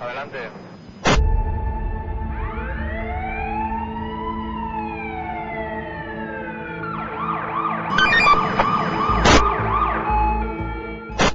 Adelante. 0.00 0.38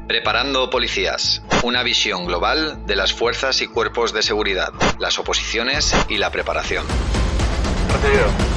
Preparando 0.07 0.70
Policías. 0.70 1.43
Una 1.63 1.83
visión 1.83 2.25
global 2.25 2.86
de 2.86 2.96
las 2.96 3.13
fuerzas 3.13 3.62
y 3.62 3.67
cuerpos 3.67 4.13
de 4.13 4.24
seguridad, 4.24 4.74
las 4.97 5.20
oposiciones 5.20 5.94
y 6.10 6.18
la 6.18 6.32
preparación. 6.32 6.86
Recibido. 7.92 8.54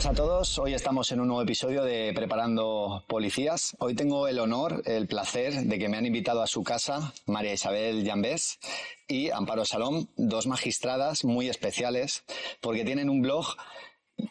Buenas 0.00 0.18
a 0.18 0.22
todos. 0.22 0.58
Hoy 0.58 0.72
estamos 0.72 1.12
en 1.12 1.20
un 1.20 1.26
nuevo 1.26 1.42
episodio 1.42 1.84
de 1.84 2.14
Preparando 2.14 3.04
Policías. 3.06 3.76
Hoy 3.80 3.94
tengo 3.94 4.28
el 4.28 4.38
honor, 4.38 4.80
el 4.86 5.06
placer 5.06 5.52
de 5.52 5.78
que 5.78 5.90
me 5.90 5.98
han 5.98 6.06
invitado 6.06 6.40
a 6.40 6.46
su 6.46 6.62
casa 6.62 7.12
María 7.26 7.52
Isabel 7.52 8.02
Llambés 8.02 8.58
y 9.06 9.28
Amparo 9.28 9.66
Salom, 9.66 10.06
dos 10.16 10.46
magistradas 10.46 11.22
muy 11.22 11.50
especiales 11.50 12.24
porque 12.62 12.82
tienen 12.82 13.10
un 13.10 13.20
blog 13.20 13.44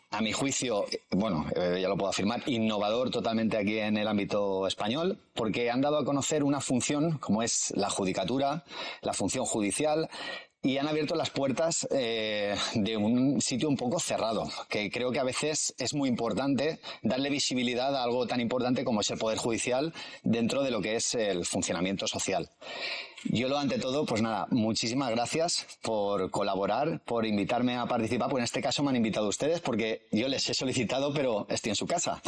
a 0.09 0.21
mi 0.21 0.31
juicio, 0.31 0.85
bueno, 1.11 1.45
eh, 1.55 1.77
ya 1.79 1.87
lo 1.87 1.97
puedo 1.97 2.09
afirmar, 2.09 2.41
innovador 2.47 3.11
totalmente 3.11 3.57
aquí 3.57 3.77
en 3.77 3.97
el 3.97 4.07
ámbito 4.07 4.65
español, 4.65 5.19
porque 5.35 5.69
han 5.69 5.81
dado 5.81 5.99
a 5.99 6.05
conocer 6.05 6.43
una 6.43 6.61
función 6.61 7.19
como 7.19 7.43
es 7.43 7.71
la 7.75 7.91
judicatura, 7.91 8.63
la 9.01 9.13
función 9.13 9.45
judicial, 9.45 10.09
y 10.61 10.77
han 10.77 10.87
abierto 10.87 11.15
las 11.15 11.29
puertas 11.29 11.87
eh, 11.91 12.55
de 12.73 12.97
un 12.97 13.41
sitio 13.41 13.69
un 13.69 13.77
poco 13.77 13.99
cerrado, 13.99 14.49
que 14.69 14.91
creo 14.91 15.11
que 15.11 15.19
a 15.19 15.23
veces 15.23 15.73
es 15.77 15.93
muy 15.93 16.09
importante 16.09 16.79
darle 17.01 17.29
visibilidad 17.29 17.95
a 17.95 18.03
algo 18.03 18.27
tan 18.27 18.41
importante 18.41 18.83
como 18.83 19.01
es 19.01 19.09
el 19.09 19.17
Poder 19.17 19.37
Judicial 19.37 19.93
dentro 20.23 20.61
de 20.61 20.71
lo 20.71 20.81
que 20.81 20.95
es 20.95 21.15
el 21.15 21.45
funcionamiento 21.45 22.07
social. 22.07 22.49
Yo 23.25 23.49
lo 23.49 23.57
ante 23.57 23.79
todo, 23.79 24.05
pues 24.05 24.21
nada, 24.21 24.47
muchísimas 24.51 25.11
gracias 25.11 25.65
por 25.81 26.29
colaborar, 26.31 27.01
por 27.05 27.25
invitarme 27.25 27.75
a 27.75 27.85
participar, 27.85 28.29
pues 28.29 28.41
en 28.41 28.45
este 28.45 28.61
caso 28.61 28.83
me 28.83 28.89
han 28.89 28.95
invitado 28.95 29.27
ustedes 29.27 29.61
porque 29.61 30.07
yo 30.11 30.27
les 30.27 30.49
he 30.49 30.53
solicitado, 30.53 31.13
pero 31.13 31.45
estoy 31.49 31.71
en 31.71 31.75
su 31.75 31.85
casa. 31.85 32.21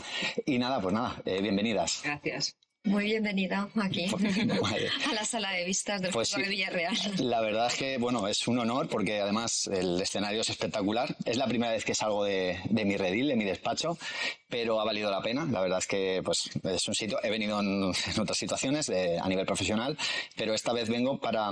Y 0.45 0.57
nada, 0.57 0.81
pues 0.81 0.93
nada, 0.93 1.21
eh, 1.25 1.41
bienvenidas. 1.41 2.01
Gracias. 2.03 2.55
Muy 2.83 3.03
bienvenida 3.05 3.69
aquí 3.79 4.05
a 5.09 5.13
la 5.13 5.23
sala 5.23 5.51
de 5.51 5.65
vistas 5.65 6.01
del 6.01 6.11
Pues 6.11 6.29
sí. 6.29 6.41
de 6.41 6.49
Villarreal. 6.49 6.95
La 7.19 7.39
verdad 7.39 7.67
es 7.67 7.75
que, 7.75 7.99
bueno, 7.99 8.27
es 8.27 8.47
un 8.47 8.57
honor 8.57 8.89
porque 8.89 9.19
además 9.21 9.67
el 9.67 10.01
escenario 10.01 10.41
es 10.41 10.49
espectacular. 10.49 11.15
Es 11.25 11.37
la 11.37 11.45
primera 11.45 11.71
vez 11.73 11.85
que 11.85 11.93
salgo 11.93 12.23
de, 12.23 12.57
de 12.71 12.85
mi 12.85 12.97
redil, 12.97 13.27
de 13.27 13.35
mi 13.35 13.43
despacho, 13.45 13.99
pero 14.49 14.81
ha 14.81 14.83
valido 14.83 15.11
la 15.11 15.21
pena. 15.21 15.45
La 15.45 15.61
verdad 15.61 15.77
es 15.77 15.85
que, 15.85 16.21
pues, 16.25 16.49
es 16.63 16.87
un 16.87 16.95
sitio. 16.95 17.19
He 17.21 17.29
venido 17.29 17.59
en, 17.59 17.83
en 17.83 18.19
otras 18.19 18.37
situaciones 18.39 18.87
de- 18.87 19.19
a 19.19 19.29
nivel 19.29 19.45
profesional, 19.45 19.95
pero 20.35 20.55
esta 20.55 20.73
vez 20.73 20.89
vengo 20.89 21.19
para, 21.19 21.51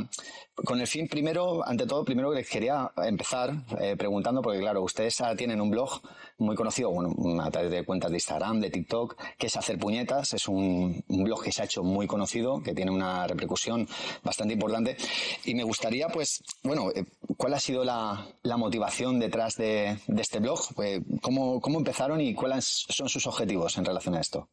con 0.55 0.81
el 0.81 0.87
fin, 0.87 1.07
primero, 1.07 1.63
ante 1.65 1.85
todo, 1.85 2.03
primero 2.03 2.31
que 2.33 2.43
quería 2.43 2.91
empezar 3.05 3.53
eh, 3.79 3.95
preguntando, 3.95 4.41
porque 4.41 4.59
claro, 4.59 4.81
ustedes 4.81 5.21
ahora 5.21 5.35
tienen 5.35 5.61
un 5.61 5.69
blog 5.69 6.01
muy 6.39 6.55
conocido, 6.55 6.89
bueno, 6.89 7.13
a 7.43 7.51
través 7.51 7.69
de 7.69 7.83
cuentas 7.85 8.09
de 8.09 8.17
Instagram, 8.17 8.61
de 8.61 8.71
TikTok, 8.71 9.15
que 9.37 9.47
es 9.47 9.55
Hacer 9.57 9.77
Puñetas. 9.77 10.33
Es 10.33 10.47
un, 10.47 11.03
un 11.19 11.25
blog 11.25 11.43
que 11.43 11.51
se 11.51 11.61
ha 11.61 11.65
hecho 11.65 11.83
muy 11.83 12.07
conocido, 12.07 12.61
que 12.63 12.73
tiene 12.73 12.91
una 12.91 13.27
repercusión 13.27 13.87
bastante 14.23 14.53
importante. 14.53 14.97
Y 15.45 15.53
me 15.53 15.63
gustaría, 15.63 16.07
pues, 16.07 16.41
bueno, 16.63 16.89
eh, 16.95 17.05
¿cuál 17.37 17.53
ha 17.53 17.59
sido 17.59 17.83
la, 17.83 18.25
motivación 18.57 19.19
detrás 19.19 19.55
de, 19.55 19.97
este 20.17 20.39
blog? 20.39 20.59
Eh, 20.83 21.01
¿cómo, 21.21 21.61
¿Cómo 21.61 21.77
empezaron 21.79 22.19
y 22.21 22.33
cuáles 22.33 22.85
son 22.89 23.07
sus 23.09 23.27
objetivos 23.27 23.77
en 23.77 23.85
relación 23.85 24.15
a 24.15 24.21
esto? 24.21 24.49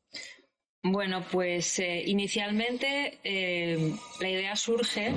Bueno, 0.82 1.24
pues 1.32 1.78
eh, 1.80 2.04
inicialmente 2.06 3.18
eh, 3.24 3.92
la 4.20 4.30
idea 4.30 4.54
surge 4.54 5.12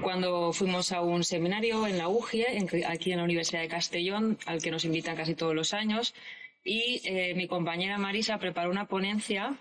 cuando 0.00 0.52
fuimos 0.52 0.90
a 0.92 1.02
un 1.02 1.22
seminario 1.22 1.86
en 1.86 1.98
la 1.98 2.08
UGIE, 2.08 2.56
en- 2.56 2.68
aquí 2.86 3.12
en 3.12 3.18
la 3.18 3.24
Universidad 3.24 3.60
de 3.60 3.68
Castellón, 3.68 4.38
al 4.46 4.62
que 4.62 4.70
nos 4.70 4.84
invitan 4.84 5.16
casi 5.16 5.34
todos 5.34 5.54
los 5.54 5.74
años, 5.74 6.14
y 6.64 7.02
mi 7.34 7.48
compañera 7.48 7.98
Marisa 7.98 8.38
preparó 8.38 8.70
una 8.70 8.86
ponencia 8.86 9.58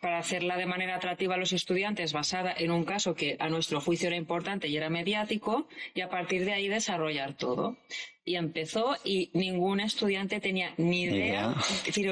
para 0.00 0.18
hacerla 0.18 0.56
de 0.56 0.66
manera 0.66 0.96
atractiva 0.96 1.34
a 1.34 1.38
los 1.38 1.52
estudiantes, 1.52 2.12
basada 2.12 2.52
en 2.56 2.70
un 2.70 2.84
caso 2.84 3.14
que 3.14 3.36
a 3.38 3.48
nuestro 3.48 3.80
juicio 3.80 4.08
era 4.08 4.16
importante 4.16 4.68
y 4.68 4.76
era 4.76 4.90
mediático, 4.90 5.68
y 5.94 6.00
a 6.00 6.08
partir 6.08 6.44
de 6.44 6.52
ahí 6.52 6.68
desarrollar 6.68 7.34
todo. 7.36 7.76
Y 8.24 8.36
empezó 8.36 8.96
y 9.02 9.30
ningún 9.32 9.80
estudiante 9.80 10.40
tenía 10.40 10.74
ni 10.76 11.06
Ni 11.06 11.16
idea, 11.16 11.54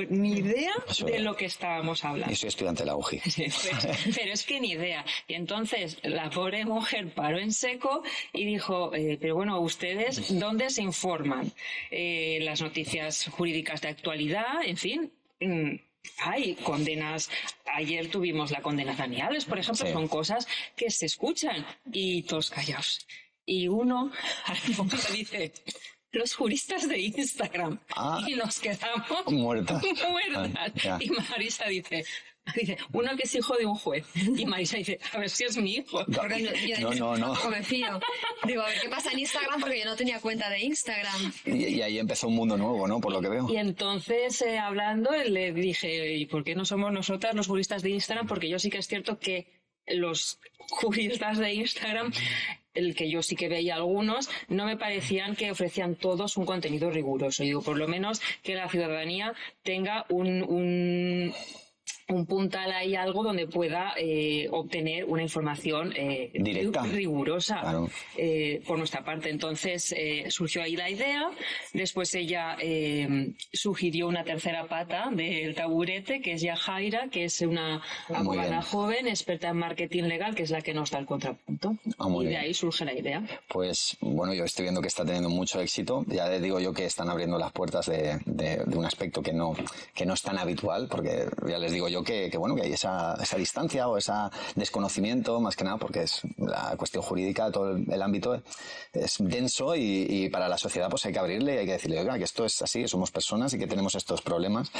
ni 0.09 0.33
idea 0.33 0.73
Eso 0.89 1.05
de 1.05 1.19
lo 1.21 1.37
que 1.37 1.45
estábamos 1.45 2.05
hablando. 2.05 2.31
Yo 2.31 2.37
soy 2.37 2.49
estudiante 2.49 2.83
de 2.83 2.87
la 2.87 2.97
UGI. 2.97 3.19
Sí, 3.21 3.47
pero 4.17 4.33
es 4.33 4.45
que 4.45 4.59
ni 4.61 4.71
idea. 4.73 5.05
Y 5.29 5.35
entonces 5.35 5.99
la 6.03 6.31
pobre 6.31 6.65
mujer 6.65 7.13
paró 7.13 7.39
en 7.39 7.53
seco 7.53 8.03
y 8.33 8.45
dijo, 8.47 8.95
eh, 8.95 9.19
pero 9.21 9.35
bueno, 9.37 9.61
¿ustedes 9.61 10.27
dónde 10.41 10.71
se 10.71 10.83
informan? 10.83 11.53
Eh, 11.91 12.39
las 12.43 12.63
noticias 12.63 13.29
jurídicas 13.29 13.81
de 13.83 13.89
actualidad, 13.89 14.63
en 14.65 14.77
fin. 14.77 15.13
mm, 15.41 15.75
Hay 16.19 16.55
condenas. 16.57 17.31
Ayer 17.75 18.11
tuvimos 18.11 18.51
la 18.51 18.61
condena 18.63 18.95
Dani 18.95 19.21
Alves, 19.21 19.45
por 19.45 19.59
ejemplo, 19.59 19.87
Sí. 19.87 19.93
son 19.93 20.09
cosas 20.09 20.47
que 20.77 20.91
se 20.91 21.07
escuchan 21.07 21.67
y 21.93 22.23
todos 22.23 22.51
callados. 22.51 23.07
Y 23.45 23.69
uno 23.69 24.13
al 24.47 24.59
dice, 25.13 25.53
los 26.13 26.35
juristas 26.35 26.89
de 26.89 26.99
Instagram. 26.99 27.81
Ah. 27.97 28.23
y 28.27 28.35
nos 28.35 28.59
quedamos 28.61 29.27
Muertas. 29.27 29.83
muertas. 30.11 30.73
Ah. 30.85 30.99
Y 31.01 31.11
Marisa 31.11 31.67
dice, 31.67 32.05
dice, 32.55 32.79
uno 32.93 33.17
que 33.17 33.25
es 33.25 33.35
hijo 33.35 33.57
de 33.57 33.67
un 33.67 33.77
juez. 33.77 34.07
Y 34.15 34.47
Marisa 34.47 34.77
dice, 34.77 34.99
a 35.13 35.19
ver 35.19 35.31
si 35.31 35.45
es 35.45 35.57
mi 35.57 35.75
hijo. 35.77 36.05
Porque 36.07 36.43
no, 36.43 36.53
yo 36.55 36.91
No, 36.95 37.17
no, 37.17 37.35
no. 37.35 37.51
me 37.51 37.63
fío. 37.63 38.01
Digo, 38.47 38.63
a 38.63 38.67
ver 38.67 38.81
qué 38.81 38.89
pasa 38.89 39.13
en 39.13 39.21
Instagram 39.21 39.61
porque 39.61 39.81
yo 39.81 39.85
no 39.85 39.97
tenía 39.97 40.21
cuenta 40.21 40.49
de 40.51 40.61
Instagram. 40.61 41.33
Y, 41.45 41.67
y 41.67 41.83
ahí 41.83 41.99
empezó 41.99 42.29
un 42.29 42.35
mundo 42.37 42.57
nuevo, 42.57 42.87
¿no? 42.87 43.01
Por 43.01 43.13
lo 43.13 43.21
que 43.21 43.29
veo. 43.29 43.47
Y 43.51 43.57
entonces, 43.57 44.41
eh, 44.43 44.59
hablando, 44.59 45.11
le 45.13 45.53
dije, 45.53 46.15
¿y 46.15 46.27
por 46.27 46.45
qué 46.45 46.55
no 46.55 46.65
somos 46.65 46.93
nosotras 46.93 47.35
los 47.35 47.47
juristas 47.47 47.83
de 47.83 47.91
Instagram? 47.91 48.27
Porque 48.27 48.49
yo 48.49 48.59
sí 48.59 48.71
que 48.71 48.79
es 48.79 48.87
cierto 48.87 49.19
que 49.19 49.47
los 49.87 50.39
juristas 50.71 51.39
de 51.39 51.55
Instagram, 51.55 52.13
el 52.75 52.95
que 52.95 53.11
yo 53.11 53.23
sí 53.23 53.37
que 53.37 53.49
veía 53.49 53.77
algunos, 53.77 54.29
no 54.49 54.65
me 54.65 54.77
parecían 54.77 55.35
que 55.35 55.51
ofrecían 55.51 55.97
todos 55.97 56.37
un 56.37 56.47
contenido 56.47 56.91
riguroso. 56.91 57.43
Digo, 57.43 57.63
por 57.63 57.77
lo 57.79 57.89
menos 57.89 58.21
que 58.43 58.55
la 58.55 58.69
ciudadanía 58.69 59.35
tenga 59.63 60.05
un, 60.09 60.43
un, 60.43 61.35
un 62.11 62.25
puntal 62.27 62.73
ahí, 62.73 62.95
algo 62.95 63.23
donde 63.23 63.47
pueda 63.47 63.93
eh, 63.99 64.49
obtener 64.51 65.05
una 65.05 65.23
información 65.23 65.93
eh, 65.95 66.31
Directa. 66.33 66.83
ri- 66.85 66.93
rigurosa 66.93 67.61
Claro. 67.61 67.91
eh, 68.17 68.63
por 68.67 68.79
nuestra 68.79 69.05
parte. 69.05 69.29
Entonces 69.29 69.93
eh, 69.97 70.25
surgió 70.31 70.63
ahí 70.63 70.75
la 70.75 70.89
idea. 70.89 71.31
Después 71.75 72.15
ella 72.15 72.57
eh, 72.61 73.33
sugirió 73.53 74.09
una 74.09 74.25
tercera 74.25 74.67
pata 74.67 75.11
del 75.13 75.55
taburete, 75.55 76.21
que 76.23 76.33
es 76.33 76.41
Yajaira, 76.43 77.09
que 77.11 77.25
es 77.25 77.41
una 77.43 77.83
Muy 78.09 78.17
abogada 78.19 78.63
joven, 78.63 79.07
experta 79.07 79.49
en 79.49 79.59
marketing 79.59 80.05
legal, 80.05 80.35
que 80.35 80.45
es 80.45 80.51
la 80.51 80.63
que 80.63 80.73
nos 80.73 80.91
da 80.91 81.01
el 81.01 81.07
contrapunto. 81.07 81.77
Ah, 81.99 82.09
y 82.09 82.23
de 82.25 82.29
bien. 82.31 82.41
ahí 82.41 82.55
surge 82.55 82.87
la 82.87 82.95
idea. 82.95 83.23
Pues 83.49 83.99
bueno, 84.01 84.33
yo 84.33 84.45
estoy 84.45 84.63
viendo 84.65 84.81
que 84.81 84.89
está 84.89 85.05
teniendo 85.05 85.29
mucho 85.29 85.61
éxito. 85.61 86.05
Ya 86.09 86.27
les 86.29 86.41
digo 86.41 86.59
yo 86.59 86.73
que 86.73 86.87
están 86.87 87.11
abriendo 87.11 87.39
las 87.39 87.53
puertas 87.53 87.85
de, 87.87 88.19
de- 88.25 88.65
de 88.65 88.77
un 88.79 88.87
aspecto 88.87 89.21
que 89.23 89.35
no, 89.35 89.55
que 89.95 90.07
no 90.07 90.15
es 90.15 90.23
tan 90.23 90.39
habitual, 90.39 90.89
porque 90.91 91.27
ya 91.47 91.59
les 91.59 91.73
digo 91.73 91.89
yo 91.89 91.98
que, 92.03 92.31
que, 92.31 92.39
bueno, 92.39 92.55
que 92.55 92.63
hay 92.63 92.73
esa, 92.73 93.15
esa 93.23 93.37
distancia 93.37 93.89
o 93.89 93.97
ese 93.97 94.13
desconocimiento, 94.55 95.41
más 95.41 95.57
que 95.57 95.65
nada, 95.65 95.77
porque 95.79 96.03
es 96.03 96.23
la 96.37 96.75
cuestión 96.77 97.03
jurídica, 97.03 97.51
todo 97.51 97.71
el, 97.77 97.91
el 97.93 98.03
ámbito 98.03 98.43
es 98.93 99.17
denso 99.19 99.75
y, 99.77 100.07
y 100.09 100.29
para 100.31 100.49
la 100.49 100.59
sociedad 100.59 100.89
pues 100.91 101.05
hay 101.07 101.13
que 101.13 101.19
abrirle 101.19 101.55
y 101.55 101.59
hay 101.59 101.67
que 101.67 101.73
decirle, 101.73 102.01
oiga, 102.01 102.19
que 102.19 102.25
esto 102.25 102.45
es 102.45 102.61
así, 102.63 102.87
somos 102.89 103.11
personas 103.11 103.53
y 103.55 103.59
que 103.59 103.67
tenemos 103.67 103.95
estos 103.95 104.23
problemas. 104.23 104.71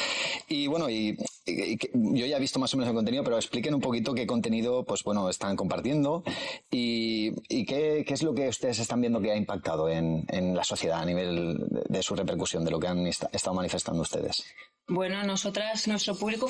Y 0.49 0.67
bueno, 0.67 0.89
y, 0.91 1.17
y- 1.47 1.73
y 1.75 1.79
yo 2.19 2.27
ya 2.27 2.37
he 2.37 2.41
visto 2.41 2.59
más 2.59 2.73
o 2.75 2.77
menos 2.77 2.89
el 2.91 2.95
contenido, 2.97 3.25
pero 3.25 3.37
expliquen 3.37 3.75
un 3.75 3.81
poquito 3.81 4.15
qué 4.15 4.27
contenido, 4.27 4.85
pues 4.85 5.03
bueno, 5.03 5.29
están 5.31 5.57
compartiendo 5.57 6.23
y, 6.71 7.33
qué, 7.67 8.05
qué 8.07 8.15
es 8.15 8.23
lo 8.23 8.35
que 8.35 8.49
ustedes 8.49 8.79
están 8.79 9.01
viendo 9.01 9.21
que 9.21 9.31
ha 9.33 9.37
impactado 9.37 9.89
en, 9.89 10.25
en 10.29 10.55
la 10.55 10.65
sociedad 10.65 11.01
a 11.01 11.05
nivel 11.07 11.57
de, 11.69 11.83
de 11.89 12.03
su 12.03 12.15
repercusión, 12.15 12.65
de 12.65 12.71
lo 12.71 12.79
que 12.81 12.89
han 12.89 13.07
esta- 13.07 13.31
estado 13.33 13.55
manifestando 13.57 14.03
ustedes. 14.03 14.45
Bueno, 14.91 15.23
nosotras, 15.23 15.87
nuestro 15.87 16.15
público 16.15 16.49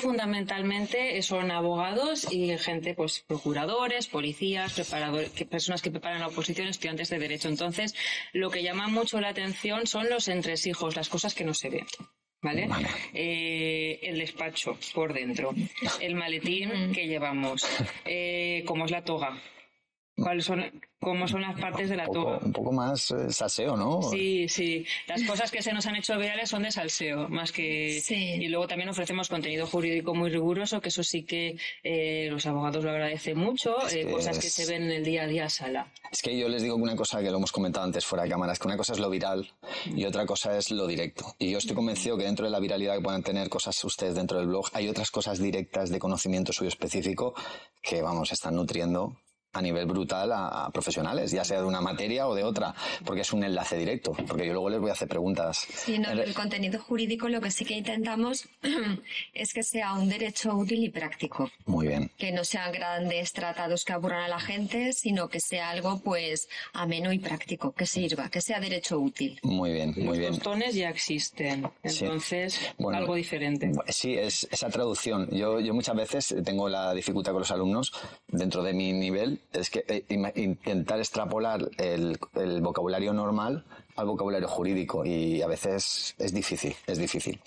fundamentalmente 0.59 1.21
son 1.21 1.51
abogados 1.51 2.27
y 2.31 2.57
gente, 2.57 2.93
pues, 2.93 3.23
procuradores, 3.27 4.07
policías, 4.07 4.73
preparadores, 4.73 5.29
que- 5.31 5.45
personas 5.45 5.81
que 5.81 5.91
preparan 5.91 6.19
la 6.19 6.27
oposición, 6.27 6.67
estudiantes 6.67 7.09
de 7.09 7.19
derecho. 7.19 7.47
Entonces, 7.49 7.95
lo 8.33 8.49
que 8.49 8.61
llama 8.63 8.87
mucho 8.87 9.19
la 9.21 9.29
atención 9.29 9.87
son 9.87 10.09
los 10.09 10.27
entresijos, 10.27 10.95
las 10.95 11.09
cosas 11.09 11.33
que 11.33 11.45
no 11.45 11.53
se 11.53 11.69
ven. 11.69 11.85
¿Vale? 12.41 12.67
Vale. 12.67 12.87
Eh, 13.13 13.99
el 14.03 14.17
despacho 14.17 14.77
por 14.93 15.13
dentro, 15.13 15.53
el 15.99 16.15
maletín 16.15 16.93
que 16.93 17.05
llevamos, 17.05 17.65
eh, 18.05 18.63
cómo 18.65 18.85
es 18.85 18.91
la 18.91 19.03
toga. 19.03 19.37
Cuáles 20.21 20.45
son 20.45 20.63
cómo 20.99 21.27
son 21.27 21.41
las 21.41 21.59
partes 21.59 21.89
de 21.89 21.95
la 21.95 22.03
un 22.03 22.13
poco, 22.13 22.23
toga. 22.23 22.39
un 22.45 22.53
poco 22.53 22.71
más 22.71 23.11
eh, 23.11 23.31
salseo, 23.31 23.77
¿no? 23.77 24.01
Sí, 24.03 24.47
sí. 24.49 24.85
Las 25.07 25.23
cosas 25.23 25.49
que 25.49 25.61
se 25.61 25.71
nos 25.73 25.85
han 25.85 25.95
hecho 25.95 26.17
virales 26.17 26.49
son 26.49 26.63
de 26.63 26.71
salseo, 26.71 27.29
más 27.29 27.51
que. 27.51 28.01
Sí. 28.03 28.15
Y 28.15 28.47
luego 28.49 28.67
también 28.67 28.89
ofrecemos 28.89 29.29
contenido 29.29 29.65
jurídico 29.65 30.13
muy 30.13 30.29
riguroso, 30.29 30.81
que 30.81 30.89
eso 30.89 31.03
sí 31.03 31.23
que 31.23 31.57
eh, 31.83 32.27
los 32.29 32.45
abogados 32.45 32.83
lo 32.83 32.91
agradecen 32.91 33.37
mucho, 33.37 33.85
Es 33.87 33.93
eh, 33.93 34.05
que 34.05 34.11
cosas 34.11 34.39
que 34.39 34.49
se 34.49 34.65
ven 34.65 34.83
en 34.83 34.91
el 34.91 35.03
día 35.03 35.23
a 35.23 35.27
día 35.27 35.45
a 35.45 35.49
sala. 35.49 35.87
Es 36.11 36.21
que 36.21 36.37
yo 36.37 36.49
les 36.49 36.63
digo 36.63 36.75
una 36.75 36.95
cosa 36.95 37.21
que 37.21 37.31
lo 37.31 37.37
hemos 37.37 37.51
comentado 37.51 37.85
antes 37.85 38.05
fuera 38.05 38.23
de 38.23 38.29
cámara, 38.29 38.53
es 38.53 38.59
que 38.59 38.67
una 38.67 38.77
cosa 38.77 38.93
es 38.93 38.99
lo 38.99 39.09
viral 39.09 39.49
y 39.85 40.05
otra 40.05 40.25
cosa 40.25 40.57
es 40.57 40.71
lo 40.71 40.85
directo. 40.87 41.35
Y 41.39 41.51
yo 41.51 41.59
estoy 41.59 41.75
convencido 41.75 42.17
que 42.17 42.23
dentro 42.25 42.45
de 42.45 42.51
la 42.51 42.59
viralidad 42.59 42.95
que 42.95 43.01
puedan 43.01 43.23
tener 43.23 43.47
cosas 43.47 43.81
ustedes 43.83 44.15
dentro 44.15 44.37
del 44.37 44.47
blog, 44.47 44.65
hay 44.73 44.89
otras 44.89 45.11
cosas 45.11 45.39
directas 45.39 45.89
de 45.89 45.99
conocimiento 45.99 46.51
suyo 46.51 46.69
específico 46.69 47.33
que, 47.81 48.01
vamos, 48.01 48.31
están 48.31 48.55
nutriendo 48.55 49.15
a 49.53 49.61
nivel 49.61 49.85
brutal 49.87 50.31
a, 50.31 50.65
a 50.65 50.69
profesionales, 50.69 51.31
ya 51.31 51.43
sea 51.43 51.59
de 51.61 51.65
una 51.67 51.81
materia 51.81 52.27
o 52.27 52.35
de 52.35 52.43
otra, 52.43 52.73
porque 53.05 53.21
es 53.21 53.33
un 53.33 53.43
enlace 53.43 53.77
directo, 53.77 54.11
porque 54.27 54.45
yo 54.45 54.53
luego 54.53 54.69
les 54.69 54.79
voy 54.79 54.89
a 54.89 54.93
hacer 54.93 55.07
preguntas. 55.07 55.65
Sí, 55.73 55.97
no, 55.97 56.09
En 56.11 56.17
re- 56.17 56.23
el 56.25 56.33
contenido 56.33 56.79
jurídico 56.79 57.27
lo 57.29 57.41
que 57.41 57.49
sí 57.51 57.65
que 57.65 57.75
intentamos 57.75 58.47
es 59.33 59.53
que 59.53 59.63
sea 59.63 59.93
un 59.93 60.09
derecho 60.09 60.53
útil 60.55 60.83
y 60.83 60.89
práctico. 60.89 61.49
Muy 61.65 61.87
bien. 61.87 62.11
Que 62.17 62.31
no 62.31 62.43
sean 62.43 62.71
grandes 62.71 63.33
tratados 63.33 63.85
que 63.85 63.93
aburran 63.93 64.23
a 64.23 64.27
la 64.27 64.39
gente, 64.39 64.93
sino 64.93 65.29
que 65.29 65.39
sea 65.39 65.69
algo 65.71 65.99
pues 65.99 66.47
ameno 66.73 67.11
y 67.11 67.19
práctico, 67.19 67.71
que 67.71 67.85
sirva, 67.85 68.29
que 68.29 68.41
sea 68.41 68.59
derecho 68.59 68.99
útil. 68.99 69.39
Muy 69.43 69.71
bien, 69.73 69.93
muy 69.97 70.17
bien. 70.19 70.31
Los 70.31 70.39
tostones 70.39 70.75
ya 70.75 70.89
existen, 70.89 71.67
Sí. 71.85 72.05
entonces 72.05 72.59
Bueno, 72.77 72.97
algo 72.99 73.15
diferente. 73.15 73.71
Sí, 73.87 74.13
es 74.15 74.47
esa 74.51 74.69
traducción. 74.69 75.27
Yo, 75.31 75.59
yo 75.59 75.73
muchas 75.73 75.95
veces 75.95 76.35
tengo 76.43 76.69
la 76.69 76.93
dificultad 76.93 77.31
con 77.31 77.41
los 77.41 77.51
alumnos, 77.51 77.91
dentro 78.27 78.63
de 78.63 78.73
mi 78.73 78.93
nivel, 78.93 79.38
es 79.53 79.69
que 79.69 79.83
eh, 79.87 80.05
intentar 80.35 80.99
extrapolar 80.99 81.69
el, 81.77 82.19
el 82.35 82.61
vocabulario 82.61 83.13
normal 83.13 83.65
al 83.95 84.05
vocabulario 84.05 84.47
jurídico 84.47 85.05
y 85.05 85.41
a 85.41 85.47
veces 85.47 86.15
es 86.17 86.33
difícil, 86.33 86.75
es 86.87 86.97
difícil. 86.97 87.39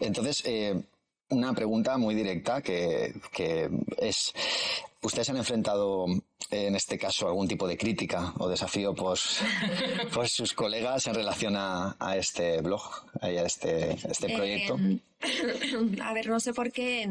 Entonces, 0.00 0.42
eh, 0.44 0.82
una 1.30 1.54
pregunta 1.54 1.96
muy 1.96 2.14
directa 2.14 2.60
que, 2.60 3.14
que 3.32 3.70
es, 3.98 4.34
¿ustedes 5.02 5.30
han 5.30 5.36
enfrentado 5.36 6.06
en 6.50 6.74
este 6.74 6.98
caso 6.98 7.28
algún 7.28 7.46
tipo 7.46 7.68
de 7.68 7.78
crítica 7.78 8.34
o 8.38 8.48
desafío 8.48 8.94
por, 8.94 9.18
por 10.12 10.28
sus 10.28 10.52
colegas 10.52 11.06
en 11.06 11.14
relación 11.14 11.54
a, 11.56 11.96
a 12.00 12.16
este 12.16 12.60
blog, 12.60 12.82
a 13.20 13.30
este, 13.30 13.92
este 13.92 14.34
proyecto? 14.34 14.76
Eh, 14.80 15.96
a 16.02 16.12
ver, 16.12 16.28
no 16.28 16.40
sé 16.40 16.52
por 16.52 16.72
qué 16.72 17.08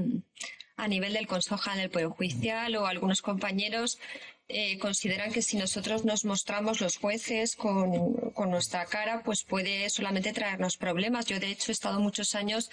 a 0.80 0.88
nivel 0.88 1.14
del 1.14 1.28
Consejo 1.28 1.70
del 1.76 1.90
Poder 1.90 2.08
Judicial 2.08 2.76
o 2.78 2.88
algunos 2.88 3.22
compañeros 3.22 4.00
eh, 4.48 4.80
consideran 4.80 5.32
que 5.32 5.42
si 5.42 5.58
nosotros 5.58 6.06
nos 6.06 6.26
mostramos 6.26 6.80
los 6.80 6.98
jueces 6.98 7.56
con, 7.56 8.32
con 8.32 8.50
nuestra 8.50 8.86
cara, 8.86 9.22
pues 9.24 9.44
puede 9.44 9.90
solamente 9.90 10.34
traernos 10.34 10.78
problemas. 10.78 11.26
Yo, 11.26 11.40
de 11.40 11.52
hecho, 11.52 11.72
he 11.72 11.74
estado 11.74 12.00
muchos 12.00 12.34
años 12.34 12.72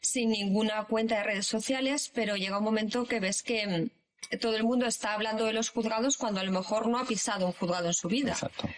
sin 0.00 0.30
ninguna 0.30 0.84
cuenta 0.84 1.18
de 1.18 1.24
redes 1.24 1.46
sociales, 1.46 2.10
pero 2.12 2.36
llega 2.36 2.58
un 2.58 2.64
momento 2.64 3.06
que 3.06 3.20
ves 3.20 3.42
que 3.42 3.66
mm, 3.66 4.38
todo 4.38 4.56
el 4.56 4.64
mundo 4.64 4.86
está 4.86 5.14
hablando 5.14 5.46
de 5.46 5.52
los 5.52 5.70
juzgados 5.70 6.16
cuando 6.16 6.40
a 6.40 6.44
lo 6.44 6.52
mejor 6.52 6.88
no 6.88 6.98
ha 6.98 7.06
pisado 7.06 7.46
un 7.46 7.52
juzgado 7.52 7.86
en 7.86 7.94
su 7.94 8.08
vida. 8.08 8.32
Exacto. 8.32 8.68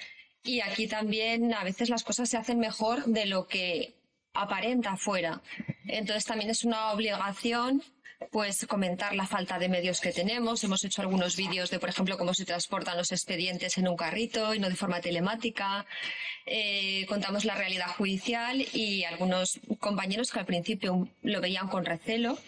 Y 0.44 0.60
aquí 0.60 0.86
también 0.86 1.52
a 1.54 1.64
veces 1.64 1.88
las 1.88 2.04
cosas 2.04 2.28
se 2.28 2.36
hacen 2.36 2.58
mejor 2.58 3.04
de 3.06 3.26
lo 3.26 3.46
que 3.46 3.94
aparenta 4.34 4.92
afuera. 4.92 5.42
Entonces 5.86 6.24
también 6.24 6.50
es 6.50 6.64
una 6.64 6.92
obligación 6.92 7.82
pues 8.30 8.66
comentar 8.66 9.14
la 9.14 9.26
falta 9.26 9.58
de 9.58 9.68
medios 9.68 10.00
que 10.00 10.12
tenemos. 10.12 10.62
Hemos 10.64 10.84
hecho 10.84 11.02
algunos 11.02 11.36
vídeos 11.36 11.70
de, 11.70 11.78
por 11.78 11.88
ejemplo, 11.88 12.18
cómo 12.18 12.34
se 12.34 12.44
transportan 12.44 12.96
los 12.96 13.12
expedientes 13.12 13.78
en 13.78 13.88
un 13.88 13.96
carrito 13.96 14.54
y 14.54 14.58
no 14.58 14.68
de 14.68 14.76
forma 14.76 15.00
telemática. 15.00 15.86
Eh, 16.46 17.06
contamos 17.08 17.44
la 17.44 17.54
realidad 17.54 17.88
judicial 17.96 18.64
y 18.72 19.04
algunos 19.04 19.60
compañeros 19.78 20.30
que 20.30 20.40
al 20.40 20.46
principio 20.46 21.08
lo 21.22 21.40
veían 21.40 21.68
con 21.68 21.84
recelo 21.84 22.38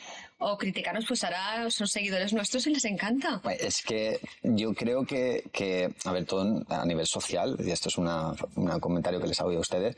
o 0.40 0.56
criticarnos, 0.58 1.04
pues 1.06 1.22
ahora 1.22 1.70
son 1.70 1.86
seguidores 1.86 2.32
nuestros 2.32 2.66
y 2.66 2.70
les 2.74 2.84
encanta. 2.86 3.40
Pues 3.42 3.60
Es 3.62 3.82
que 3.82 4.18
yo 4.42 4.74
creo 4.74 5.04
que, 5.04 5.44
que, 5.52 5.94
a 6.04 6.12
ver, 6.12 6.24
todo 6.24 6.64
a 6.68 6.84
nivel 6.86 7.06
social, 7.06 7.56
y 7.64 7.70
esto 7.70 7.88
es 7.88 7.98
una- 7.98 8.34
un 8.56 8.80
comentario 8.80 9.20
que 9.20 9.26
les 9.28 9.38
hago 9.40 9.52
yo 9.52 9.58
a 9.58 9.60
ustedes, 9.60 9.94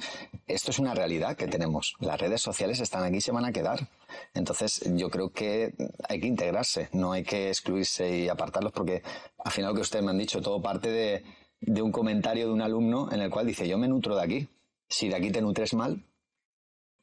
esto 0.47 0.71
es 0.73 0.79
una 0.79 0.95
realidad 0.95 1.37
que 1.37 1.47
tenemos. 1.47 1.95
Las 2.01 2.21
redes 2.21 2.43
sociales 2.43 2.81
están 2.81 3.05
aquí 3.05 3.17
y 3.19 3.21
se 3.21 3.33
van 3.33 3.45
a 3.45 3.53
quedar. 3.53 3.89
Entonces, 4.35 4.81
yo 4.97 5.09
creo 5.11 5.31
que 5.31 5.73
hay 6.09 6.21
que 6.21 6.27
integrarse, 6.27 6.89
no 6.93 7.13
hay 7.13 7.23
que 7.23 7.49
excluirse 7.49 8.19
y 8.19 8.29
apartarlos, 8.29 8.73
porque 8.73 9.03
al 9.45 9.53
final 9.53 9.71
lo 9.71 9.75
que 9.77 9.81
ustedes 9.83 10.05
me 10.05 10.11
han 10.11 10.19
dicho, 10.19 10.41
todo 10.43 10.61
parte 10.61 10.91
de, 10.91 11.25
de 11.61 11.83
un 11.83 11.93
comentario 11.93 12.49
de 12.49 12.53
un 12.53 12.61
alumno 12.63 13.11
en 13.13 13.21
el 13.21 13.31
cual 13.31 13.47
dice, 13.47 13.67
yo 13.69 13.79
me 13.79 13.89
nutro 13.89 14.17
de 14.17 14.23
aquí. 14.23 14.49
Si 14.89 15.09
de 15.09 15.15
aquí 15.17 15.31
te 15.31 15.41
nutres 15.41 15.73
mal, 15.73 16.05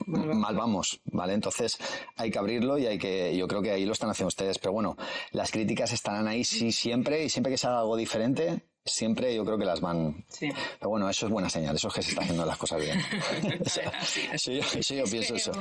mal 0.06 0.56
vamos, 0.56 1.00
¿vale? 1.06 1.34
Entonces 1.34 1.78
hay 2.16 2.32
que 2.32 2.40
abrirlo 2.40 2.78
y 2.78 2.86
hay 2.86 2.98
que, 2.98 3.36
yo 3.36 3.48
creo 3.48 3.62
que 3.62 3.72
ahí 3.72 3.86
lo 3.86 3.94
están 3.94 4.10
haciendo 4.10 4.30
ustedes, 4.30 4.58
pero 4.60 4.74
bueno, 4.74 4.98
las 5.32 5.52
críticas 5.52 5.92
estarán 5.94 6.28
ahí 6.28 6.44
sí 6.44 6.72
siempre 6.72 7.24
y 7.26 7.30
siempre 7.30 7.52
que 7.52 7.58
se 7.58 7.68
haga 7.68 7.80
algo 7.80 7.96
diferente, 7.96 8.64
siempre 8.86 9.36
yo 9.36 9.46
creo 9.46 9.58
que 9.58 9.66
las 9.66 9.82
van. 9.82 10.26
Sí. 10.30 10.50
Pero 10.80 10.90
bueno, 10.90 11.10
eso 11.10 11.26
es 11.28 11.32
buena 11.32 11.50
señal, 11.50 11.76
eso 11.76 11.88
es 11.90 11.94
que 11.94 12.02
se 12.02 12.10
está 12.10 12.22
haciendo 12.22 12.46
las 12.46 12.58
cosas 12.58 12.82
bien. 12.82 13.00
eso, 13.66 13.82
eso 14.34 14.52
yo, 14.52 14.62
eso 14.62 14.94
yo 14.96 15.04
pienso 15.06 15.36
eso. 15.36 15.52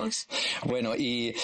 Bueno, 0.65 0.95
y 0.97 1.35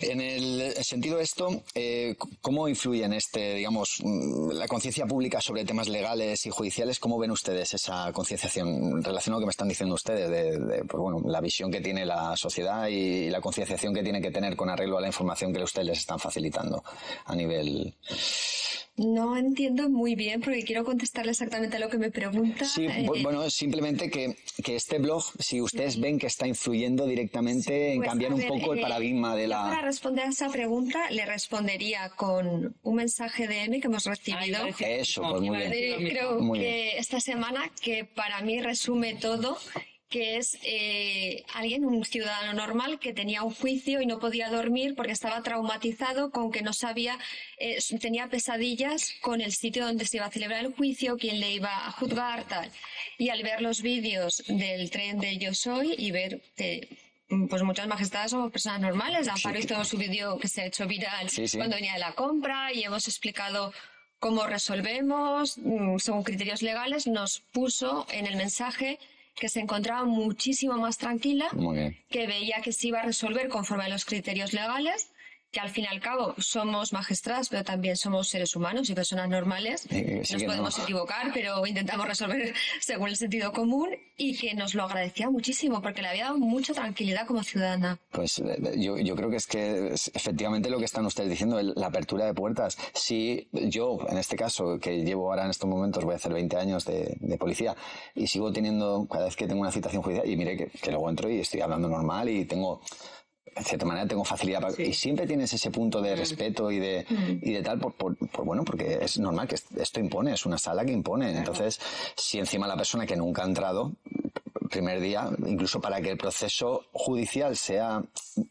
en 0.00 0.20
el 0.20 0.74
sentido 0.84 1.18
de 1.18 1.24
esto, 1.24 1.62
eh, 1.74 2.16
¿cómo 2.40 2.68
influye 2.68 3.04
en 3.04 3.12
este, 3.12 3.54
digamos, 3.54 3.96
mm, 4.02 4.52
la 4.52 4.68
conciencia 4.68 5.06
pública 5.06 5.40
sobre 5.40 5.64
temas 5.64 5.88
legales 5.88 6.46
y 6.46 6.50
judiciales? 6.50 6.98
¿Cómo 6.98 7.18
ven 7.18 7.30
ustedes 7.30 7.74
esa 7.74 8.12
concienciación 8.12 9.02
relacionado 9.02 9.40
lo 9.40 9.40
que 9.40 9.46
me 9.46 9.50
están 9.50 9.68
diciendo 9.68 9.94
ustedes 9.94 10.30
de, 10.30 10.58
de, 10.58 10.84
pues 10.84 11.00
bueno, 11.00 11.20
la 11.26 11.40
visión 11.40 11.70
que 11.70 11.80
tiene 11.80 12.06
la 12.06 12.36
sociedad 12.36 12.88
y 12.88 13.28
la 13.28 13.40
concienciación 13.40 13.92
que 13.92 14.02
tiene 14.02 14.20
que 14.20 14.30
tener 14.30 14.56
con 14.56 14.70
arreglo 14.70 14.98
a 14.98 15.00
la 15.00 15.08
información 15.08 15.52
que 15.52 15.62
ustedes 15.62 15.86
les 15.86 15.98
están 15.98 16.18
facilitando 16.18 16.82
a 17.24 17.34
nivel... 17.34 17.94
No 18.98 19.36
entiendo 19.36 19.90
muy 19.90 20.14
bien 20.14 20.40
porque 20.40 20.62
quiero 20.64 20.82
contestarle 20.84 21.32
exactamente 21.32 21.76
a 21.76 21.80
lo 21.80 21.90
que 21.90 21.98
me 21.98 22.10
pregunta. 22.10 22.64
Sí, 22.64 22.86
Eh, 22.86 23.04
bu- 23.06 23.22
bueno, 23.22 23.48
simplemente 23.50 24.08
que, 24.10 24.36
que 24.64 24.76
este 24.76 24.98
blog, 24.98 25.22
si 25.38 25.60
ustedes 25.60 26.00
ven 26.00 26.18
que 26.18 26.26
está 26.28 26.46
influyendo 26.46 27.06
directamente 27.06 27.92
en 27.92 27.98
pues, 27.98 28.08
cambiar 28.08 28.32
un 28.32 28.42
poco 28.46 28.72
el 28.72 28.78
eh, 28.78 28.82
paradigma 28.82 29.36
de 29.36 29.44
yo 29.44 29.50
Para 29.50 29.74
la... 29.76 29.82
responder 29.82 30.24
a 30.24 30.28
esa 30.30 30.48
pregunta, 30.48 31.10
le 31.10 31.26
respondería 31.26 32.08
con 32.16 32.74
un 32.82 32.94
mensaje 32.94 33.46
de 33.46 33.64
M 33.64 33.80
que 33.80 33.86
hemos 33.88 34.04
recibido. 34.04 34.60
Eso, 34.78 35.22
pues 35.28 35.42
muy 35.42 35.56
bien. 35.58 36.08
creo 36.08 36.40
Muy 36.40 36.58
que 36.60 36.96
esta 36.96 37.20
semana, 37.20 37.70
que 37.82 38.04
para 38.06 38.40
mí 38.40 38.62
resume 38.62 39.14
todo, 39.16 39.58
que 40.08 40.36
es 40.36 40.56
eh, 40.62 41.44
alguien, 41.54 41.84
un 41.84 42.04
ciudadano 42.04 42.52
normal, 42.54 43.00
que 43.00 43.12
tenía 43.12 43.42
un 43.42 43.52
juicio 43.52 44.00
y 44.00 44.06
no 44.06 44.20
podía 44.20 44.48
dormir 44.50 44.94
porque 44.94 45.12
estaba 45.12 45.42
traumatizado 45.42 46.30
con 46.30 46.52
que 46.52 46.62
no 46.62 46.72
sabía, 46.72 47.18
eh, 47.58 47.78
tenía 48.00 48.28
pesadillas 48.28 49.14
con 49.20 49.40
el 49.40 49.52
sitio 49.52 49.84
donde 49.84 50.04
se 50.04 50.18
iba 50.18 50.26
a 50.26 50.30
celebrar 50.30 50.64
el 50.64 50.72
juicio, 50.72 51.16
quién 51.16 51.40
le 51.40 51.52
iba 51.52 51.86
a 51.86 51.90
juzgar, 51.90 52.44
tal. 52.44 52.70
Y 53.18 53.30
al 53.30 53.42
ver 53.42 53.60
los 53.60 53.82
vídeos 53.82 54.44
del 54.46 54.90
tren 54.90 55.18
de 55.18 55.38
Yo 55.38 55.54
Soy 55.54 55.94
y 55.98 56.12
ver 56.12 56.40
que 56.56 56.88
mm, 57.28 57.46
pues 57.48 57.62
muchas 57.64 57.88
majestades 57.88 58.30
somos 58.30 58.52
personas 58.52 58.80
normales. 58.80 59.26
Amparo 59.26 59.58
hizo 59.58 59.84
su 59.84 59.96
vídeo 59.96 60.38
que 60.38 60.46
se 60.46 60.62
ha 60.62 60.66
hecho 60.66 60.86
viral 60.86 61.28
Sí, 61.30 61.48
sí. 61.48 61.56
cuando 61.56 61.76
venía 61.76 61.94
de 61.94 61.98
la 61.98 62.12
compra 62.12 62.72
y 62.72 62.84
hemos 62.84 63.08
explicado 63.08 63.72
cómo 64.20 64.46
resolvemos 64.46 65.58
mm, 65.58 65.98
según 65.98 66.22
criterios 66.22 66.62
legales, 66.62 67.08
nos 67.08 67.40
puso 67.40 68.06
en 68.10 68.26
el 68.26 68.36
mensaje 68.36 69.00
que 69.36 69.48
se 69.48 69.60
encontraba 69.60 70.04
muchísimo 70.04 70.76
más 70.78 70.96
tranquila, 70.98 71.48
que 72.08 72.26
veía 72.26 72.62
que 72.62 72.72
se 72.72 72.88
iba 72.88 73.00
a 73.00 73.04
resolver 73.04 73.48
conforme 73.48 73.84
a 73.84 73.88
los 73.88 74.04
criterios 74.04 74.52
legales, 74.52 75.12
que 75.56 75.60
al 75.60 75.70
fin 75.70 75.84
y 75.84 75.86
al 75.86 76.00
cabo 76.00 76.34
somos 76.36 76.92
magistrados, 76.92 77.48
pero 77.48 77.64
también 77.64 77.96
somos 77.96 78.28
seres 78.28 78.54
humanos 78.54 78.90
y 78.90 78.94
personas 78.94 79.26
normales. 79.30 79.86
Eh, 79.88 80.20
sí 80.22 80.34
nos 80.34 80.42
no. 80.42 80.48
podemos 80.48 80.78
equivocar, 80.78 81.30
pero 81.32 81.66
intentamos 81.66 82.06
resolver 82.06 82.52
según 82.82 83.08
el 83.08 83.16
sentido 83.16 83.50
común 83.52 83.88
y 84.18 84.36
que 84.36 84.52
nos 84.52 84.74
lo 84.74 84.84
agradecía 84.84 85.30
muchísimo 85.30 85.80
porque 85.80 86.02
le 86.02 86.08
había 86.08 86.24
dado 86.24 86.36
mucha 86.36 86.74
tranquilidad 86.74 87.26
como 87.26 87.42
ciudadana. 87.42 87.98
Pues 88.10 88.38
eh, 88.40 88.74
yo, 88.76 88.98
yo 88.98 89.16
creo 89.16 89.30
que 89.30 89.36
es 89.36 89.46
que 89.46 89.94
efectivamente 90.12 90.68
lo 90.68 90.78
que 90.78 90.84
están 90.84 91.06
ustedes 91.06 91.30
diciendo, 91.30 91.62
la 91.62 91.86
apertura 91.86 92.26
de 92.26 92.34
puertas. 92.34 92.76
Si 92.92 93.48
yo, 93.52 93.96
en 94.10 94.18
este 94.18 94.36
caso, 94.36 94.78
que 94.78 95.04
llevo 95.04 95.30
ahora 95.30 95.44
en 95.44 95.50
estos 95.50 95.70
momentos, 95.70 96.04
voy 96.04 96.12
a 96.12 96.16
hacer 96.16 96.34
20 96.34 96.54
años 96.58 96.84
de, 96.84 97.16
de 97.18 97.38
policía 97.38 97.74
y 98.14 98.26
sigo 98.26 98.52
teniendo, 98.52 99.06
cada 99.10 99.24
vez 99.24 99.36
que 99.36 99.46
tengo 99.46 99.62
una 99.62 99.72
citación 99.72 100.02
judicial, 100.02 100.28
y 100.28 100.36
mire 100.36 100.54
que, 100.58 100.66
que 100.66 100.90
luego 100.90 101.08
entro 101.08 101.30
y 101.30 101.40
estoy 101.40 101.62
hablando 101.62 101.88
normal 101.88 102.28
y 102.28 102.44
tengo, 102.44 102.82
en 103.56 103.64
cierta 103.64 103.86
manera, 103.86 104.06
tengo 104.06 104.24
facilidad 104.24 104.60
para... 104.60 104.82
Y 104.82 104.92
siempre 104.92 105.26
tienes 105.26 105.52
ese 105.52 105.70
punto 105.70 106.02
de 106.02 106.14
respeto 106.14 106.70
y 106.70 106.78
de, 106.78 107.06
y 107.42 107.52
de 107.52 107.62
tal, 107.62 107.78
por, 107.78 107.94
por, 107.94 108.16
por, 108.16 108.44
bueno, 108.44 108.64
porque 108.64 108.98
es 109.00 109.18
normal 109.18 109.48
que 109.48 109.54
esto 109.54 109.98
impone, 109.98 110.34
es 110.34 110.44
una 110.44 110.58
sala 110.58 110.84
que 110.84 110.92
impone. 110.92 111.36
Entonces, 111.36 111.80
si 112.14 112.38
encima 112.38 112.66
la 112.66 112.76
persona 112.76 113.06
que 113.06 113.16
nunca 113.16 113.42
ha 113.42 113.46
entrado, 113.46 113.92
primer 114.68 115.00
día, 115.00 115.30
incluso 115.46 115.80
para 115.80 116.00
que 116.00 116.10
el 116.10 116.18
proceso 116.18 116.86
judicial 116.92 117.56
sea 117.56 118.02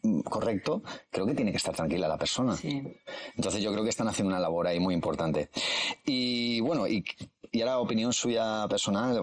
mm, 0.02 0.20
correcto, 0.20 0.82
creo 1.10 1.26
que 1.26 1.34
tiene 1.34 1.50
que 1.50 1.58
estar 1.58 1.74
tranquila 1.74 2.08
la 2.08 2.18
persona. 2.18 2.56
Sí. 2.56 2.82
Entonces 3.36 3.62
yo 3.62 3.70
creo 3.72 3.84
que 3.84 3.90
están 3.90 4.08
haciendo 4.08 4.30
una 4.30 4.40
labor 4.40 4.66
ahí 4.66 4.80
muy 4.80 4.94
importante. 4.94 5.50
Y 6.04 6.60
bueno, 6.60 6.86
y 6.88 7.04
y 7.52 7.60
ahora 7.60 7.78
opinión 7.78 8.12
suya 8.12 8.66
personal, 8.68 9.20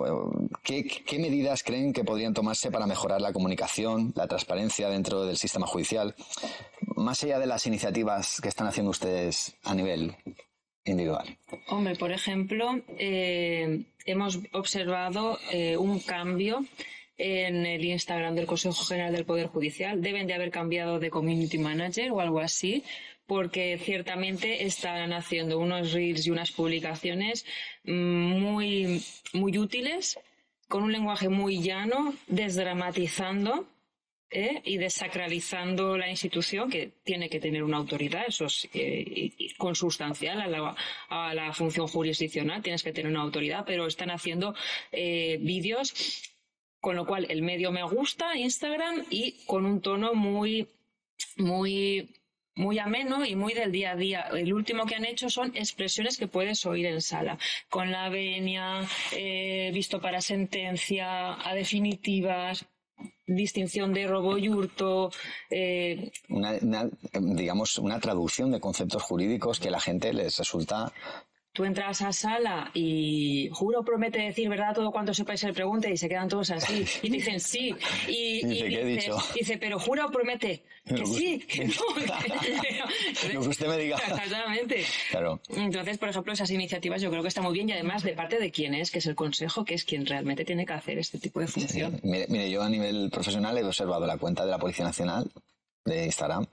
¿qué, 0.64 0.84
¿qué, 0.84 1.20
medidas 1.20 1.64
creen 1.64 1.94
que 1.94 2.04
podrían 2.04 2.34
tomarse 2.34 2.72
para 2.72 2.88
mejorar 2.88 3.22
la 3.22 3.34
comunicación, 3.34 4.14
la 4.16 4.28
transparencia 4.28 4.90
dentro 4.90 5.26
del 5.26 5.38
sistema 5.38 5.68
judicial, 5.68 6.16
más 6.96 7.24
allá 7.24 7.40
de 7.40 7.48
las 7.48 7.66
iniciativas 7.68 8.40
que 8.42 8.50
están 8.50 8.68
haciendo 8.68 8.92
ustedes 8.92 9.56
a 9.64 9.76
nivel 9.76 10.16
individual? 10.86 11.38
Hombre, 11.70 11.96
por 11.96 12.12
ejemplo, 12.12 12.82
eh, 12.98 13.84
hemos 14.06 14.40
observado 14.52 15.40
eh, 15.52 15.78
un 15.78 16.00
cambio 16.00 16.66
en 17.18 17.66
el 17.66 17.86
Instagram 17.86 18.36
del 18.36 18.48
Consejo 18.48 18.84
General 18.84 19.14
del 19.14 19.26
Poder 19.26 19.48
Judicial. 19.48 20.02
Deben 20.02 20.28
de 20.28 20.34
haber 20.34 20.52
cambiado 20.52 21.00
de 21.00 21.10
community 21.10 21.58
manager 21.58 22.12
o 22.12 22.20
algo 22.20 22.40
así, 22.40 22.84
porque 23.26 23.78
ciertamente 23.78 24.66
están 24.66 25.14
haciendo 25.14 25.60
unos 25.60 25.94
reels 25.94 26.28
y 26.28 26.32
unas 26.32 26.52
publicaciones 26.52 27.46
muy, 27.84 29.04
muy 29.34 29.58
útiles, 29.58 30.20
con 30.68 30.84
un 30.84 30.92
lenguaje 30.92 31.30
muy 31.30 31.62
llano, 31.62 32.14
desdramatizando 32.28 33.68
¿eh? 34.30 34.62
y 34.66 34.78
desacralizando 34.78 35.98
la 35.98 36.10
institución 36.10 36.70
que 36.70 36.92
tiene 37.04 37.30
que 37.30 37.40
tener 37.40 37.64
una 37.64 37.78
autoridad, 37.78 38.24
eso 38.28 38.46
es 38.46 38.68
eh, 38.74 39.32
consustancial 39.58 40.42
a 40.42 40.48
la, 40.48 40.76
a 41.10 41.34
la, 41.34 41.54
función 41.54 41.88
jurisdiccional, 41.88 42.62
tienes 42.62 42.84
que 42.84 42.92
tener 42.92 43.12
una 43.12 43.22
autoridad, 43.22 43.64
pero 43.66 43.88
están 43.88 44.10
haciendo 44.10 44.56
eh, 44.92 45.38
vídeos 45.42 46.32
con 46.84 46.98
lo 46.98 47.06
cual 47.06 47.28
el 47.30 47.44
medio 47.44 47.72
me 47.72 47.82
gusta, 47.84 48.36
Instagram, 48.36 49.06
y 49.10 49.46
con 49.46 49.66
un 49.66 49.80
tono 49.80 50.14
muy, 50.16 50.68
muy 51.38 52.10
muy 52.56 52.80
ameno 52.80 53.26
y 53.26 53.36
muy 53.36 53.54
del 53.54 53.72
día 53.72 53.92
a 53.92 53.96
día. 53.96 54.22
El 54.32 54.54
último 54.54 54.86
que 54.86 54.96
han 54.96 55.06
hecho 55.06 55.30
son 55.30 55.56
expresiones 55.56 56.18
que 56.18 56.28
puedes 56.28 56.66
oír 56.66 56.86
en 56.86 57.02
sala, 57.02 57.38
con 57.70 57.92
la 57.92 58.10
venia, 58.10 58.82
eh, 59.12 59.72
visto 59.74 60.00
para 60.00 60.22
sentencia, 60.22 61.34
a 61.48 61.54
definitivas, 61.54 62.66
distinción 63.26 63.94
de 63.94 64.08
robo 64.08 64.38
y 64.38 64.50
hurto. 64.50 65.12
Eh, 65.50 66.12
una, 66.30 66.58
digamos, 67.14 67.78
una 67.78 68.00
traducción 68.00 68.52
de 68.52 68.60
conceptos 68.60 69.04
jurídicos 69.04 69.60
que 69.60 69.70
a 69.70 69.72
la 69.72 69.80
gente 69.80 70.14
les 70.14 70.38
resulta 70.38 70.92
tú 71.54 71.66
entras 71.66 72.02
a 72.02 72.12
sala 72.12 72.72
y 72.74 73.50
juro, 73.54 73.84
promete 73.84 74.20
decir 74.20 74.50
verdad 74.50 74.74
todo 74.74 74.92
cuanto 74.92 75.14
sepáis 75.14 75.44
el 75.44 75.54
pregunte 75.54 75.92
y 75.92 75.98
se 75.98 76.10
quedan 76.10 76.28
todos 76.28 76.50
así. 76.50 76.84
Y 77.04 77.10
dicen 77.10 77.40
sí. 77.40 77.76
Y, 78.08 78.46
dice, 78.46 79.12
dice, 79.36 79.58
pero 79.60 79.80
juro, 79.80 80.10
promete 80.12 80.64
que 80.84 81.06
sí, 81.06 81.40
que 81.48 81.66
no. 81.66 81.74
Que 83.30 83.38
usted 83.38 83.68
me 83.68 83.78
diga. 83.78 83.98
Exactamente. 83.98 84.84
Claro. 85.12 85.40
Entonces, 85.56 85.98
por 86.00 86.10
ejemplo, 86.10 86.34
esas 86.34 86.50
iniciativas 86.50 87.02
yo 87.02 87.12
creo 87.12 87.22
que 87.22 87.28
está 87.28 87.42
muy 87.42 87.54
bien 87.54 87.70
y 87.70 87.74
además 87.74 88.04
de 88.04 88.14
parte 88.14 88.40
de 88.40 88.52
quién 88.52 88.74
es, 88.74 88.90
que 88.90 88.98
es 88.98 89.06
el 89.06 89.16
consejo, 89.16 89.64
que 89.64 89.76
es 89.76 89.86
quien 89.86 90.08
realmente 90.08 90.44
tiene 90.46 90.66
que 90.66 90.74
hacer 90.74 90.98
este 90.98 91.20
tipo 91.20 91.40
de 91.40 91.48
función. 91.48 92.00
mire, 92.04 92.50
yo 92.50 92.64
a 92.64 92.70
nivel 92.70 93.10
profesional 93.12 93.58
he 93.58 93.64
observado 93.64 94.08
la 94.08 94.18
cuenta 94.18 94.44
de 94.44 94.52
la 94.52 94.58
Policía 94.58 94.86
Nacional 94.86 95.32
de 95.86 96.06
Instagram 96.06 96.48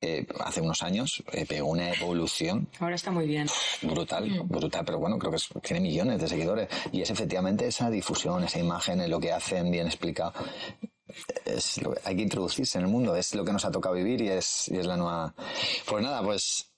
eh, 0.00 0.26
hace 0.40 0.60
unos 0.60 0.82
años 0.82 1.22
eh, 1.32 1.44
pegó 1.46 1.70
una 1.70 1.92
evolución. 1.92 2.68
Ahora 2.78 2.94
está 2.94 3.10
muy 3.10 3.26
bien. 3.26 3.48
Brutal, 3.82 4.30
mm. 4.30 4.48
brutal, 4.48 4.84
pero 4.84 4.98
bueno, 4.98 5.18
creo 5.18 5.32
que 5.32 5.38
tiene 5.60 5.80
millones 5.80 6.20
de 6.20 6.28
seguidores. 6.28 6.68
Y 6.92 7.02
es 7.02 7.10
efectivamente 7.10 7.66
esa 7.66 7.90
difusión, 7.90 8.44
esa 8.44 8.58
imagen, 8.58 9.08
lo 9.10 9.18
que 9.18 9.32
hacen 9.32 9.70
bien 9.70 9.86
explica. 9.86 10.32
Es 11.44 11.80
hay 12.04 12.16
que 12.16 12.22
introducirse 12.22 12.78
en 12.78 12.84
el 12.84 12.90
mundo, 12.90 13.16
es 13.16 13.34
lo 13.34 13.44
que 13.44 13.52
nos 13.52 13.64
ha 13.64 13.70
tocado 13.70 13.94
vivir 13.94 14.20
y 14.20 14.28
es, 14.28 14.68
y 14.68 14.76
es 14.76 14.86
la 14.86 14.96
nueva. 14.96 15.34
Pues 15.86 16.02
nada, 16.02 16.22
pues 16.22 16.70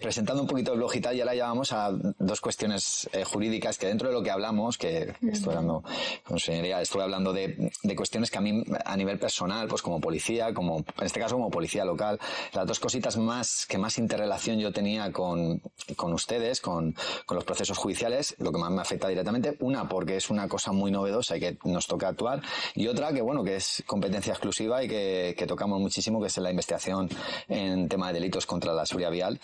presentando 0.00 0.42
un 0.42 0.48
poquito 0.48 0.72
el 0.72 0.78
blog 0.78 0.94
y 0.94 1.00
tal, 1.00 1.16
ya 1.16 1.24
la 1.24 1.34
llevamos 1.34 1.72
a 1.72 1.90
dos 2.18 2.40
cuestiones 2.40 3.08
eh, 3.12 3.24
jurídicas 3.24 3.78
que 3.78 3.86
dentro 3.86 4.08
de 4.08 4.14
lo 4.14 4.22
que 4.22 4.30
hablamos, 4.30 4.76
que 4.76 5.14
estoy 5.22 5.50
hablando 5.50 5.82
con 6.24 6.38
señoría, 6.38 6.82
estuve 6.82 7.02
hablando 7.02 7.32
de, 7.32 7.72
de, 7.82 7.96
cuestiones 7.96 8.30
que 8.30 8.38
a 8.38 8.40
mí 8.42 8.62
a 8.84 8.96
nivel 8.96 9.18
personal, 9.18 9.68
pues 9.68 9.80
como 9.80 10.00
policía, 10.00 10.52
como 10.52 10.78
en 10.78 11.06
este 11.06 11.18
caso 11.18 11.36
como 11.36 11.50
policía 11.50 11.84
local, 11.84 12.18
las 12.52 12.66
dos 12.66 12.78
cositas 12.78 13.16
más 13.16 13.64
que 13.66 13.78
más 13.78 13.96
interrelación 13.96 14.58
yo 14.58 14.70
tenía 14.72 15.10
con, 15.12 15.62
con 15.96 16.12
ustedes, 16.12 16.60
con, 16.60 16.94
con 17.24 17.36
los 17.36 17.44
procesos 17.44 17.78
judiciales, 17.78 18.34
lo 18.38 18.52
que 18.52 18.58
más 18.58 18.70
me 18.70 18.82
afecta 18.82 19.08
directamente, 19.08 19.56
una 19.60 19.88
porque 19.88 20.16
es 20.16 20.28
una 20.28 20.46
cosa 20.46 20.72
muy 20.72 20.90
novedosa 20.90 21.38
y 21.38 21.40
que 21.40 21.58
nos 21.64 21.86
toca 21.86 22.08
actuar, 22.08 22.42
y 22.74 22.86
otra 22.86 23.12
que 23.12 23.22
bueno, 23.22 23.42
que 23.42 23.56
es 23.56 23.82
competencia 23.86 24.32
exclusiva 24.32 24.84
y 24.84 24.88
que, 24.88 25.34
que 25.38 25.46
tocamos 25.46 25.80
muchísimo, 25.80 26.20
que 26.20 26.26
es 26.26 26.36
la 26.36 26.50
investigación 26.50 27.08
en 27.48 27.88
tema 27.88 28.08
de 28.08 28.14
delitos 28.14 28.44
contra 28.44 28.74
la 28.74 28.84
seguridad 28.84 29.05
vial. 29.10 29.40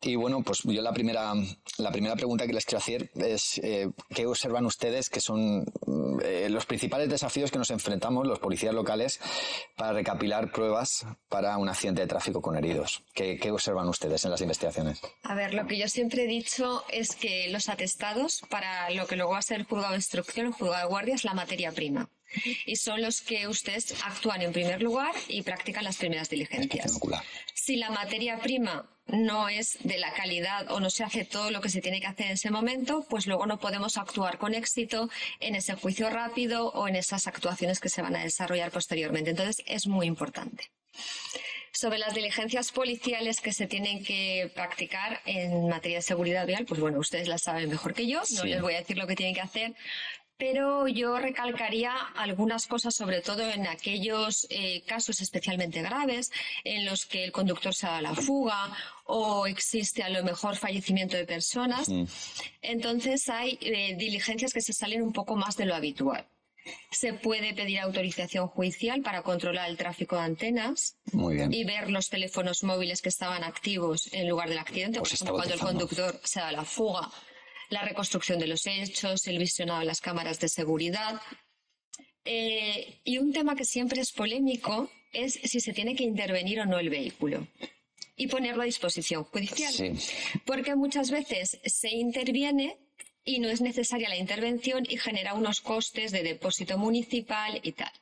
Y 0.00 0.16
bueno, 0.16 0.42
pues 0.42 0.62
yo 0.64 0.82
la 0.82 0.92
primera, 0.92 1.32
la 1.78 1.92
primera 1.92 2.16
pregunta 2.16 2.46
que 2.46 2.52
les 2.52 2.64
quiero 2.64 2.78
hacer 2.78 3.10
es 3.14 3.58
eh, 3.62 3.88
¿qué 4.12 4.26
observan 4.26 4.66
ustedes 4.66 5.08
que 5.08 5.20
son 5.20 5.64
eh, 6.24 6.48
los 6.50 6.66
principales 6.66 7.08
desafíos 7.08 7.52
que 7.52 7.58
nos 7.58 7.70
enfrentamos 7.70 8.26
los 8.26 8.40
policías 8.40 8.74
locales 8.74 9.20
para 9.76 9.92
recapilar 9.92 10.50
pruebas 10.50 11.06
para 11.28 11.56
un 11.56 11.68
accidente 11.68 12.00
de 12.00 12.08
tráfico 12.08 12.42
con 12.42 12.56
heridos? 12.56 13.04
¿Qué, 13.14 13.38
qué 13.38 13.52
observan 13.52 13.88
ustedes 13.88 14.24
en 14.24 14.32
las 14.32 14.40
investigaciones? 14.40 15.00
A 15.22 15.36
ver, 15.36 15.54
lo 15.54 15.66
que 15.66 15.78
yo 15.78 15.88
siempre 15.88 16.24
he 16.24 16.26
dicho 16.26 16.82
es 16.88 17.14
que 17.14 17.48
los 17.50 17.68
atestados 17.68 18.42
para 18.50 18.90
lo 18.90 19.06
que 19.06 19.14
luego 19.14 19.32
va 19.32 19.38
a 19.38 19.42
ser 19.42 19.60
el 19.60 19.66
juzgado 19.66 19.92
de 19.92 19.98
instrucción, 19.98 20.46
el 20.46 20.52
juzgado 20.52 20.82
de 20.82 20.88
guardia, 20.88 21.14
es 21.14 21.24
la 21.24 21.34
materia 21.34 21.70
prima 21.70 22.10
y 22.66 22.76
son 22.76 23.02
los 23.02 23.20
que 23.20 23.48
ustedes 23.48 23.94
actúan 24.04 24.42
en 24.42 24.52
primer 24.52 24.82
lugar 24.82 25.14
y 25.28 25.42
practican 25.42 25.84
las 25.84 25.96
primeras 25.96 26.28
diligencias. 26.28 26.98
Si 27.54 27.76
la 27.76 27.90
materia 27.90 28.38
prima 28.38 28.88
no 29.06 29.48
es 29.48 29.78
de 29.82 29.98
la 29.98 30.12
calidad 30.12 30.70
o 30.70 30.80
no 30.80 30.90
se 30.90 31.04
hace 31.04 31.24
todo 31.24 31.50
lo 31.50 31.60
que 31.60 31.68
se 31.68 31.80
tiene 31.80 32.00
que 32.00 32.06
hacer 32.06 32.26
en 32.26 32.32
ese 32.32 32.50
momento, 32.50 33.06
pues 33.08 33.26
luego 33.26 33.46
no 33.46 33.58
podemos 33.58 33.96
actuar 33.98 34.38
con 34.38 34.54
éxito 34.54 35.10
en 35.40 35.54
ese 35.54 35.74
juicio 35.74 36.08
rápido 36.10 36.68
o 36.68 36.88
en 36.88 36.96
esas 36.96 37.26
actuaciones 37.26 37.80
que 37.80 37.88
se 37.88 38.02
van 38.02 38.16
a 38.16 38.22
desarrollar 38.22 38.70
posteriormente. 38.70 39.30
Entonces, 39.30 39.62
es 39.66 39.86
muy 39.86 40.06
importante. 40.06 40.70
Sobre 41.74 41.98
las 41.98 42.14
diligencias 42.14 42.70
policiales 42.70 43.40
que 43.40 43.52
se 43.52 43.66
tienen 43.66 44.04
que 44.04 44.50
practicar 44.54 45.20
en 45.24 45.68
materia 45.68 45.98
de 45.98 46.02
seguridad 46.02 46.46
vial, 46.46 46.66
pues 46.66 46.80
bueno, 46.80 46.98
ustedes 46.98 47.28
las 47.28 47.42
saben 47.42 47.70
mejor 47.70 47.94
que 47.94 48.06
yo, 48.06 48.20
no 48.36 48.44
les 48.44 48.60
voy 48.60 48.74
a 48.74 48.78
decir 48.78 48.98
lo 48.98 49.06
que 49.06 49.16
tienen 49.16 49.34
que 49.34 49.40
hacer, 49.40 49.74
pero 50.42 50.88
yo 50.88 51.20
recalcaría 51.20 51.94
algunas 52.16 52.66
cosas, 52.66 52.96
sobre 52.96 53.20
todo 53.20 53.48
en 53.48 53.68
aquellos 53.68 54.44
eh, 54.50 54.82
casos 54.84 55.20
especialmente 55.20 55.82
graves, 55.82 56.32
en 56.64 56.84
los 56.84 57.06
que 57.06 57.22
el 57.22 57.30
conductor 57.30 57.72
se 57.72 57.86
da 57.86 58.02
la 58.02 58.12
fuga 58.12 58.76
o 59.04 59.46
existe 59.46 60.02
a 60.02 60.08
lo 60.08 60.24
mejor 60.24 60.56
fallecimiento 60.56 61.16
de 61.16 61.26
personas. 61.26 61.88
Entonces 62.60 63.28
hay 63.28 63.56
eh, 63.60 63.94
diligencias 63.96 64.52
que 64.52 64.60
se 64.60 64.72
salen 64.72 65.02
un 65.02 65.12
poco 65.12 65.36
más 65.36 65.56
de 65.56 65.64
lo 65.64 65.76
habitual. 65.76 66.26
Se 66.90 67.12
puede 67.12 67.54
pedir 67.54 67.78
autorización 67.78 68.48
judicial 68.48 69.00
para 69.00 69.22
controlar 69.22 69.70
el 69.70 69.76
tráfico 69.76 70.16
de 70.16 70.22
antenas 70.22 70.96
y 71.50 71.62
ver 71.62 71.88
los 71.88 72.08
teléfonos 72.08 72.64
móviles 72.64 73.00
que 73.00 73.10
estaban 73.10 73.44
activos 73.44 74.12
en 74.12 74.28
lugar 74.28 74.48
del 74.48 74.58
accidente, 74.58 74.98
pues 74.98 75.22
cuando 75.22 75.54
el 75.54 75.60
conductor 75.60 76.20
se 76.24 76.40
da 76.40 76.50
la 76.50 76.64
fuga 76.64 77.08
la 77.72 77.82
reconstrucción 77.82 78.38
de 78.38 78.46
los 78.46 78.66
hechos, 78.66 79.26
el 79.26 79.38
visionado 79.38 79.80
de 79.80 79.86
las 79.86 80.00
cámaras 80.00 80.38
de 80.38 80.48
seguridad. 80.48 81.20
Eh, 82.24 83.00
y 83.02 83.18
un 83.18 83.32
tema 83.32 83.56
que 83.56 83.64
siempre 83.64 84.00
es 84.00 84.12
polémico 84.12 84.90
es 85.12 85.40
si 85.42 85.58
se 85.60 85.72
tiene 85.72 85.96
que 85.96 86.04
intervenir 86.04 86.60
o 86.60 86.66
no 86.66 86.78
el 86.78 86.90
vehículo 86.90 87.48
y 88.14 88.26
ponerlo 88.26 88.62
a 88.62 88.66
disposición 88.66 89.24
judicial. 89.24 89.98
Porque 90.44 90.76
muchas 90.76 91.10
veces 91.10 91.58
se 91.64 91.90
interviene 91.90 92.76
y 93.24 93.38
no 93.38 93.48
es 93.48 93.62
necesaria 93.62 94.10
la 94.10 94.16
intervención 94.16 94.84
y 94.88 94.98
genera 94.98 95.32
unos 95.32 95.62
costes 95.62 96.12
de 96.12 96.22
depósito 96.22 96.76
municipal 96.76 97.58
y 97.62 97.72
tal. 97.72 97.92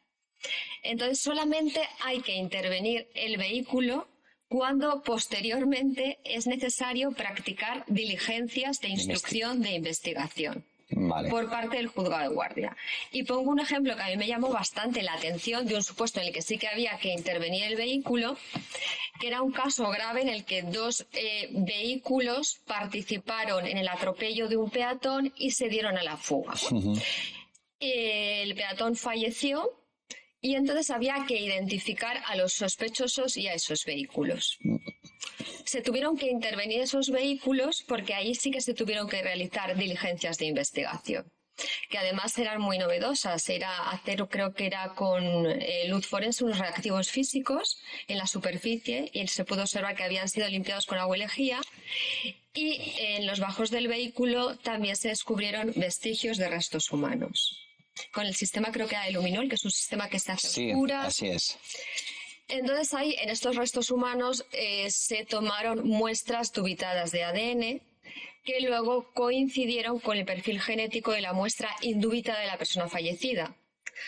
Entonces 0.82 1.20
solamente 1.20 1.80
hay 2.00 2.20
que 2.22 2.34
intervenir 2.34 3.08
el 3.14 3.36
vehículo 3.36 4.08
cuando 4.50 5.00
posteriormente 5.02 6.18
es 6.24 6.48
necesario 6.48 7.12
practicar 7.12 7.84
diligencias 7.86 8.80
de 8.80 8.88
instrucción 8.88 9.62
de 9.62 9.70
investigación. 9.70 10.64
por 11.30 11.48
parte 11.48 11.76
del 11.76 11.86
juzgado 11.86 12.28
de 12.28 12.34
guardia. 12.34 12.76
Y 13.12 13.22
pongo 13.22 13.52
un 13.52 13.60
ejemplo 13.60 13.94
que 13.94 14.02
a 14.02 14.08
mí 14.08 14.16
me 14.16 14.26
llamó 14.26 14.48
bastante 14.48 15.02
la 15.02 15.14
atención 15.14 15.64
de 15.64 15.76
un 15.76 15.84
supuesto 15.84 16.18
en 16.18 16.26
el 16.26 16.32
que 16.32 16.42
sí 16.42 16.58
que 16.58 16.66
había 16.66 16.98
que 16.98 17.12
intervenir 17.12 17.62
el 17.62 17.76
vehículo, 17.76 18.36
que 19.20 19.28
era 19.28 19.40
un 19.40 19.52
caso 19.52 19.88
grave 19.88 20.22
en 20.22 20.28
el 20.28 20.44
que 20.44 20.62
dos 20.62 21.06
eh, 21.12 21.48
vehículos 21.52 22.58
participaron 22.66 23.68
en 23.68 23.78
el 23.78 23.86
atropello 23.86 24.48
de 24.48 24.56
un 24.56 24.68
peatón 24.68 25.32
y 25.36 25.52
se 25.52 25.68
dieron 25.68 25.96
a 25.96 26.02
la 26.02 26.16
fuga. 26.16 26.54
El 27.78 28.52
peatón 28.56 28.96
falleció 28.96 29.79
y 30.40 30.54
entonces 30.54 30.90
había 30.90 31.24
que 31.26 31.38
identificar 31.38 32.22
a 32.26 32.36
los 32.36 32.52
sospechosos 32.54 33.36
y 33.36 33.48
a 33.48 33.54
esos 33.54 33.84
vehículos. 33.84 34.58
Se 35.64 35.82
tuvieron 35.82 36.16
que 36.16 36.30
intervenir 36.30 36.80
esos 36.80 37.10
vehículos 37.10 37.84
porque 37.86 38.14
ahí 38.14 38.34
sí 38.34 38.50
que 38.50 38.60
se 38.60 38.74
tuvieron 38.74 39.08
que 39.08 39.22
realizar 39.22 39.76
diligencias 39.76 40.38
de 40.38 40.46
investigación 40.46 41.30
que 41.88 41.98
además 41.98 42.36
eran 42.38 42.60
muy 42.60 42.78
novedosas. 42.78 43.48
Era 43.48 43.90
hacer, 43.90 44.26
creo 44.28 44.54
que 44.54 44.66
era 44.66 44.94
con 44.94 45.22
eh, 45.46 45.86
luz 45.88 46.06
forense, 46.06 46.44
unos 46.44 46.58
reactivos 46.58 47.10
físicos 47.10 47.78
en 48.08 48.18
la 48.18 48.26
superficie 48.26 49.10
y 49.12 49.26
se 49.26 49.44
pudo 49.44 49.62
observar 49.62 49.96
que 49.96 50.04
habían 50.04 50.28
sido 50.28 50.48
limpiados 50.48 50.86
con 50.86 50.98
agua 50.98 51.16
y 51.16 51.20
lejía 51.20 51.60
Y 52.54 52.94
en 52.98 53.26
los 53.26 53.40
bajos 53.40 53.70
del 53.70 53.88
vehículo 53.88 54.56
también 54.58 54.96
se 54.96 55.08
descubrieron 55.08 55.72
vestigios 55.76 56.38
de 56.38 56.48
restos 56.48 56.90
humanos. 56.90 57.69
Con 58.12 58.26
el 58.26 58.34
sistema 58.34 58.70
creo 58.72 58.86
que 58.88 58.94
era 58.96 59.08
luminol, 59.10 59.48
que 59.48 59.54
es 59.56 59.64
un 59.64 59.70
sistema 59.70 60.08
que 60.08 60.18
se 60.18 60.32
hace 60.32 60.48
Sí, 60.48 60.70
oscura. 60.72 61.04
así 61.06 61.28
es. 61.28 61.58
Entonces 62.48 62.92
ahí, 62.94 63.14
en 63.20 63.30
estos 63.30 63.54
restos 63.56 63.90
humanos, 63.90 64.44
eh, 64.52 64.90
se 64.90 65.24
tomaron 65.24 65.86
muestras 65.86 66.52
dubitadas 66.52 67.12
de 67.12 67.22
ADN 67.24 67.80
que 68.42 68.60
luego 68.62 69.12
coincidieron 69.12 70.00
con 70.00 70.16
el 70.16 70.24
perfil 70.24 70.60
genético 70.60 71.12
de 71.12 71.20
la 71.20 71.32
muestra 71.32 71.70
indubitada 71.82 72.40
de 72.40 72.46
la 72.46 72.58
persona 72.58 72.88
fallecida. 72.88 73.54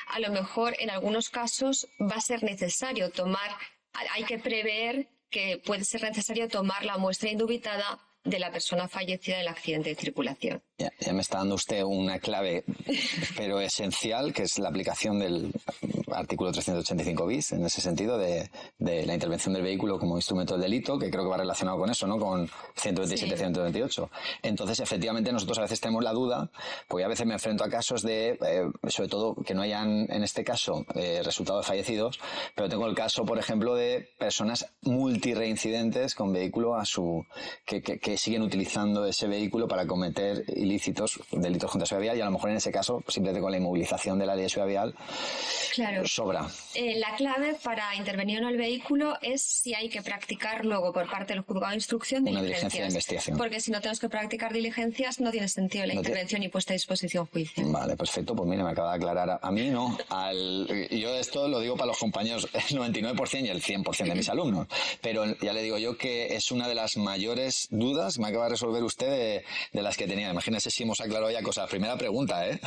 A 0.08 0.18
lo 0.20 0.30
mejor 0.32 0.74
en 0.80 0.90
algunos 0.90 1.28
casos 1.28 1.86
va 2.00 2.16
a 2.16 2.20
ser 2.20 2.42
necesario 2.42 3.10
tomar, 3.10 3.50
hay 4.12 4.24
que 4.24 4.38
prever 4.38 5.06
que 5.30 5.58
puede 5.58 5.84
ser 5.84 6.02
necesario 6.02 6.48
tomar 6.48 6.84
la 6.84 6.96
muestra 6.98 7.30
indubitada 7.30 8.00
de 8.24 8.38
la 8.38 8.50
persona 8.50 8.88
fallecida 8.88 9.36
en 9.36 9.42
el 9.42 9.48
accidente 9.48 9.90
de 9.90 9.96
circulación. 9.96 10.62
Ya, 10.78 10.90
ya 10.98 11.12
me 11.12 11.20
está 11.20 11.38
dando 11.38 11.54
usted 11.54 11.82
una 11.82 12.18
clave, 12.18 12.64
pero 13.36 13.60
esencial, 13.60 14.32
que 14.32 14.44
es 14.44 14.58
la 14.58 14.70
aplicación 14.70 15.18
del 15.18 15.52
artículo 16.10 16.50
385 16.50 17.26
bis, 17.26 17.52
en 17.52 17.64
ese 17.64 17.80
sentido, 17.80 18.18
de, 18.18 18.50
de 18.78 19.06
la 19.06 19.14
intervención 19.14 19.54
del 19.54 19.62
vehículo 19.62 19.98
como 19.98 20.16
instrumento 20.16 20.54
del 20.54 20.62
delito, 20.62 20.98
que 20.98 21.10
creo 21.10 21.24
que 21.24 21.30
va 21.30 21.36
relacionado 21.36 21.78
con 21.78 21.90
eso, 21.90 22.06
¿no? 22.06 22.18
Con 22.18 22.48
127-128. 22.76 24.08
Entonces, 24.42 24.80
efectivamente, 24.80 25.32
nosotros 25.32 25.58
a 25.58 25.62
veces 25.62 25.80
tenemos 25.80 26.02
la 26.02 26.12
duda, 26.12 26.50
porque 26.88 27.04
a 27.04 27.08
veces 27.08 27.26
me 27.26 27.34
enfrento 27.34 27.64
a 27.64 27.68
casos 27.68 28.02
de, 28.02 28.38
eh, 28.44 28.70
sobre 28.88 29.08
todo, 29.08 29.34
que 29.34 29.54
no 29.54 29.62
hayan, 29.62 30.06
en 30.10 30.22
este 30.22 30.42
caso, 30.42 30.84
eh, 30.94 31.20
resultados 31.22 31.66
fallecidos, 31.66 32.18
pero 32.54 32.68
tengo 32.68 32.86
el 32.86 32.94
caso, 32.94 33.24
por 33.24 33.38
ejemplo, 33.38 33.74
de 33.74 34.08
personas 34.18 34.66
multireincidentes 34.82 36.14
con 36.14 36.32
vehículo 36.32 36.76
a 36.76 36.84
su, 36.84 37.24
que, 37.64 37.82
que, 37.82 37.98
que 37.98 38.16
siguen 38.16 38.42
utilizando 38.42 39.04
ese 39.06 39.26
vehículo 39.28 39.68
para 39.68 39.86
cometer 39.86 40.44
ilícitos, 40.48 40.71
delitos 41.30 41.70
contra 41.70 41.80
la 41.84 41.86
seguridad 41.86 42.12
vial, 42.14 42.18
y 42.18 42.20
a 42.20 42.24
lo 42.26 42.30
mejor 42.32 42.50
en 42.50 42.56
ese 42.56 42.70
caso, 42.72 43.02
simplemente 43.08 43.40
con 43.42 43.50
la 43.52 43.58
inmovilización 43.58 44.18
de 44.18 44.26
la 44.26 44.34
ley 44.34 44.44
de 44.44 44.48
seguridad 44.48 44.84
vial, 44.86 44.94
Claro. 45.74 46.06
sobra. 46.06 46.46
Eh, 46.74 46.96
la 46.98 47.14
clave 47.16 47.54
para 47.62 47.94
intervenir 47.96 48.38
en 48.38 48.44
el 48.44 48.56
vehículo 48.56 49.16
es 49.22 49.42
si 49.42 49.74
hay 49.74 49.88
que 49.88 50.02
practicar 50.02 50.64
luego 50.64 50.92
por 50.92 51.10
parte 51.10 51.32
del 51.32 51.42
juzgado 51.42 51.70
de 51.70 51.76
instrucción 51.76 52.22
Una 52.22 52.42
diligencias. 52.42 52.72
diligencia 52.72 52.80
de 52.82 52.88
investigación. 52.88 53.38
Porque 53.38 53.60
si 53.60 53.70
no 53.70 53.80
tenemos 53.80 53.98
que 54.00 54.08
practicar 54.08 54.52
diligencias, 54.52 55.20
no 55.20 55.30
tiene 55.30 55.48
sentido 55.48 55.86
la 55.86 55.94
No 55.94 56.00
intervención 56.00 56.42
y 56.42 56.48
puesta 56.48 56.72
a 56.72 56.74
disposición 56.74 57.26
juicio. 57.26 57.64
Vale, 57.70 57.96
perfecto. 57.96 58.34
Pues 58.36 58.48
mire, 58.48 58.62
me 58.62 58.70
acaba 58.70 58.90
de 58.90 58.96
aclarar. 58.96 59.38
A, 59.42 59.50
mí 59.50 59.68
no. 59.70 59.96
Al, 60.08 60.88
yo 60.90 61.14
esto 61.16 61.48
lo 61.48 61.60
digo 61.60 61.76
para 61.76 61.86
los 61.88 61.98
compañeros, 61.98 62.48
el 62.52 62.60
99% 62.78 63.44
y 63.46 63.48
el 63.48 63.62
100% 63.62 64.04
de 64.04 64.14
mis 64.14 64.28
alumnos. 64.28 64.66
Pero 65.00 65.24
ya 65.40 65.52
le 65.52 65.62
digo 65.62 65.78
yo 65.78 65.96
que 65.96 66.34
es 66.36 66.50
una 66.50 66.68
de 66.68 66.74
las 66.74 66.96
mayores 66.96 67.68
dudas 67.70 68.18
me 68.18 68.28
acaba 68.28 68.44
de 68.44 68.50
resolver 68.50 68.82
usted 68.82 69.10
de, 69.10 69.44
de 69.72 69.82
las 69.82 69.96
que 69.96 70.06
tenía. 70.06 70.32
Imagínese 70.52 70.70
si 70.70 70.82
hemos 70.82 71.00
aclarado 71.00 71.30
ya 71.30 71.42
cosas. 71.42 71.66
Primera 71.70 71.96
pregunta, 71.96 72.46
¿eh? 72.46 72.60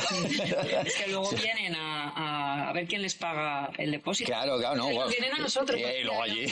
Es 0.84 0.94
que 0.96 1.06
luego 1.08 1.30
vienen 1.42 1.72
a, 1.76 2.72
ver 2.74 2.88
quién 2.88 3.00
les 3.00 3.14
paga 3.14 3.70
el 3.78 3.92
depósito. 3.92 4.26
Claro, 4.26 4.58
claro, 4.58 4.74
no. 4.76 4.88
Vienen 5.08 5.32
a 5.34 5.38
nosotros. 5.38 5.78
Y, 5.78 5.82
y 5.84 6.02
luego 6.02 6.22
claro. 6.24 6.32
allí. 6.32 6.46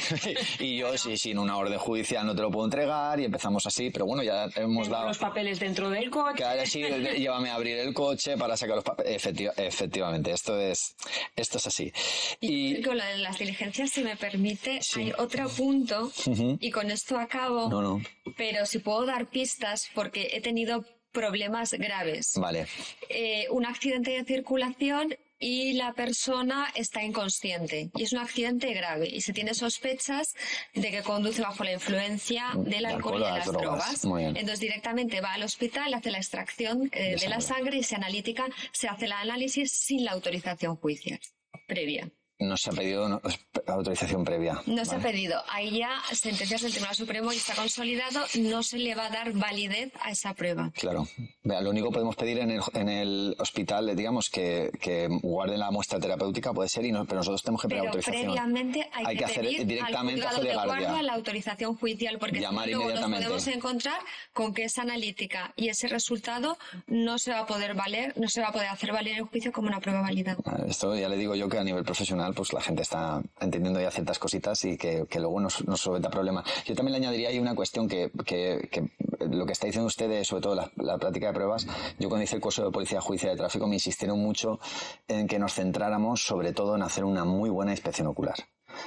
Y 0.61 0.77
yo, 0.79 0.97
si 0.97 1.17
sin 1.19 1.39
una 1.41 1.57
orden 1.57 1.77
judicial 1.79 2.25
no 2.25 2.37
te 2.37 2.43
lo 2.43 2.53
puedo 2.53 2.67
entregar 2.67 3.19
y 3.19 3.25
empezamos 3.25 3.67
así. 3.67 3.91
Pero 3.91 4.07
bueno, 4.07 4.23
ya 4.23 4.47
hemos 4.55 4.89
dado. 4.89 5.09
Los 5.09 5.19
papeles 5.19 5.59
dentro 5.59 5.91
del 5.91 6.09
coche. 6.09 6.37
Que 6.37 6.45
ahora 6.45 6.67
sí, 6.67 6.81
llévame 6.83 7.51
a 7.51 7.55
abrir 7.57 7.79
el 7.79 7.93
coche 7.93 8.37
para 8.39 8.57
sacar 8.57 8.77
los 8.77 8.85
papeles. 8.85 9.21
Efecti- 9.25 9.53
efectivamente, 9.57 10.31
esto 10.31 10.57
es, 10.61 10.95
esto 11.35 11.59
es 11.59 11.67
así. 11.67 11.93
Y 12.41 12.77
Y, 12.77 12.83
con 12.83 12.97
de 12.99 13.19
las 13.19 13.39
diligencias, 13.39 13.91
si 13.91 14.03
me 14.05 14.17
permite, 14.17 14.81
Sí. 14.83 15.01
hay 15.01 15.13
otro 15.19 15.49
punto, 15.49 16.13
y 16.61 16.71
con 16.71 16.91
esto 16.93 17.19
acabo, 17.19 17.69
No, 17.69 17.83
no. 17.83 18.01
pero 18.37 18.65
si 18.67 18.79
puedo 18.79 19.05
dar 19.05 19.29
pistas, 19.29 19.89
porque 19.95 20.31
he 20.33 20.41
tenido 20.41 20.85
problemas 21.15 21.73
graves. 21.73 22.33
Vale, 22.37 22.67
Eh, 23.09 23.47
un 23.51 23.65
accidente 23.65 24.11
de 24.11 24.25
circulación 24.25 25.17
y 25.39 25.75
la 25.75 25.93
persona 25.93 26.71
está 26.75 27.03
inconsciente. 27.03 27.91
Y 27.95 28.03
es 28.03 28.13
un 28.13 28.19
accidente 28.21 28.73
grave. 28.75 29.09
Y 29.09 29.21
se 29.21 29.33
tiene 29.33 29.53
sospechas 29.55 30.35
de 30.75 30.91
que 30.91 31.03
conduce 31.03 31.41
bajo 31.43 31.65
la 31.65 31.73
influencia 31.73 32.45
del 32.57 32.85
alcohol 32.87 33.21
y 33.23 33.25
de 33.25 33.31
las 33.31 33.47
drogas. 33.47 34.05
Entonces 34.05 34.61
directamente 34.61 35.21
va 35.21 35.33
al 35.35 35.43
hospital, 35.43 35.93
hace 35.95 36.11
la 36.11 36.19
extracción 36.19 36.91
eh, 36.93 37.15
De 37.15 37.17
de 37.17 37.29
la 37.29 37.41
sangre. 37.41 37.55
sangre 37.55 37.77
y 37.79 37.83
se 37.85 37.95
analítica, 37.97 38.45
se 38.73 38.89
hace 38.89 39.05
el 39.07 39.13
análisis 39.13 39.73
sin 39.73 40.05
la 40.05 40.13
autorización 40.13 40.77
judicial 40.77 41.21
previa. 41.67 42.11
No 42.39 42.57
se 42.57 42.71
ha 42.71 42.73
pedido 42.73 43.09
no, 43.09 43.21
es- 43.25 43.39
autorización 43.67 44.25
previa. 44.25 44.61
No 44.67 44.85
se 44.85 44.97
ha 44.97 44.99
pedido. 44.99 45.43
Ahí 45.49 45.79
ya 45.79 46.01
sentencias 46.13 46.63
del 46.63 46.73
Tribunal 46.73 46.95
Supremo 46.97 47.33
y 47.33 47.37
está 47.37 47.55
consolidado, 47.55 48.21
no 48.41 48.63
se 48.63 48.79
le 48.79 48.95
va 48.95 49.07
a 49.07 49.11
dar 49.11 49.33
validez 49.33 49.93
a 50.03 50.11
esa 50.11 50.35
prueba. 50.35 50.71
Claro. 50.75 51.07
Vea, 51.43 51.61
lo 51.61 51.71
único 51.71 51.89
que 51.89 51.95
podemos 51.95 52.17
pedir 52.17 52.39
en 52.39 52.51
el, 52.51 52.61
en 52.75 52.89
el 52.89 53.37
hospital, 53.39 53.95
digamos, 53.97 54.29
que, 54.31 54.71
que 54.81 55.09
guarden 55.23 55.61
la 55.61 55.71
muestra 55.71 55.99
terapéutica, 55.99 56.53
puede 56.53 56.69
ser, 56.69 56.85
y 56.85 56.93
no, 56.93 57.05
pero 57.05 57.19
nosotros 57.19 57.43
tenemos 57.43 57.63
que 57.63 57.69
pedir 57.69 57.83
Pero 57.83 57.93
autorización. 57.93 58.23
previamente 58.35 58.91
hay, 58.93 59.05
Hay 59.07 59.17
que 59.17 59.25
hacer 59.25 59.45
pedir 59.45 59.67
directamente 59.67 60.27
al 60.27 60.43
de 60.43 60.55
Guardia. 60.55 61.03
la 61.03 61.13
autorización 61.15 61.77
judicial 61.77 62.19
porque 62.19 62.41
Llamar 62.41 62.69
luego 62.69 62.91
nos 62.91 63.01
podemos 63.11 63.47
encontrar 63.47 63.99
con 64.33 64.53
que 64.53 64.65
esa 64.65 64.83
analítica 64.83 65.53
y 65.57 65.69
ese 65.69 65.89
resultado 65.89 66.59
no 66.87 67.19
se 67.19 67.31
va 67.33 67.41
a 67.41 67.47
poder 67.47 67.75
valer, 67.75 68.13
no 68.17 68.29
se 68.29 68.41
va 68.41 68.49
a 68.49 68.53
poder 68.53 68.69
hacer 68.69 68.93
valer 68.93 69.19
en 69.19 69.27
juicio 69.27 69.53
como 69.53 69.69
una 69.69 69.81
prueba 69.81 70.03
válida. 70.03 70.37
Esto 70.67 70.95
ya 70.97 71.09
le 71.09 71.17
digo 71.17 71.35
yo 71.35 71.49
que 71.49 71.59
a 71.59 71.65
nivel 71.65 71.85
profesional, 71.85 72.24
pues 72.33 72.53
la 72.53 72.61
gente 72.61 72.83
está 72.83 73.23
entendiendo 73.41 73.81
ya 73.81 73.91
ciertas 73.91 74.19
cositas 74.19 74.65
y 74.65 74.77
que, 74.77 75.07
que 75.09 75.21
luego 75.21 75.41
nos, 75.41 75.67
nos 75.67 75.81
solventa 75.81 76.11
problemas. 76.11 76.45
Yo 76.65 76.75
también 76.75 76.93
le 76.93 76.99
añadiría 77.07 77.29
ahí 77.29 77.39
una 77.39 77.55
cuestión 77.55 77.89
que, 77.89 78.11
que- 78.25 78.91
lo 79.31 79.47
que 79.47 79.53
está 79.53 79.67
diciendo 79.67 79.87
usted, 79.87 80.23
sobre 80.25 80.43
todo 80.43 80.55
la, 80.55 80.71
la 80.77 80.99
práctica 80.99 81.29
de 81.29 81.33
pruebas, 81.33 81.67
yo 81.99 82.09
cuando 82.09 82.25
hice 82.25 82.37
el 82.37 82.43
curso 82.43 82.65
de 82.65 82.71
Policía 82.71 83.01
Judicial 83.01 83.33
de 83.33 83.39
Tráfico 83.39 83.67
me 83.67 83.77
insistieron 83.77 84.19
mucho 84.19 84.61
en 85.09 85.27
que 85.27 85.39
nos 85.39 85.55
centráramos 85.55 86.25
sobre 86.27 86.53
todo 86.53 86.77
en 86.77 86.83
hacer 86.83 87.05
una 87.05 87.25
muy 87.25 87.49
buena 87.51 87.71
inspección 87.73 88.07
ocular. 88.07 88.37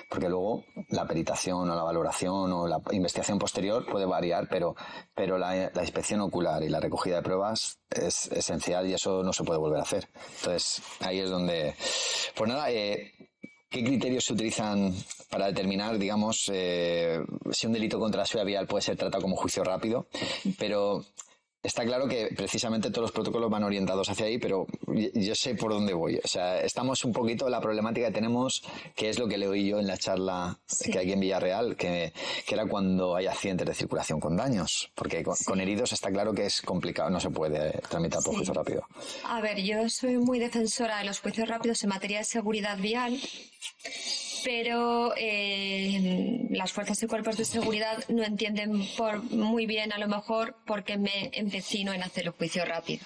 Porque 0.09 0.27
luego 0.27 0.65
la 0.89 1.07
peritación 1.07 1.69
o 1.69 1.75
la 1.75 1.81
valoración 1.81 2.51
o 2.51 2.67
la 2.67 2.81
investigación 2.91 3.39
posterior 3.39 3.85
puede 3.89 4.05
variar, 4.05 4.47
pero, 4.49 4.75
pero 5.15 5.37
la, 5.37 5.71
la 5.73 5.81
inspección 5.81 6.19
ocular 6.19 6.61
y 6.61 6.69
la 6.69 6.81
recogida 6.81 7.15
de 7.15 7.21
pruebas 7.21 7.79
es 7.89 8.29
esencial 8.33 8.85
y 8.87 8.93
eso 8.93 9.23
no 9.23 9.31
se 9.31 9.45
puede 9.45 9.59
volver 9.59 9.79
a 9.79 9.83
hacer. 9.83 10.09
Entonces, 10.39 10.81
ahí 10.99 11.19
es 11.19 11.29
donde... 11.29 11.73
Pues 12.35 12.49
nada, 12.49 12.69
eh, 12.69 13.13
¿qué 13.69 13.83
criterios 13.83 14.25
se 14.25 14.33
utilizan 14.33 14.93
para 15.29 15.47
determinar, 15.47 15.97
digamos, 15.97 16.49
eh, 16.53 17.19
si 17.51 17.67
un 17.67 17.73
delito 17.73 17.99
contra 17.99 18.21
la 18.21 18.25
seguridad 18.25 18.47
vial 18.47 18.67
puede 18.67 18.81
ser 18.81 18.97
tratado 18.97 19.21
como 19.21 19.35
juicio 19.35 19.63
rápido? 19.63 20.07
Pero 20.57 21.05
Está 21.67 21.83
claro 21.83 22.07
que 22.07 22.29
precisamente 22.33 22.89
todos 22.91 23.01
los 23.03 23.11
protocolos 23.11 23.49
van 23.51 23.61
orientados 23.65 24.09
hacia 24.09 24.25
ahí, 24.25 24.37
pero 24.37 24.65
yo- 25.13 25.35
sé 25.35 25.53
por 25.55 25.73
dónde 25.73 25.93
voy. 25.93 26.15
O 26.23 26.27
sea, 26.27 26.61
estamos 26.61 27.03
un 27.03 27.11
poquito 27.11 27.49
la 27.49 27.59
problemática 27.59 28.07
que 28.07 28.13
tenemos, 28.13 28.63
que 28.95 29.09
es 29.09 29.19
lo 29.19 29.27
que 29.27 29.37
le 29.37 29.49
oí 29.49 29.67
yo 29.67 29.77
en 29.77 29.85
la 29.85 29.97
charla 29.97 30.57
Sí. 30.65 30.89
que 30.91 30.99
hay 30.99 31.11
en 31.11 31.19
Villarreal, 31.19 31.75
que, 31.75 32.13
que 32.45 32.55
era 32.55 32.65
cuando 32.67 33.17
hay 33.17 33.27
accidentes 33.27 33.67
de 33.67 33.73
circulación 33.73 34.21
con 34.21 34.37
daños, 34.37 34.89
porque 34.95 35.23
con, 35.25 35.35
con 35.45 35.59
heridos 35.59 35.91
está 35.91 36.09
claro 36.09 36.33
que 36.33 36.45
es 36.45 36.61
complicado, 36.61 37.09
no 37.09 37.19
se 37.19 37.29
puede 37.31 37.71
tramitar 37.89 38.21
por 38.23 38.31
Sí. 38.31 38.37
juicio 38.37 38.53
rápido. 38.53 38.87
A 39.25 39.41
ver, 39.41 39.61
yo 39.61 39.89
soy 39.89 40.17
muy 40.17 40.39
defensora 40.39 40.99
de 40.99 41.03
los 41.03 41.19
juicios 41.19 41.49
rápidos 41.49 41.83
en 41.83 41.89
materia 41.89 42.19
de 42.19 42.23
seguridad 42.23 42.77
vial, 42.77 43.19
pero 44.43 45.13
eh, 45.17 46.47
las 46.51 46.71
fuerzas 46.71 47.01
y 47.03 47.07
cuerpos 47.07 47.37
de 47.37 47.45
seguridad 47.45 48.03
no 48.09 48.23
entienden 48.23 48.85
por, 48.95 49.23
muy 49.23 49.65
bien, 49.65 49.93
a 49.93 49.97
lo 49.97 50.07
mejor, 50.07 50.55
por 50.65 50.83
qué 50.83 50.97
me 50.97 51.29
empecino 51.33 51.93
en 51.93 52.03
hacer 52.03 52.25
el 52.25 52.31
juicio 52.31 52.65
rápido. 52.65 53.05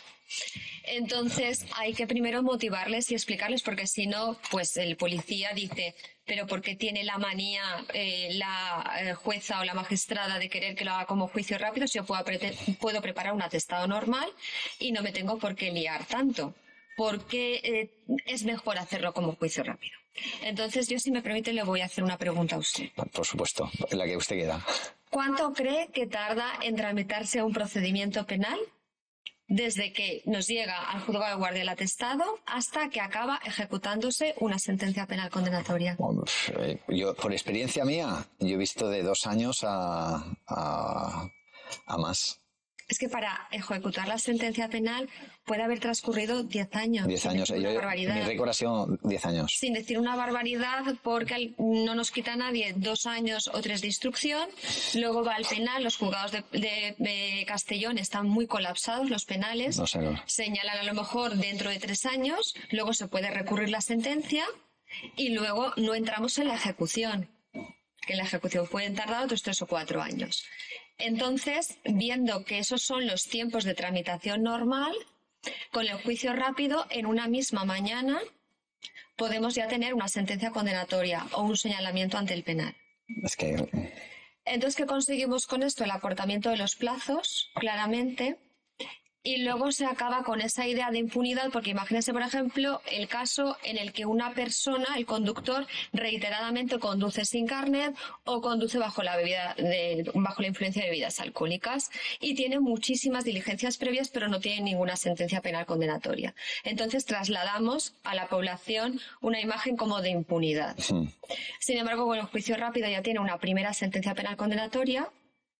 Entonces 0.84 1.66
hay 1.76 1.94
que 1.94 2.08
primero 2.08 2.42
motivarles 2.42 3.12
y 3.12 3.16
explicarles, 3.16 3.62
porque 3.62 3.88
si 3.88 4.08
no, 4.08 4.38
pues 4.50 4.78
el 4.78 4.98
policía 4.98 5.52
dice, 5.54 5.96
pero 6.26 6.48
¿por 6.48 6.62
qué 6.62 6.76
tiene 6.76 7.04
la 7.04 7.18
manía 7.18 7.62
eh, 7.94 8.30
la 8.34 9.00
eh, 9.00 9.14
jueza 9.14 9.60
o 9.60 9.64
la 9.64 9.74
magistrada 9.74 10.40
de 10.40 10.50
querer 10.50 10.76
que 10.76 10.86
lo 10.86 10.92
haga 10.92 11.06
como 11.06 11.28
juicio 11.28 11.58
rápido 11.58 11.88
si 11.88 12.00
yo 12.00 12.06
puedo, 12.06 13.02
preparar 13.02 13.34
un 13.34 13.42
atestado 13.42 13.88
normal 13.88 14.30
y 14.80 14.92
no 14.92 15.02
me 15.02 15.12
tengo 15.12 15.38
por 15.38 15.56
qué 15.56 15.72
liar 15.72 16.06
tanto? 16.06 16.56
Porque 16.98 17.62
eh, 17.64 18.04
es 18.26 18.44
mejor 18.44 18.78
hacerlo 18.78 19.14
como 19.14 19.36
juicio 19.36 19.64
rápido. 19.64 19.98
Entonces 20.44 20.88
yo, 20.90 21.00
si 21.00 21.10
me 21.12 21.22
permite, 21.22 21.54
le 21.54 21.64
voy 21.64 21.82
a 21.82 21.86
hacer 21.86 22.04
una 22.04 22.18
pregunta 22.18 22.56
a 22.56 22.60
usted. 22.60 22.90
Por 23.14 23.26
supuesto, 23.26 23.70
la 23.92 24.06
que 24.06 24.18
usted 24.18 24.36
quiera. 24.36 24.64
¿Cuánto 25.10 25.54
cree 25.54 25.88
que 25.88 26.08
tarda 26.08 26.52
en 26.62 26.76
tramitarse 26.76 27.42
un 27.42 27.54
procedimiento 27.54 28.26
penal 28.26 28.60
desde 29.48 29.92
que 29.92 30.22
nos 30.26 30.48
llega 30.48 30.92
al 30.92 31.02
juzgado 31.02 31.30
de 31.30 31.36
guardia 31.36 31.62
el 31.64 31.70
atestado 31.70 32.24
hasta 32.46 32.90
que 32.90 33.02
acaba 33.02 33.40
ejecutándose 33.46 34.36
una 34.40 34.60
sentencia 34.60 35.06
penal 35.08 35.30
condenatoria? 35.30 35.96
Bueno, 35.98 36.24
eh, 36.60 36.80
Yo, 36.90 37.14
por 37.16 37.32
experiencia 37.34 37.84
mía, 37.86 38.26
yo 38.40 38.56
he 38.56 38.58
visto 38.58 38.90
de 38.90 39.04
dos 39.04 39.26
años 39.26 39.64
a, 39.64 40.24
a, 40.48 41.28
a 41.86 41.98
más. 41.98 42.41
Es 42.92 43.00
que 43.00 43.08
para 43.08 43.48
ejecutar 43.52 44.06
la 44.08 44.18
sentencia 44.18 44.68
penal 44.68 45.10
puede 45.46 45.64
haber 45.64 45.80
transcurrido 45.80 46.44
10 46.44 46.76
años. 46.76 47.08
10 47.08 47.26
años. 47.26 47.50
Yo, 47.50 47.56
mi 47.58 48.22
récord 48.22 48.50
ha 48.50 48.54
sido 48.54 48.88
10 49.04 49.26
años. 49.26 49.54
Sin 49.58 49.74
decir 49.74 49.98
una 49.98 50.16
barbaridad, 50.18 50.84
porque 51.02 51.54
no 51.58 51.96
nos 51.96 52.12
quita 52.12 52.36
nadie 52.36 52.74
dos 52.76 53.06
años 53.06 53.50
o 53.54 53.62
tres 53.62 53.80
de 53.82 53.88
instrucción. 53.88 54.50
Luego 54.96 55.24
va 55.24 55.36
al 55.36 55.46
penal, 55.46 55.84
los 55.86 55.96
juzgados 55.96 56.34
de, 56.34 56.44
de- 56.52 56.96
de 57.00 57.46
Castellón 57.48 57.98
están 57.98 58.28
muy 58.28 58.46
colapsados, 58.46 59.10
los 59.10 59.24
penales. 59.26 59.78
No 59.78 59.88
sé. 59.88 60.00
Señalan 60.28 60.78
a 60.80 60.84
lo 60.84 60.94
mejor 60.94 61.36
dentro 61.38 61.70
de 61.70 61.80
tres 61.80 62.06
años, 62.06 62.54
luego 62.72 62.94
se 62.94 63.08
puede 63.08 63.32
recurrir 63.32 63.70
la 63.70 63.80
sentencia 63.82 64.46
y 65.16 65.30
luego 65.30 65.72
no 65.78 65.96
entramos 65.96 66.38
en 66.40 66.50
la 66.50 66.56
ejecución 66.56 67.30
que 68.06 68.16
la 68.16 68.24
ejecución 68.24 68.68
pueden 68.68 68.96
tardar 68.96 69.24
otros 69.26 69.44
tres 69.44 69.62
o 69.62 69.68
cuatro 69.68 70.02
años. 70.02 70.44
Entonces, 71.02 71.78
viendo 71.84 72.44
que 72.46 72.60
esos 72.60 72.82
son 72.82 73.08
los 73.08 73.24
tiempos 73.24 73.64
de 73.64 73.74
tramitación 73.74 74.44
normal, 74.44 74.94
con 75.72 75.88
el 75.88 76.02
juicio 76.02 76.34
rápido, 76.34 76.86
en 76.90 77.06
una 77.06 77.28
misma 77.28 77.66
mañana 77.66 78.20
podemos 79.16 79.56
ya 79.56 79.68
tener 79.68 79.94
una 79.94 80.08
sentencia 80.08 80.52
condenatoria 80.52 81.28
o 81.34 81.44
un 81.44 81.58
señalamiento 81.58 82.18
ante 82.18 82.34
el 82.34 82.44
penal. 82.44 82.76
Es 83.24 83.36
que 83.36 83.68
Entonces, 84.46 84.76
¿qué 84.76 84.86
conseguimos 84.86 85.48
con 85.48 85.64
esto? 85.64 85.84
El 85.84 85.92
acortamiento 85.92 86.50
de 86.50 86.58
los 86.58 86.76
plazos, 86.76 87.52
claramente. 87.56 88.38
Y 89.24 89.38
luego 89.44 89.72
se 89.72 89.86
acaba 89.86 90.24
con 90.24 90.42
esa 90.42 90.68
idea 90.68 90.90
de 90.90 90.98
impunidad, 90.98 91.52
porque 91.52 91.70
imagínense, 91.70 92.12
por 92.12 92.24
ejemplo, 92.24 92.82
el 92.92 93.08
caso 93.08 93.56
en 93.64 93.78
el 93.78 93.94
que 93.94 94.08
una 94.08 94.34
persona, 94.34 94.88
el 94.98 95.06
conductor, 95.06 95.68
reiteradamente 95.94 96.80
conduce 96.80 97.24
sin 97.26 97.46
carnet 97.46 97.96
o 98.24 98.42
conduce 98.42 98.80
bajo 98.80 99.04
la 99.04 99.16
bebida 99.16 99.54
de- 99.58 100.10
bajo 100.16 100.42
la 100.42 100.48
influencia 100.48 100.82
de 100.82 100.90
bebidas 100.90 101.20
alcohólicas 101.20 101.92
y 102.20 102.34
tiene 102.34 102.60
muchísimas 102.60 103.24
diligencias 103.24 103.78
previas, 103.78 104.10
pero 104.10 104.28
no 104.28 104.40
tiene 104.40 104.62
ninguna 104.62 104.96
sentencia 104.96 105.42
penal 105.42 105.68
condenatoria. 105.68 106.34
Entonces 106.64 107.06
trasladamos 107.06 107.94
a 108.04 108.16
la 108.16 108.28
población 108.28 109.00
una 109.22 109.40
imagen 109.40 109.78
como 109.78 110.02
de 110.02 110.10
impunidad. 110.10 110.76
Sin 111.60 111.78
embargo, 111.78 112.06
con 112.08 112.18
el 112.18 112.26
juicio 112.26 112.58
rápido 112.58 112.90
ya 112.90 113.04
tiene 113.04 113.20
una 113.20 113.38
primera 113.38 113.74
sentencia 113.74 114.16
penal 114.16 114.36
condenatoria. 114.36 115.10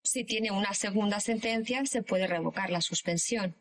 Si 0.04 0.24
tiene 0.24 0.52
una 0.52 0.74
segunda 0.74 1.20
sentencia, 1.20 1.86
se 1.86 2.02
puede 2.04 2.28
revocar 2.28 2.70
la 2.70 2.82
suspensión. 2.82 3.56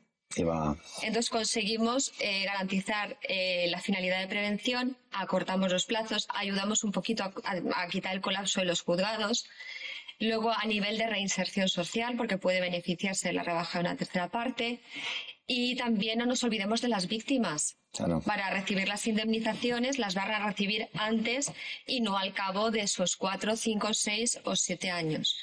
Entonces 1.02 1.28
conseguimos 1.28 2.12
eh, 2.20 2.44
garantizar 2.44 3.18
eh, 3.22 3.66
la 3.68 3.80
finalidad 3.80 4.20
de 4.20 4.28
prevención, 4.28 4.96
acortamos 5.10 5.72
los 5.72 5.86
plazos, 5.86 6.28
ayudamos 6.28 6.84
un 6.84 6.92
poquito 6.92 7.24
a, 7.24 7.32
a- 7.44 7.82
a 7.82 7.88
quitar 7.88 8.14
el 8.14 8.20
colapso 8.20 8.60
de 8.60 8.66
los 8.66 8.80
juzgados. 8.82 9.46
Luego, 10.20 10.50
a 10.52 10.64
nivel 10.66 10.98
de 10.98 11.06
reinserción 11.08 11.68
social, 11.68 12.16
porque 12.16 12.36
puede 12.38 12.60
beneficiarse 12.60 13.28
de 13.28 13.34
la 13.34 13.42
rebaja 13.42 13.78
de 13.78 13.84
una 13.86 13.96
tercera 13.96 14.28
parte. 14.28 14.80
Y 15.46 15.74
también 15.76 16.18
no 16.20 16.26
nos 16.26 16.44
olvidemos 16.44 16.80
de 16.80 16.88
las 16.88 17.08
víctimas. 17.08 17.76
Claro. 17.92 18.20
Para 18.20 18.50
recibir 18.50 18.86
las 18.86 19.06
indemnizaciones 19.08 19.98
las 19.98 20.14
van 20.14 20.30
a 20.30 20.46
recibir 20.46 20.88
antes 20.94 21.50
y 21.86 22.02
no 22.02 22.16
al 22.16 22.32
cabo 22.34 22.70
de 22.70 22.82
esos 22.82 23.16
cuatro, 23.16 23.56
cinco, 23.56 23.92
seis 23.94 24.38
o 24.44 24.54
siete 24.54 24.90
años. 24.90 25.36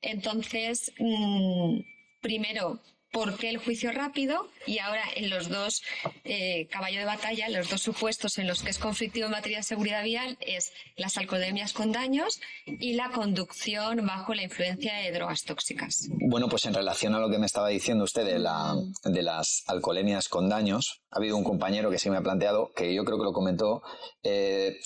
Entonces, 0.00 0.92
mm, 0.98 1.80
primero, 2.20 2.80
¿por 3.12 3.36
qué 3.36 3.48
el 3.50 3.58
juicio 3.58 3.90
rápido? 3.92 4.48
Y 4.66 4.78
ahora 4.78 5.02
en 5.16 5.30
los 5.30 5.48
dos 5.48 5.82
eh, 6.24 6.66
caballo 6.70 6.98
de 6.98 7.04
batalla, 7.04 7.48
los 7.48 7.68
dos 7.70 7.82
supuestos 7.82 8.38
en 8.38 8.46
los 8.46 8.62
que 8.62 8.70
es 8.70 8.78
conflictivo 8.78 9.26
en 9.26 9.32
materia 9.32 9.58
de 9.58 9.62
seguridad 9.62 10.04
vial 10.04 10.36
es 10.40 10.72
las 10.96 11.16
alcoholemias 11.16 11.72
con 11.72 11.92
daños 11.92 12.40
y 12.66 12.94
la 12.94 13.10
conducción 13.10 14.06
bajo 14.06 14.34
la 14.34 14.42
influencia 14.42 14.94
de 14.96 15.12
drogas 15.12 15.44
tóxicas. 15.44 16.08
Bueno, 16.10 16.48
pues 16.48 16.66
en 16.66 16.74
relación 16.74 17.14
a 17.14 17.18
lo 17.18 17.30
que 17.30 17.38
me 17.38 17.46
estaba 17.46 17.68
diciendo 17.68 18.04
usted 18.04 18.24
de, 18.24 18.38
la, 18.38 18.74
de 19.04 19.22
las 19.22 19.64
alcoholemias 19.66 20.28
con 20.28 20.48
daños, 20.48 21.02
ha 21.10 21.18
habido 21.18 21.36
un 21.36 21.44
compañero 21.44 21.90
que 21.90 21.98
sí 21.98 22.10
me 22.10 22.18
ha 22.18 22.22
planteado, 22.22 22.72
que 22.74 22.94
yo 22.94 23.04
creo 23.04 23.18
que 23.18 23.24
lo 23.24 23.32
comentó, 23.32 23.82
eh, 24.22 24.76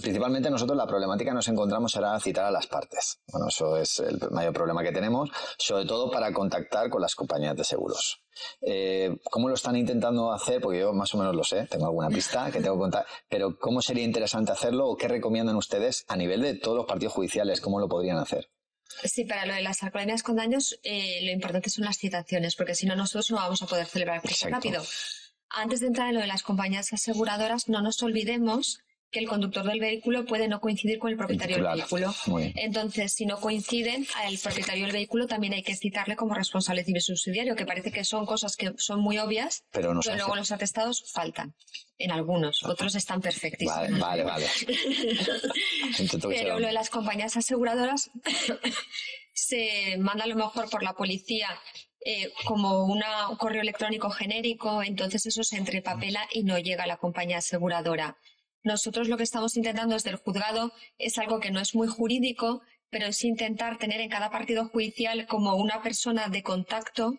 principalmente 0.00 0.50
nosotros 0.50 0.76
la 0.76 0.86
problemática 0.86 1.30
que 1.30 1.34
nos 1.34 1.48
encontramos 1.48 1.94
era 1.96 2.18
citar 2.20 2.46
a 2.46 2.50
las 2.50 2.66
partes. 2.66 3.20
Bueno, 3.30 3.48
eso 3.48 3.76
es 3.76 4.00
el 4.00 4.18
mayor 4.30 4.52
problema 4.52 4.82
que 4.82 4.92
tenemos, 4.92 5.30
sobre 5.58 5.84
todo 5.84 6.10
para 6.10 6.32
contactar 6.32 6.88
con 6.88 7.02
las 7.02 7.14
compañías 7.14 7.56
de 7.56 7.64
seguros. 7.64 8.22
Eh, 8.60 9.16
¿Cómo 9.30 9.48
lo 9.48 9.54
están 9.54 9.76
intentando 9.76 10.32
hacer? 10.32 10.60
Porque 10.60 10.80
yo 10.80 10.92
más 10.92 11.12
o 11.14 11.18
menos 11.18 11.34
lo 11.34 11.44
sé, 11.44 11.66
tengo 11.66 11.86
alguna 11.86 12.08
pista 12.08 12.50
que 12.50 12.60
tengo 12.60 12.76
que 12.76 12.80
contar, 12.80 13.06
pero 13.28 13.58
¿cómo 13.58 13.82
sería 13.82 14.04
interesante 14.04 14.52
hacerlo 14.52 14.88
o 14.88 14.96
qué 14.96 15.08
recomiendan 15.08 15.56
ustedes 15.56 16.04
a 16.08 16.16
nivel 16.16 16.42
de 16.42 16.54
todos 16.54 16.76
los 16.78 16.86
partidos 16.86 17.12
judiciales? 17.12 17.60
¿Cómo 17.60 17.78
lo 17.78 17.88
podrían 17.88 18.18
hacer? 18.18 18.48
Sí, 19.04 19.24
para 19.24 19.46
lo 19.46 19.54
de 19.54 19.62
las 19.62 19.82
alcoholemias 19.82 20.22
con 20.22 20.36
daños, 20.36 20.78
eh, 20.82 21.20
lo 21.24 21.30
importante 21.32 21.70
son 21.70 21.84
las 21.84 21.96
citaciones, 21.96 22.56
porque 22.56 22.74
si 22.74 22.86
no, 22.86 22.94
nosotros 22.94 23.30
no 23.30 23.36
vamos 23.36 23.62
a 23.62 23.66
poder 23.66 23.86
celebrar 23.86 24.22
rápido. 24.50 24.82
Antes 25.48 25.80
de 25.80 25.86
entrar 25.88 26.08
en 26.08 26.14
lo 26.14 26.20
de 26.20 26.26
las 26.26 26.42
compañías 26.42 26.92
aseguradoras, 26.92 27.68
no 27.68 27.82
nos 27.82 28.02
olvidemos 28.02 28.80
que 29.12 29.20
el 29.20 29.28
conductor 29.28 29.64
del 29.64 29.78
vehículo 29.78 30.24
puede 30.24 30.48
no 30.48 30.58
coincidir 30.60 30.98
con 30.98 31.10
el 31.10 31.16
propietario 31.18 31.56
del 31.56 31.66
vehículo. 31.76 32.12
Entonces, 32.56 33.12
si 33.12 33.26
no 33.26 33.38
coinciden, 33.38 34.06
al 34.24 34.38
propietario 34.38 34.84
del 34.84 34.92
vehículo 34.92 35.26
también 35.26 35.52
hay 35.52 35.62
que 35.62 35.76
citarle 35.76 36.16
como 36.16 36.34
responsable 36.34 36.82
civil 36.82 37.02
subsidiario, 37.02 37.54
que 37.54 37.66
parece 37.66 37.92
que 37.92 38.04
son 38.04 38.24
cosas 38.26 38.56
que 38.56 38.72
son 38.78 39.00
muy 39.00 39.18
obvias, 39.18 39.64
Pero 39.70 39.92
no 39.94 40.00
luego 40.02 40.34
los 40.34 40.50
atestados 40.50 41.04
faltan. 41.12 41.54
En 41.98 42.10
algunos, 42.10 42.62
otros 42.64 42.94
están 42.94 43.20
perfectísimos. 43.20 43.76
Vale, 44.00 44.24
vale, 44.24 44.24
vale. 44.24 44.46
Pero 46.28 46.58
lo 46.58 46.66
de 46.66 46.72
las 46.72 46.90
compañías 46.90 47.36
aseguradoras 47.36 48.10
se 49.34 49.96
manda 49.98 50.24
a 50.24 50.26
lo 50.26 50.36
mejor 50.36 50.68
por 50.70 50.82
la 50.82 50.94
policía 50.94 51.48
eh, 52.04 52.32
como 52.44 52.84
una- 52.86 53.28
un 53.28 53.36
correo 53.36 53.62
electrónico 53.62 54.10
genérico, 54.10 54.82
entonces 54.82 55.24
eso 55.26 55.44
se 55.44 55.56
entrepapela 55.56 56.26
y 56.32 56.42
no 56.42 56.58
llega 56.58 56.84
a 56.84 56.86
la 56.88 56.96
compañía 56.96 57.38
aseguradora. 57.38 58.16
Nosotros 58.64 59.08
lo 59.08 59.16
que 59.16 59.24
estamos 59.24 59.56
intentando 59.56 59.94
desde 59.94 60.10
el 60.10 60.16
juzgado 60.16 60.72
es 60.98 61.18
algo 61.18 61.40
que 61.40 61.50
no 61.50 61.60
es 61.60 61.74
muy 61.74 61.88
jurídico, 61.88 62.62
pero 62.90 63.06
es 63.06 63.24
intentar 63.24 63.78
tener 63.78 64.00
en 64.00 64.08
cada 64.10 64.30
partido 64.30 64.68
judicial 64.68 65.26
como 65.26 65.56
una 65.56 65.82
persona 65.82 66.28
de 66.28 66.42
contacto 66.42 67.18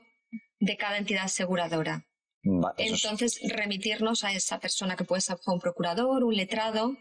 de 0.60 0.78
cada 0.78 0.98
entidad 0.98 1.26
aseguradora. 1.26 2.06
Va, 2.46 2.74
eso 2.78 2.96
es- 2.96 3.04
Entonces, 3.04 3.40
remitirnos 3.52 4.24
a 4.24 4.34
esa 4.34 4.60
persona 4.60 4.96
que 4.96 5.04
puede 5.04 5.22
ser 5.22 5.38
un 5.48 5.60
procurador, 5.60 6.24
un 6.24 6.36
letrado, 6.36 6.96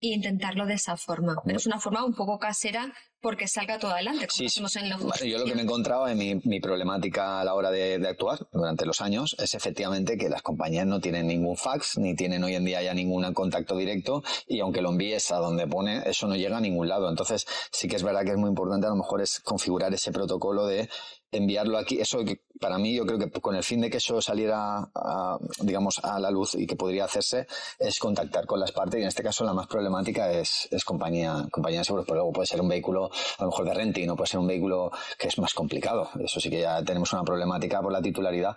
e 0.00 0.08
intentarlo 0.08 0.66
de 0.66 0.74
esa 0.74 0.96
forma. 0.96 1.36
Pero 1.44 1.58
es 1.58 1.66
una 1.66 1.78
forma 1.78 2.04
un 2.04 2.14
poco 2.14 2.38
casera 2.38 2.92
porque 3.20 3.46
salga 3.48 3.78
todo 3.78 3.92
adelante, 3.92 4.26
como 4.26 4.36
Sí, 4.36 4.46
hacemos 4.46 4.74
en 4.76 4.88
Vale, 4.90 5.28
yo 5.28 5.38
lo 5.38 5.44
que 5.44 5.54
me 5.54 5.60
he 5.60 5.64
encontrado 5.64 6.08
en 6.08 6.16
mi, 6.16 6.36
mi 6.44 6.58
problemática 6.58 7.40
a 7.40 7.44
la 7.44 7.54
hora 7.54 7.70
de, 7.70 7.98
de 7.98 8.08
actuar 8.08 8.38
durante 8.50 8.86
los 8.86 9.02
años 9.02 9.36
es 9.38 9.54
efectivamente 9.54 10.16
que 10.16 10.30
las 10.30 10.40
compañías 10.42 10.86
no 10.86 11.00
tienen 11.00 11.26
ningún 11.26 11.56
fax, 11.56 11.98
ni 11.98 12.16
tienen 12.16 12.42
hoy 12.44 12.54
en 12.54 12.64
día 12.64 12.82
ya 12.82 12.94
ningún 12.94 13.30
contacto 13.34 13.76
directo 13.76 14.22
y 14.46 14.60
aunque 14.60 14.80
lo 14.80 14.90
envíes 14.90 15.30
a 15.32 15.36
donde 15.36 15.66
pone, 15.66 16.02
eso 16.06 16.26
no 16.26 16.34
llega 16.34 16.56
a 16.56 16.60
ningún 16.60 16.88
lado. 16.88 17.10
Entonces 17.10 17.46
sí 17.70 17.88
que 17.88 17.96
es 17.96 18.02
verdad 18.02 18.24
que 18.24 18.30
es 18.30 18.38
muy 18.38 18.48
importante 18.48 18.86
a 18.86 18.90
lo 18.90 18.96
mejor 18.96 19.20
es 19.20 19.40
configurar 19.40 19.92
ese 19.92 20.12
protocolo 20.12 20.66
de 20.66 20.88
enviarlo 21.32 21.78
aquí. 21.78 22.00
Eso 22.00 22.24
que 22.24 22.42
para 22.60 22.78
mí 22.78 22.94
yo 22.94 23.06
creo 23.06 23.18
que 23.18 23.30
con 23.30 23.54
el 23.54 23.64
fin 23.64 23.80
de 23.80 23.90
que 23.90 23.96
eso 23.96 24.20
saliera, 24.20 24.90
a, 24.94 25.38
digamos, 25.60 25.98
a 26.04 26.20
la 26.20 26.30
luz 26.30 26.54
y 26.54 26.66
que 26.66 26.76
podría 26.76 27.04
hacerse 27.04 27.46
es 27.78 27.98
contactar 27.98 28.46
con 28.46 28.60
las 28.60 28.72
partes 28.72 29.00
y 29.00 29.02
en 29.02 29.08
este 29.08 29.22
caso 29.22 29.44
la 29.44 29.54
más 29.54 29.66
problemática 29.66 30.30
es, 30.30 30.68
es 30.70 30.84
compañía, 30.84 31.46
compañía 31.50 31.80
de 31.80 31.84
seguros, 31.84 32.04
pero 32.06 32.16
luego 32.16 32.32
puede 32.32 32.46
ser 32.46 32.60
un 32.60 32.68
vehículo 32.68 33.10
a 33.38 33.44
lo 33.44 33.50
mejor 33.50 33.64
de 33.64 33.74
renting, 33.74 34.06
no 34.06 34.16
puede 34.16 34.28
ser 34.28 34.40
un 34.40 34.46
vehículo 34.46 34.90
que 35.18 35.28
es 35.28 35.38
más 35.38 35.54
complicado. 35.54 36.10
Eso 36.20 36.38
sí 36.40 36.50
que 36.50 36.60
ya 36.60 36.82
tenemos 36.84 37.12
una 37.12 37.24
problemática 37.24 37.80
por 37.80 37.92
la 37.92 38.02
titularidad. 38.02 38.56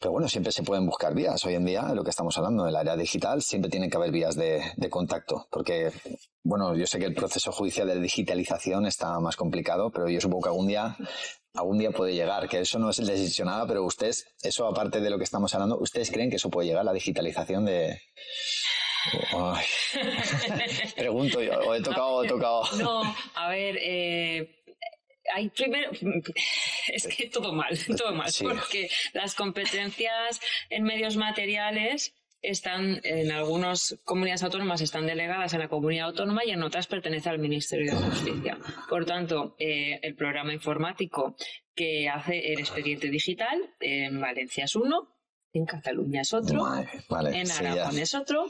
Pero 0.00 0.12
bueno, 0.12 0.28
siempre 0.28 0.52
se 0.52 0.62
pueden 0.62 0.86
buscar 0.86 1.14
vías. 1.14 1.44
Hoy 1.44 1.54
en 1.54 1.64
día, 1.64 1.82
lo 1.94 2.02
que 2.02 2.10
estamos 2.10 2.36
hablando, 2.38 2.64
del 2.64 2.74
área 2.74 2.96
digital, 2.96 3.42
siempre 3.42 3.70
tiene 3.70 3.88
que 3.88 3.96
haber 3.96 4.10
vías 4.10 4.34
de 4.34 4.90
contacto. 4.90 5.46
Porque, 5.50 5.92
bueno, 6.42 6.74
yo 6.74 6.86
sé 6.86 6.98
que 6.98 7.04
el 7.04 7.14
proceso 7.14 7.52
judicial 7.52 7.86
de 7.88 8.00
digitalización 8.00 8.86
está 8.86 9.18
más 9.20 9.36
complicado, 9.36 9.90
pero 9.90 10.08
yo 10.08 10.20
supongo 10.20 10.42
que 10.42 10.48
algún 10.48 10.68
día 10.68 10.96
algún 11.54 11.78
día 11.78 11.90
puede 11.90 12.14
llegar, 12.14 12.48
que 12.48 12.60
eso 12.60 12.78
no 12.78 12.90
es 12.90 12.96
decisionada, 12.98 13.66
pero 13.66 13.84
ustedes, 13.84 14.26
eso 14.42 14.66
aparte 14.66 15.00
de 15.00 15.10
lo 15.10 15.18
que 15.18 15.24
estamos 15.24 15.52
hablando, 15.54 15.78
¿ustedes 15.78 16.10
creen 16.10 16.30
que 16.30 16.36
eso 16.36 16.50
puede 16.50 16.68
llegar, 16.68 16.84
la 16.84 16.92
digitalización 16.92 17.64
de... 17.66 18.00
Ay. 19.32 19.64
Pregunto 20.96 21.42
yo, 21.42 21.58
o 21.60 21.74
he 21.74 21.82
tocado, 21.82 22.24
he 22.24 22.28
tocado... 22.28 22.62
No, 22.78 23.02
a 23.34 23.48
ver, 23.48 23.76
eh, 23.80 24.62
hay 25.34 25.48
primero, 25.50 25.90
es 26.88 27.06
que 27.06 27.28
todo 27.28 27.52
mal, 27.52 27.78
todo 27.96 28.12
mal, 28.14 28.30
Sí. 28.30 28.44
porque 28.44 28.90
las 29.12 29.34
competencias 29.34 30.40
en 30.68 30.84
medios 30.84 31.16
materiales 31.16 32.14
están 32.42 33.00
en 33.04 33.30
algunas 33.30 33.98
comunidades 34.04 34.42
autónomas 34.42 34.80
están 34.80 35.06
delegadas 35.06 35.54
a 35.54 35.58
la 35.58 35.68
comunidad 35.68 36.06
autónoma 36.06 36.44
y 36.44 36.50
en 36.50 36.62
otras 36.62 36.86
pertenece 36.86 37.28
al 37.28 37.38
Ministerio 37.38 37.92
de 37.92 37.98
Justicia. 37.98 38.58
Por 38.88 39.04
tanto, 39.04 39.56
eh, 39.58 40.00
el 40.02 40.14
programa 40.14 40.52
informático 40.52 41.36
que 41.74 42.08
hace 42.08 42.52
el 42.52 42.60
expediente 42.60 43.08
digital 43.08 43.58
en 43.80 44.20
Valencia 44.20 44.64
es 44.64 44.74
uno, 44.74 45.16
en 45.52 45.66
Cataluña 45.66 46.22
es 46.22 46.32
otro, 46.32 46.62
vale, 47.08 47.38
en 47.38 47.46
sí. 47.46 47.64
Aragón 47.64 47.98
es 47.98 48.14
otro, 48.14 48.46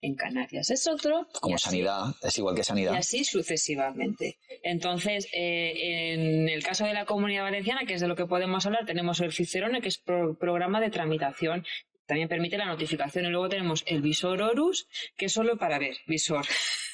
en 0.00 0.14
Canarias 0.16 0.70
es 0.70 0.86
otro. 0.86 1.28
Como 1.40 1.56
sanidad, 1.58 2.14
es 2.22 2.36
igual 2.36 2.56
que 2.56 2.64
sanidad. 2.64 2.94
Y 2.94 2.96
así 2.96 3.24
sucesivamente. 3.24 4.38
Entonces, 4.62 5.28
eh, 5.32 6.12
en 6.12 6.48
el 6.48 6.62
caso 6.62 6.84
de 6.84 6.92
la 6.92 7.04
Comunidad 7.06 7.44
Valenciana, 7.44 7.84
que 7.86 7.94
es 7.94 8.00
de 8.00 8.08
lo 8.08 8.16
que 8.16 8.26
podemos 8.26 8.66
hablar, 8.66 8.84
tenemos 8.84 9.20
el 9.20 9.32
Cicerone, 9.32 9.80
que 9.80 9.88
es 9.88 9.98
programa 9.98 10.80
de 10.80 10.90
tramitación 10.90 11.64
también 12.06 12.28
permite 12.28 12.58
la 12.58 12.66
notificación. 12.66 13.26
Y 13.26 13.28
luego 13.28 13.48
tenemos 13.48 13.84
el 13.86 14.02
visor 14.02 14.42
Horus, 14.42 14.88
que 15.16 15.26
es 15.26 15.32
solo 15.32 15.56
para 15.56 15.78
ver, 15.78 15.96
visor. 16.06 16.44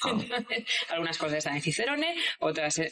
Ah. 0.03 0.17
algunas 0.89 1.17
cosas 1.17 1.39
están 1.39 1.55
en 1.55 1.61
Cicerone, 1.61 2.15
otras 2.39 2.79
eh, 2.79 2.91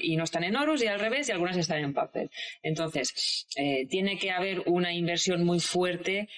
y 0.00 0.16
no 0.16 0.24
están 0.24 0.44
en 0.44 0.56
Horus, 0.56 0.82
y 0.82 0.86
al 0.86 1.00
revés, 1.00 1.28
y 1.28 1.32
algunas 1.32 1.56
están 1.56 1.78
en 1.78 1.92
papel. 1.92 2.30
Entonces, 2.62 3.46
eh, 3.56 3.86
tiene 3.88 4.18
que 4.18 4.30
haber 4.30 4.62
una 4.66 4.92
inversión 4.92 5.44
muy 5.44 5.60
fuerte 5.60 6.28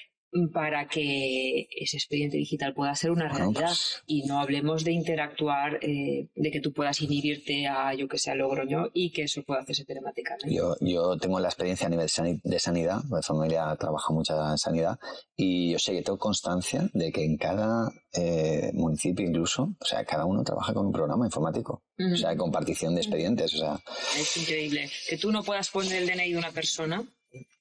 para 0.52 0.86
que 0.88 1.68
ese 1.70 1.96
expediente 1.96 2.36
digital 2.36 2.74
pueda 2.74 2.94
ser 2.94 3.10
una 3.10 3.28
realidad 3.28 3.68
pues 3.68 4.02
y 4.06 4.24
no 4.24 4.40
hablemos 4.40 4.84
de 4.84 4.92
interactuar, 4.92 5.78
eh, 5.82 6.28
de 6.34 6.50
que 6.50 6.60
tú 6.60 6.72
puedas 6.72 7.00
inhibirte 7.00 7.66
a, 7.66 7.94
yo 7.94 8.08
que 8.08 8.18
sé, 8.18 8.30
a 8.30 8.34
Logroño 8.34 8.90
y 8.92 9.10
que 9.10 9.22
eso 9.22 9.42
pueda 9.42 9.60
hacerse 9.60 9.84
telemáticamente. 9.84 10.54
Yo, 10.54 10.76
yo 10.80 11.16
tengo 11.16 11.40
la 11.40 11.48
experiencia 11.48 11.86
a 11.86 11.90
nivel 11.90 12.08
de 12.42 12.58
sanidad, 12.58 13.02
mi 13.04 13.22
familia 13.22 13.74
trabaja 13.78 14.12
mucho 14.12 14.34
en 14.50 14.58
sanidad 14.58 14.98
y 15.36 15.72
yo 15.72 15.78
sé 15.78 15.92
que 15.92 16.02
tengo 16.02 16.18
constancia 16.18 16.88
de 16.92 17.12
que 17.12 17.24
en 17.24 17.36
cada 17.36 17.90
eh, 18.12 18.70
municipio 18.74 19.26
incluso, 19.26 19.74
o 19.78 19.84
sea, 19.84 20.04
cada 20.04 20.24
uno 20.24 20.42
trabaja 20.42 20.72
con 20.72 20.86
un 20.86 20.92
programa 20.92 21.26
informático, 21.26 21.82
o 21.98 22.16
sea, 22.16 22.36
compartición 22.36 22.94
de 22.94 23.00
expedientes, 23.00 23.54
o 23.54 23.58
sea... 23.58 23.80
Es 24.18 24.36
increíble. 24.36 24.90
Que 25.08 25.16
tú 25.16 25.32
no 25.32 25.42
puedas 25.42 25.70
poner 25.70 26.02
el 26.02 26.06
DNI 26.06 26.32
de 26.32 26.38
una 26.38 26.50
persona 26.50 27.04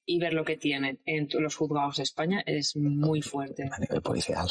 y 0.06 0.20
ver 0.20 0.32
lo 0.32 0.44
que 0.44 0.56
tienen 0.56 1.00
en 1.04 1.28
los 1.32 1.56
juzgados 1.56 1.96
de 1.96 2.04
España 2.04 2.42
es 2.46 2.76
muy 2.76 3.20
fuerte. 3.20 3.68
A 3.70 3.78
nivel 3.80 4.00
policial. 4.00 4.48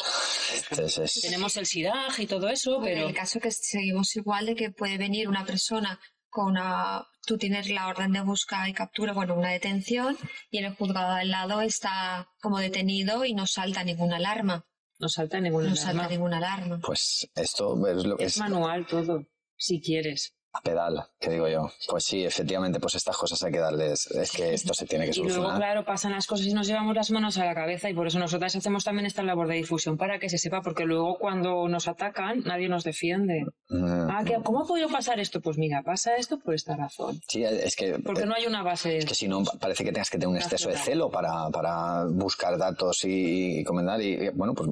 Tenemos 1.22 1.56
el 1.56 1.66
SIDAG 1.66 2.20
y 2.20 2.26
todo 2.26 2.48
eso, 2.48 2.78
pero... 2.82 3.00
En 3.00 3.08
el 3.08 3.14
caso 3.14 3.40
que 3.40 3.50
seguimos 3.50 4.14
igual 4.16 4.46
de 4.46 4.54
que 4.54 4.70
puede 4.70 4.98
venir 4.98 5.28
una 5.28 5.44
persona 5.46 5.98
con 6.28 6.50
una... 6.50 7.06
Tú 7.26 7.38
tienes 7.38 7.68
la 7.70 7.88
orden 7.88 8.12
de 8.12 8.20
busca 8.20 8.68
y 8.68 8.74
captura, 8.74 9.12
bueno, 9.12 9.34
una 9.34 9.50
detención, 9.50 10.16
y 10.50 10.58
en 10.58 10.66
el 10.66 10.76
juzgado 10.76 11.14
al 11.14 11.30
lado 11.30 11.60
está 11.62 12.28
como 12.40 12.58
detenido 12.58 13.24
y 13.24 13.34
no 13.34 13.46
salta 13.46 13.82
ninguna 13.82 14.16
alarma. 14.16 14.64
No 14.98 15.08
salta 15.08 15.40
ninguna 15.40 15.72
alarma. 15.72 15.80
No 15.80 15.86
salta 15.86 16.08
ninguna 16.08 16.36
alarma. 16.36 16.80
Pues 16.84 17.28
esto 17.34 17.86
es 17.88 18.04
lo 18.04 18.16
que 18.16 18.24
es... 18.24 18.38
manual 18.38 18.86
todo, 18.86 19.26
si 19.56 19.80
quieres 19.80 20.35
a 20.56 20.60
pedal, 20.62 21.04
que 21.20 21.30
digo 21.30 21.48
yo. 21.48 21.70
Pues 21.88 22.04
sí, 22.04 22.24
efectivamente, 22.24 22.80
pues 22.80 22.94
estas 22.94 23.16
cosas 23.16 23.42
hay 23.42 23.52
que 23.52 23.58
darles, 23.58 24.06
es 24.08 24.32
que 24.32 24.54
esto 24.54 24.74
se 24.74 24.86
tiene 24.86 25.06
que 25.06 25.12
solucionar. 25.12 25.40
Y 25.40 25.44
luego, 25.44 25.58
claro, 25.58 25.84
pasan 25.84 26.12
las 26.12 26.26
cosas 26.26 26.46
y 26.46 26.54
nos 26.54 26.66
llevamos 26.66 26.94
las 26.94 27.10
manos 27.10 27.38
a 27.38 27.44
la 27.44 27.54
cabeza 27.54 27.90
y 27.90 27.94
por 27.94 28.06
eso 28.06 28.18
nosotras 28.18 28.54
hacemos 28.56 28.84
también 28.84 29.06
esta 29.06 29.22
labor 29.22 29.48
de 29.48 29.54
difusión, 29.54 29.96
para 29.96 30.18
que 30.18 30.28
se 30.28 30.38
sepa, 30.38 30.62
porque 30.62 30.84
luego 30.84 31.18
cuando 31.18 31.68
nos 31.68 31.88
atacan 31.88 32.42
nadie 32.44 32.68
nos 32.68 32.84
defiende. 32.84 33.44
Mm. 33.68 34.10
Ah, 34.10 34.24
¿cómo 34.42 34.60
ha 34.60 34.66
podido 34.66 34.88
pasar 34.88 35.20
esto? 35.20 35.40
Pues 35.40 35.58
mira, 35.58 35.82
pasa 35.82 36.16
esto 36.16 36.38
por 36.38 36.54
esta 36.54 36.76
razón. 36.76 37.20
Sí, 37.28 37.44
es 37.44 37.76
que... 37.76 37.98
Porque 37.98 38.26
no 38.26 38.34
hay 38.34 38.46
una 38.46 38.62
base... 38.62 38.98
Es 38.98 39.06
que 39.06 39.14
si 39.14 39.28
no, 39.28 39.42
parece 39.60 39.84
que 39.84 39.92
tengas 39.92 40.10
que 40.10 40.18
tener 40.18 40.28
un 40.28 40.36
exceso 40.36 40.68
de 40.68 40.76
celo 40.76 41.10
para, 41.10 41.50
para 41.50 42.04
buscar 42.06 42.56
datos 42.58 43.04
y, 43.04 43.60
y 43.60 43.64
comentar 43.64 44.00
y, 44.00 44.30
bueno, 44.30 44.54
pues 44.54 44.70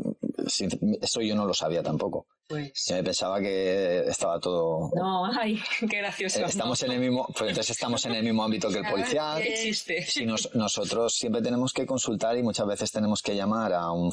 eso 1.00 1.20
yo 1.20 1.34
no 1.34 1.46
lo 1.46 1.54
sabía 1.54 1.82
tampoco. 1.82 2.26
Pues... 2.46 2.84
Yo 2.88 2.96
me 2.96 3.02
pensaba 3.02 3.40
que 3.40 4.00
estaba 4.00 4.38
todo... 4.38 4.90
No, 4.94 5.26
ay, 5.38 5.60
qué 5.90 5.98
gracioso. 5.98 6.40
Eh, 6.40 6.44
estamos 6.46 6.82
en 6.82 6.92
el 6.92 7.00
mismo, 7.00 7.26
pues 7.26 7.50
entonces 7.50 7.70
estamos 7.70 8.04
en 8.04 8.12
el 8.12 8.22
mismo 8.22 8.44
ámbito 8.44 8.68
que 8.68 8.78
el 8.78 8.86
policial. 8.90 9.42
Si 9.42 10.26
nosotros 10.26 11.14
siempre 11.14 11.40
tenemos 11.42 11.72
que 11.72 11.86
consultar 11.86 12.36
y 12.36 12.42
muchas 12.42 12.66
veces 12.66 12.90
tenemos 12.92 13.22
que 13.22 13.34
llamar 13.34 13.72
a 13.72 13.90
un, 13.90 14.10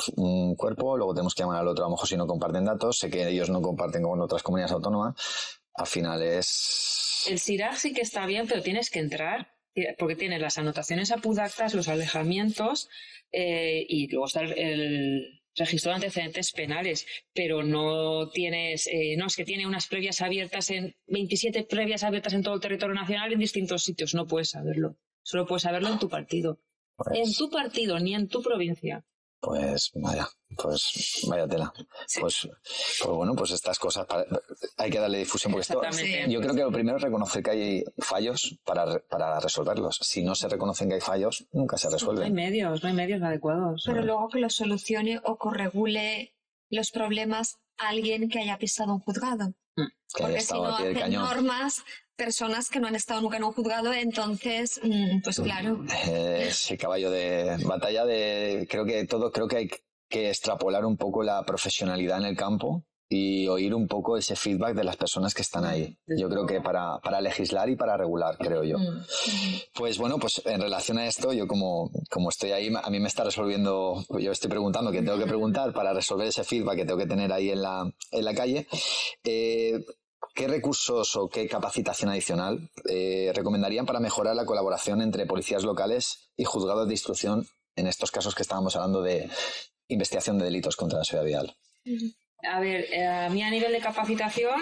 cuerpo, 0.56 0.96
luego 0.96 1.14
tenemos 1.14 1.36
que 1.36 1.44
llamar 1.44 1.60
al 1.60 1.68
otro, 1.68 1.86
a 1.86 1.88
lo 1.88 1.92
mejor 1.92 2.08
si 2.08 2.16
no 2.16 2.26
comparten 2.26 2.66
datos, 2.66 2.98
sé 3.00 3.10
que 3.10 3.28
ellos 3.28 3.50
no 3.50 3.62
comparten 3.62 4.04
con 4.04 4.22
otras 4.22 4.44
comunidades 4.44 4.74
autónomas, 4.74 5.16
al 5.74 5.88
final 5.88 6.22
es... 6.22 7.26
El 7.30 7.40
SIRAG 7.40 7.78
sí 7.78 7.94
que 7.94 8.02
está 8.02 8.26
bien, 8.26 8.48
pero 8.48 8.62
tienes 8.62 8.90
que 8.90 9.00
entrar 9.00 9.54
porque 9.98 10.16
tienes 10.16 10.42
las 10.42 10.58
anotaciones 10.58 11.12
apudactas, 11.12 11.74
los 11.74 11.88
alejamientos 11.88 12.90
eh, 13.32 13.86
y 13.88 14.08
luego 14.10 14.26
está 14.28 14.42
el 14.42 15.41
de 15.56 15.92
antecedentes 15.92 16.52
penales, 16.52 17.06
pero 17.34 17.64
no 17.64 18.30
tienes, 18.30 18.88
eh, 18.88 19.16
no, 19.18 19.28
es 19.28 19.36
que 19.36 19.44
tiene 19.44 19.68
unas 19.68 19.88
previas 19.88 20.22
abiertas 20.22 20.70
en 20.70 20.96
27 21.08 21.64
previas 21.64 22.04
abiertas 22.04 22.34
en 22.34 22.44
todo 22.44 22.56
el 22.56 22.62
territorio 22.62 22.96
nacional 22.96 23.34
en 23.34 23.40
distintos 23.40 23.84
sitios. 23.84 24.14
No 24.14 24.28
puedes 24.28 24.52
saberlo. 24.52 24.98
Solo 25.24 25.46
puedes 25.46 25.64
saberlo 25.64 25.90
en 25.90 26.00
tu 26.00 26.10
partido. 26.10 26.60
Pues 26.96 27.20
en 27.20 27.34
tu 27.34 27.50
partido, 27.50 28.00
ni 28.00 28.16
en 28.16 28.28
tu 28.28 28.42
provincia. 28.42 29.06
Pues 29.42 29.92
vaya, 29.96 30.28
pues 30.56 31.22
vaya 31.28 31.48
tela. 31.48 31.74
Pues, 32.20 32.48
pues 33.02 33.16
bueno, 33.16 33.36
pues 33.36 33.52
estas 33.52 33.80
cosas 33.80 34.06
hay 34.78 34.92
que 34.92 35.00
darle 35.00 35.18
difusión 35.18 35.52
porque 35.52 35.64
esto, 35.64 35.82
yo 36.28 36.42
creo 36.42 36.54
que 36.54 36.62
lo 36.62 36.72
primero 36.72 36.98
es 36.98 37.04
reconocer 37.04 37.42
que 37.42 37.52
hay 37.52 37.84
fallos 37.98 38.60
para, 38.64 39.00
para 39.00 39.40
resolverlos. 39.40 39.98
Si 40.02 40.24
no 40.24 40.36
se 40.36 40.48
reconocen 40.48 40.90
que 40.90 40.96
hay 40.96 41.02
fallos, 41.02 41.48
nunca 41.52 41.78
se 41.78 41.90
resuelven. 41.90 42.34
No 42.34 42.40
hay 42.42 42.50
medios, 42.50 42.84
no 42.84 42.90
hay 42.90 42.96
medios 42.96 43.22
adecuados. 43.24 43.84
Pero 43.86 44.04
luego 44.04 44.30
que 44.30 44.40
lo 44.40 44.50
solucione 44.50 45.20
o 45.24 45.38
corregule 45.38 46.36
los 46.70 46.92
problemas 46.92 47.58
alguien 47.78 48.30
que 48.30 48.40
haya 48.40 48.60
pisado 48.60 48.94
un 48.94 49.00
juzgado. 49.00 49.56
Mm. 49.76 49.88
Que 50.16 50.24
porque 50.24 50.42
si 50.42 50.54
no 50.54 50.76
hacen 50.76 51.14
normas 51.14 51.84
personas 52.16 52.70
que 52.70 52.80
no 52.80 52.88
han 52.88 52.96
estado 52.96 53.22
nunca 53.22 53.38
en 53.38 53.44
un 53.44 53.54
juzgado, 53.54 53.94
entonces, 53.94 54.80
mm, 54.84 55.22
pues 55.24 55.40
claro. 55.40 55.84
ese 56.06 56.78
caballo 56.78 57.10
de 57.10 57.58
batalla 57.66 58.06
de, 58.06 58.68
creo 58.70 58.86
que 58.86 59.06
todo, 59.06 59.32
creo 59.32 59.48
que 59.48 59.58
hay 59.58 59.70
que 60.08 60.30
extrapolar 60.30 60.86
un 60.86 60.98
poco 60.98 61.24
la 61.24 61.44
profesionalidad 61.46 62.20
en 62.20 62.26
el 62.26 62.38
campo 62.38 62.86
y 63.14 63.46
oír 63.50 63.76
un 63.76 63.90
poco 63.90 64.16
ese 64.16 64.38
feedback 64.38 64.74
de 64.74 64.86
las 64.86 64.96
personas 64.96 65.34
que 65.34 65.42
están 65.42 65.66
ahí. 65.66 65.98
Yo 66.08 66.30
creo 66.30 66.46
que 66.46 66.62
para, 66.62 66.98
para 67.00 67.20
legislar 67.20 67.70
y 67.70 67.76
para 67.76 67.98
regular, 67.98 68.38
creo 68.38 68.64
yo. 68.64 68.78
Mm. 68.78 69.04
Pues 69.74 69.98
bueno, 69.98 70.18
pues 70.18 70.42
en 70.46 70.62
relación 70.62 70.98
a 70.98 71.06
esto, 71.06 71.34
yo 71.34 71.46
como, 71.46 71.92
como 72.10 72.30
estoy 72.30 72.54
ahí, 72.54 72.72
a 72.74 72.90
mí 72.90 73.00
me 73.02 73.10
está 73.10 73.26
resolviendo, 73.26 74.02
yo 74.18 74.32
estoy 74.32 74.50
preguntando 74.50 74.94
qué 74.94 75.02
tengo 75.02 75.18
que 75.18 75.26
preguntar 75.26 75.74
para 75.74 75.92
resolver 75.92 76.26
ese 76.26 76.46
feedback 76.46 76.78
que 76.78 76.86
tengo 76.86 77.00
que 77.00 77.06
tener 77.06 77.34
ahí 77.34 77.50
en 77.50 77.62
la, 77.62 77.94
en 78.12 78.24
la 78.24 78.34
calle. 78.34 78.66
Eh, 79.26 79.84
¿Qué 80.34 80.48
recursos 80.48 81.14
o 81.18 81.28
qué 81.28 81.50
capacitación 81.50 82.12
adicional 82.12 82.72
eh, 82.88 83.34
recomendarían 83.36 83.86
para 83.86 84.00
mejorar 84.00 84.38
la 84.38 84.46
colaboración 84.46 85.02
entre 85.02 85.26
policías 85.26 85.66
locales 85.66 86.32
y 86.38 86.46
juzgados 86.46 86.88
de 86.88 86.94
instrucción 86.94 87.46
en 87.76 87.88
estos 87.88 88.10
casos 88.10 88.36
que 88.36 88.44
estábamos 88.44 88.78
hablando 88.78 89.02
de 89.02 89.30
investigación 89.90 90.38
de 90.38 90.46
delitos 90.46 90.78
contra 90.78 91.00
la 91.00 91.04
seguridad 91.04 91.44
vial? 91.44 91.58
A 92.44 92.60
ver, 92.60 92.86
eh, 92.92 93.06
a 93.06 93.30
mí 93.30 93.44
a 93.44 93.50
nivel 93.50 93.72
de 93.72 93.80
capacitación 93.80 94.60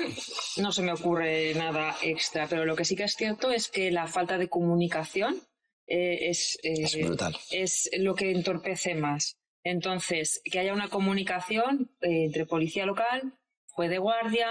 no 0.58 0.72
se 0.72 0.82
me 0.82 0.92
ocurre 0.92 1.54
nada 1.56 1.96
extra, 2.02 2.48
pero 2.48 2.66
lo 2.66 2.76
que 2.76 2.86
sí 2.86 2.96
que 2.96 3.04
es 3.04 3.14
cierto 3.14 3.52
es 3.52 3.70
que 3.70 3.90
la 3.92 4.08
falta 4.08 4.38
de 4.38 4.50
comunicación 4.50 5.42
eh, 5.88 6.30
es, 6.30 6.60
es 6.62 6.98
brutal. 6.98 7.36
Es 7.52 7.90
lo 7.98 8.16
que 8.16 8.32
entorpece 8.32 8.96
más. 8.96 9.38
Entonces, 9.64 10.42
que 10.44 10.60
haya 10.60 10.74
una 10.74 10.90
comunicación 10.90 11.92
entre 12.02 12.46
policía 12.46 12.86
local, 12.86 13.34
juez 13.70 13.90
de 13.90 13.98
guardia, 13.98 14.48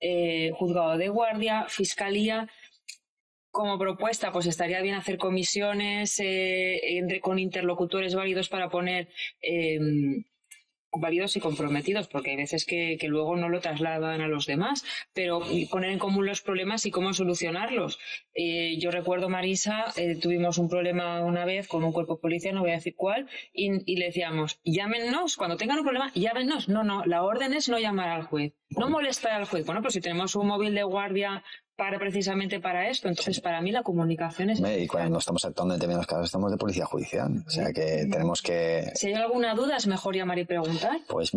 eh, 0.00 0.50
juzgado 0.54 0.96
de 0.96 1.08
guardia, 1.08 1.66
fiscalía. 1.68 2.48
Como 3.50 3.78
propuesta, 3.78 4.30
pues 4.30 4.46
estaría 4.46 4.80
bien 4.80 4.94
hacer 4.94 5.18
comisiones 5.18 6.20
eh, 6.20 6.98
entre, 6.98 7.20
con 7.20 7.38
interlocutores 7.38 8.14
válidos 8.14 8.48
para 8.48 8.68
poner 8.68 9.08
em, 9.42 10.24
válidos 10.92 11.36
y 11.36 11.40
comprometidos, 11.40 12.08
porque 12.08 12.30
hay 12.30 12.36
veces 12.36 12.64
que, 12.64 12.98
luego 13.02 13.36
no 13.36 13.48
lo 13.48 13.60
trasladan 13.60 14.20
a 14.20 14.28
los 14.28 14.46
demás, 14.46 14.84
pero 15.12 15.40
poner 15.70 15.90
en 15.90 15.98
común 15.98 16.26
los 16.26 16.40
problemas 16.40 16.86
y 16.86 16.90
cómo 16.90 17.12
solucionarlos. 17.12 17.98
Eh, 18.34 18.76
yo 18.78 18.90
recuerdo, 18.90 19.28
Marisa, 19.28 19.92
eh, 19.96 20.16
tuvimos 20.16 20.58
un 20.58 20.68
problema 20.68 21.22
una 21.22 21.44
vez 21.44 21.68
con 21.68 21.84
un 21.84 21.92
cuerpo 21.92 22.18
policial, 22.20 22.54
no 22.54 22.60
voy 22.62 22.70
a 22.70 22.74
decir 22.74 22.94
cuál, 22.96 23.28
y, 23.52 23.96
le 23.96 24.06
decíamos, 24.06 24.60
llámenos, 24.64 25.36
cuando 25.36 25.56
tengan 25.56 25.78
un 25.78 25.84
problema, 25.84 26.12
llámenos. 26.14 26.68
No, 26.68 26.84
no, 26.84 27.04
la 27.04 27.22
orden 27.22 27.54
es 27.54 27.68
no 27.68 27.78
llamar 27.78 28.08
al 28.08 28.24
juez, 28.24 28.54
no 28.70 28.88
molestar 28.88 29.32
al 29.32 29.46
juez. 29.46 29.66
Bueno, 29.66 29.82
pues 29.82 29.94
si 29.94 30.00
tenemos 30.00 30.34
un 30.34 30.46
móvil 30.46 30.74
de 30.74 30.82
guardia 30.82 31.42
para 31.80 31.98
precisamente 31.98 32.60
para 32.60 32.90
esto. 32.90 33.08
Entonces, 33.08 33.40
para 33.40 33.62
mí 33.62 33.72
la 33.72 33.82
comunicación 33.82 34.50
es... 34.50 34.60
Y 34.60 34.86
cuando 34.86 35.18
estamos 35.18 35.42
actuando 35.46 35.72
en 35.72 35.78
determinados 35.80 36.06
casos, 36.06 36.26
estamos 36.26 36.50
de 36.50 36.58
policía 36.58 36.84
judicial. 36.84 37.42
O 37.46 37.50
sea 37.50 37.72
que 37.72 38.06
tenemos 38.10 38.42
que... 38.42 38.92
Si 38.94 39.06
hay 39.06 39.14
alguna 39.14 39.54
duda, 39.54 39.78
es 39.78 39.86
mejor 39.86 40.14
llamar 40.14 40.38
y 40.38 40.44
preguntar. 40.44 40.98
Pues... 41.08 41.30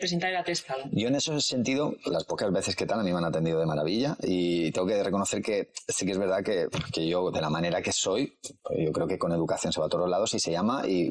presentar 0.00 0.30
el 0.30 0.36
atestado. 0.36 0.84
Yo 0.90 1.08
en 1.08 1.16
ese 1.16 1.38
sentido, 1.42 1.94
las 2.06 2.24
pocas 2.24 2.50
veces 2.50 2.74
que 2.74 2.86
tal, 2.86 3.00
a 3.00 3.02
mí 3.02 3.12
me 3.12 3.18
han 3.18 3.26
atendido 3.26 3.60
de 3.60 3.66
maravilla 3.66 4.16
y 4.22 4.72
tengo 4.72 4.86
que 4.86 5.02
reconocer 5.02 5.42
que 5.42 5.68
sí 5.86 6.06
que 6.06 6.12
es 6.12 6.18
verdad 6.18 6.42
que, 6.42 6.68
que 6.90 7.06
yo, 7.06 7.30
de 7.30 7.42
la 7.42 7.50
manera 7.50 7.82
que 7.82 7.92
soy, 7.92 8.38
pues 8.62 8.78
yo 8.82 8.90
creo 8.90 9.06
que 9.06 9.18
con 9.18 9.32
educación 9.32 9.70
se 9.70 9.80
va 9.80 9.86
a 9.86 9.90
todos 9.90 10.08
lados 10.08 10.32
y 10.32 10.40
se 10.40 10.50
llama 10.50 10.84
y, 10.88 11.10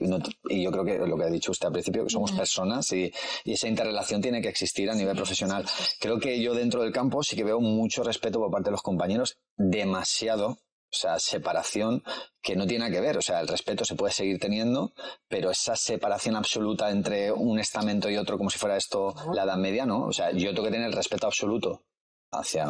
y 0.49 0.63
yo 0.63 0.71
creo 0.71 0.83
que 0.83 0.97
lo 0.97 1.15
que 1.15 1.25
ha 1.25 1.29
dicho 1.29 1.51
usted 1.51 1.67
al 1.67 1.73
principio, 1.73 2.05
que 2.05 2.09
somos 2.09 2.31
personas 2.31 2.91
y, 2.91 3.13
y, 3.45 3.53
esa 3.53 3.67
interrelación 3.67 4.19
tiene 4.19 4.41
que 4.41 4.49
existir 4.49 4.89
a 4.89 4.95
nivel 4.95 5.15
profesional. 5.15 5.63
Creo 5.99 6.19
que 6.19 6.41
yo 6.41 6.55
dentro 6.55 6.81
del 6.81 6.91
campo 6.91 7.21
sí 7.21 7.35
que 7.35 7.43
veo 7.43 7.59
mucho 7.59 8.01
respeto 8.01 8.30
por 8.39 8.51
parte 8.51 8.65
de 8.69 8.71
los 8.71 8.81
compañeros, 8.81 9.37
demasiado, 9.57 10.57
O 10.93 10.97
sea, 10.97 11.19
separación 11.19 12.03
que 12.41 12.55
no 12.57 12.67
tiene 12.67 12.91
que 12.91 12.99
ver. 12.99 13.17
O 13.17 13.21
sea, 13.21 13.39
el 13.39 13.47
respeto 13.47 13.85
se 13.85 13.95
puede 13.95 14.11
seguir 14.11 14.39
teniendo, 14.39 14.91
pero 15.29 15.49
esa 15.51 15.75
separación 15.77 16.35
absoluta 16.35 16.89
entre 16.91 17.31
un 17.31 17.59
estamento 17.59 18.09
y 18.09 18.17
otro, 18.17 18.37
como 18.37 18.49
si 18.49 18.59
fuera 18.59 18.75
esto 18.75 19.15
la 19.33 19.43
Edad 19.43 19.57
Media, 19.57 19.85
¿no? 19.85 20.07
O 20.07 20.11
sea, 20.11 20.31
yo 20.31 20.49
tengo 20.49 20.65
que 20.65 20.71
tener 20.71 20.87
el 20.87 20.93
respeto 20.93 21.27
absoluto 21.27 21.83
hacia 22.31 22.65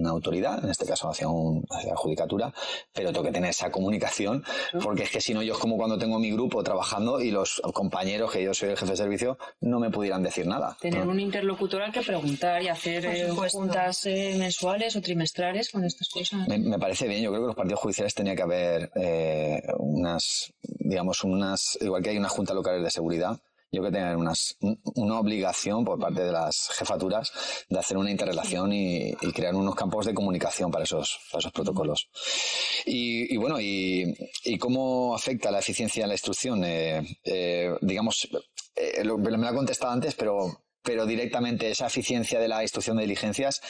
una 0.00 0.10
autoridad, 0.10 0.64
en 0.64 0.70
este 0.70 0.86
caso 0.86 1.08
hacia, 1.08 1.28
un, 1.28 1.64
hacia 1.70 1.90
la 1.90 1.96
judicatura, 1.96 2.52
pero 2.92 3.12
tengo 3.12 3.24
que 3.24 3.32
tener 3.32 3.50
esa 3.50 3.70
comunicación, 3.70 4.42
porque 4.82 5.04
es 5.04 5.10
que 5.10 5.20
si 5.20 5.34
no, 5.34 5.42
yo 5.42 5.54
es 5.54 5.58
como 5.58 5.76
cuando 5.76 5.98
tengo 5.98 6.18
mi 6.18 6.32
grupo 6.32 6.62
trabajando 6.62 7.20
y 7.20 7.30
los 7.30 7.60
compañeros, 7.74 8.32
que 8.32 8.42
yo 8.42 8.54
soy 8.54 8.70
el 8.70 8.76
jefe 8.76 8.92
de 8.92 8.96
servicio, 8.96 9.38
no 9.60 9.78
me 9.78 9.90
pudieran 9.90 10.22
decir 10.22 10.46
nada. 10.46 10.76
Tener 10.80 11.06
un 11.06 11.20
interlocutor 11.20 11.82
al 11.82 11.92
que 11.92 12.00
preguntar 12.00 12.62
y 12.62 12.68
hacer 12.68 13.06
eh, 13.06 13.28
juntas 13.50 14.06
eh, 14.06 14.36
mensuales 14.38 14.96
o 14.96 15.00
trimestrales 15.00 15.70
con 15.70 15.84
estas 15.84 16.08
cosas. 16.08 16.48
Me, 16.48 16.78
parece 16.78 17.06
bien, 17.06 17.22
yo 17.22 17.30
creo 17.30 17.42
que 17.42 17.46
los 17.48 17.56
partidos 17.56 17.80
judiciales 17.80 18.14
tenía 18.14 18.34
que 18.34 18.42
haber 18.42 18.90
eh, 18.94 19.62
unas, 19.78 20.52
digamos, 20.62 21.22
unas, 21.24 21.78
igual 21.80 22.02
que 22.02 22.10
hay 22.10 22.18
unas 22.18 22.32
juntas 22.32 22.56
locales 22.56 22.82
de 22.82 22.90
seguridad, 22.90 23.38
yo 23.72 23.82
que 23.82 23.90
tener 23.90 24.16
unas, 24.16 24.56
una 24.94 25.20
obligación 25.20 25.84
por 25.84 25.98
parte 25.98 26.22
de 26.22 26.32
las 26.32 26.70
jefaturas 26.76 27.32
de 27.68 27.78
hacer 27.78 27.96
una 27.96 28.10
interrelación 28.10 28.72
y, 28.72 29.12
crear 29.32 29.54
unos 29.54 29.74
campos 29.74 30.06
de 30.06 30.14
comunicación 30.14 30.70
para 30.70 30.84
esos, 30.84 31.20
para 31.30 31.40
esos 31.40 31.52
protocolos. 31.52 32.08
Y, 32.84 33.36
bueno, 33.36 33.60
y, 33.60 34.14
cómo 34.58 35.14
afecta 35.14 35.50
la 35.50 35.60
eficiencia 35.60 36.02
en 36.02 36.08
la 36.08 36.14
instrucción? 36.14 36.64
Eh, 36.64 37.02
eh, 37.24 37.74
digamos, 37.80 38.28
eh, 38.74 39.04
me 39.04 39.30
lo 39.30 39.48
ha 39.48 39.54
contestado 39.54 39.92
antes, 39.92 40.14
pero, 40.14 40.64
pero 40.82 41.06
directamente 41.06 41.70
esa 41.70 41.86
eficiencia 41.86 42.40
de 42.40 42.48
la 42.48 42.62
instrucción 42.62 42.96
de 42.96 43.04
diligencias 43.04 43.60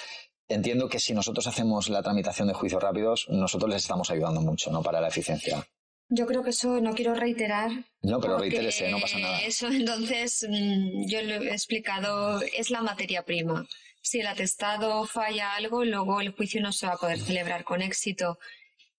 entiendo 0.49 0.89
que 0.89 0.99
si 0.99 1.15
nosotros 1.15 1.47
hacemos 1.47 1.89
la 1.89 2.03
tramitación 2.03 2.49
de 2.49 2.55
juicios 2.55 2.83
rápidos, 2.83 3.27
nosotros 3.29 3.71
les 3.71 3.83
estamos 3.83 4.11
ayudando 4.11 4.41
mucho, 4.41 4.71
¿no? 4.73 4.83
Para 4.83 5.01
la 5.01 5.09
eficiencia. 5.09 5.65
Yo 6.13 6.27
creo 6.27 6.43
que 6.43 6.51
eso 6.51 6.81
no 6.81 6.93
quiero 6.93 7.15
reiterar. 7.15 7.71
No, 8.03 8.21
pero 8.21 8.39
reitérese, 8.39 8.91
no 8.91 8.99
pasa 9.01 9.19
nada. 9.19 9.41
Eso 9.43 9.69
entonces 9.69 10.45
mm, 10.49 11.07
yo 11.07 11.23
lo 11.23 11.35
he 11.35 11.53
explicado, 11.53 12.43
es 12.43 12.71
la 12.71 12.83
materia 12.83 13.25
prima. 13.25 13.67
Si 14.03 14.19
el 14.19 14.27
atestado 14.27 15.07
falla 15.07 15.55
algo, 15.55 15.85
luego 15.85 16.21
el 16.21 16.33
juicio 16.33 16.61
no 16.61 16.73
se 16.73 16.87
va 16.87 16.95
a 16.95 16.99
poder 16.99 17.21
celebrar 17.21 17.63
con 17.63 17.81
éxito. 17.81 18.39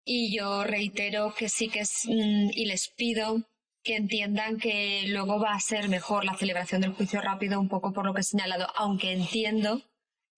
Y 0.06 0.36
yo 0.36 0.64
reitero 0.64 1.34
que 1.36 1.50
sí 1.50 1.68
que 1.68 1.82
es, 1.82 2.06
mm, 2.06 2.52
y 2.54 2.66
les 2.66 2.88
pido 2.88 3.44
que 3.84 3.98
entiendan 3.98 4.58
que 4.58 5.04
luego 5.08 5.38
va 5.40 5.54
a 5.54 5.60
ser 5.60 5.90
mejor 5.90 6.24
la 6.24 6.38
celebración 6.38 6.80
del 6.80 6.94
juicio 6.94 7.20
rápido, 7.20 7.60
un 7.60 7.68
poco 7.68 7.92
por 7.92 8.06
lo 8.06 8.14
que 8.14 8.22
he 8.22 8.24
señalado, 8.24 8.68
aunque 8.76 9.12
entiendo 9.12 9.82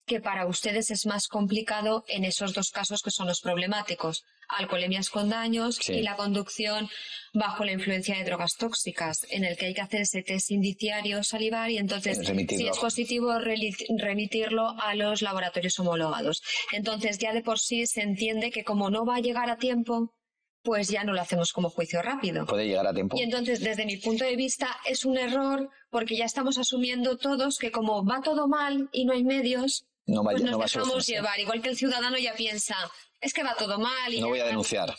que 0.06 0.20
para 0.20 0.46
ustedes 0.46 0.90
es 0.90 1.06
más 1.06 1.28
complicado 1.28 2.04
en 2.08 2.24
esos 2.24 2.52
dos 2.52 2.70
casos 2.70 3.02
que 3.02 3.10
son 3.10 3.26
los 3.26 3.40
problemáticos, 3.40 4.24
alcoholemias 4.56 5.10
con 5.10 5.28
daños 5.28 5.88
y 5.88 6.02
la 6.02 6.16
conducción 6.16 6.88
bajo 7.32 7.64
la 7.64 7.72
influencia 7.72 8.16
de 8.16 8.24
drogas 8.24 8.54
tóxicas, 8.56 9.26
en 9.30 9.44
el 9.44 9.56
que 9.56 9.66
hay 9.66 9.74
que 9.74 9.80
hacer 9.80 10.02
ese 10.02 10.22
test 10.22 10.50
indiciario 10.52 11.22
salivar 11.24 11.70
y 11.70 11.78
entonces, 11.78 12.20
si 12.48 12.66
es 12.68 12.78
positivo, 12.78 13.34
remitirlo 13.38 14.74
a 14.80 14.94
los 14.94 15.20
laboratorios 15.20 15.78
homologados. 15.80 16.42
Entonces, 16.72 17.18
ya 17.18 17.32
de 17.32 17.42
por 17.42 17.58
sí 17.58 17.86
se 17.86 18.02
entiende 18.02 18.50
que 18.50 18.64
como 18.64 18.90
no 18.90 19.04
va 19.04 19.16
a 19.16 19.20
llegar 19.20 19.50
a 19.50 19.56
tiempo, 19.56 20.14
pues 20.62 20.88
ya 20.88 21.04
no 21.04 21.12
lo 21.12 21.20
hacemos 21.20 21.52
como 21.52 21.68
juicio 21.68 22.00
rápido. 22.00 22.46
Puede 22.46 22.66
llegar 22.66 22.86
a 22.86 22.94
tiempo. 22.94 23.18
Y 23.18 23.22
entonces, 23.22 23.60
desde 23.60 23.84
mi 23.84 23.98
punto 23.98 24.24
de 24.24 24.34
vista, 24.34 24.68
es 24.86 25.04
un 25.04 25.18
error 25.18 25.68
porque 25.90 26.16
ya 26.16 26.24
estamos 26.24 26.56
asumiendo 26.56 27.18
todos 27.18 27.58
que 27.58 27.70
como 27.70 28.04
va 28.04 28.22
todo 28.22 28.48
mal 28.48 28.88
y 28.92 29.04
no 29.04 29.12
hay 29.12 29.24
medios, 29.24 29.84
no 30.06 30.22
pues 30.22 30.42
nos 30.42 30.58
dejamos 30.58 31.06
llevar. 31.06 31.38
Igual 31.38 31.60
que 31.60 31.68
el 31.68 31.76
ciudadano 31.76 32.16
ya 32.16 32.34
piensa, 32.34 32.76
es 33.24 33.32
que 33.32 33.42
va 33.42 33.54
todo 33.56 33.78
mal. 33.78 34.12
Y 34.12 34.20
no 34.20 34.28
voy 34.28 34.40
a 34.40 34.44
denunciar. 34.44 34.94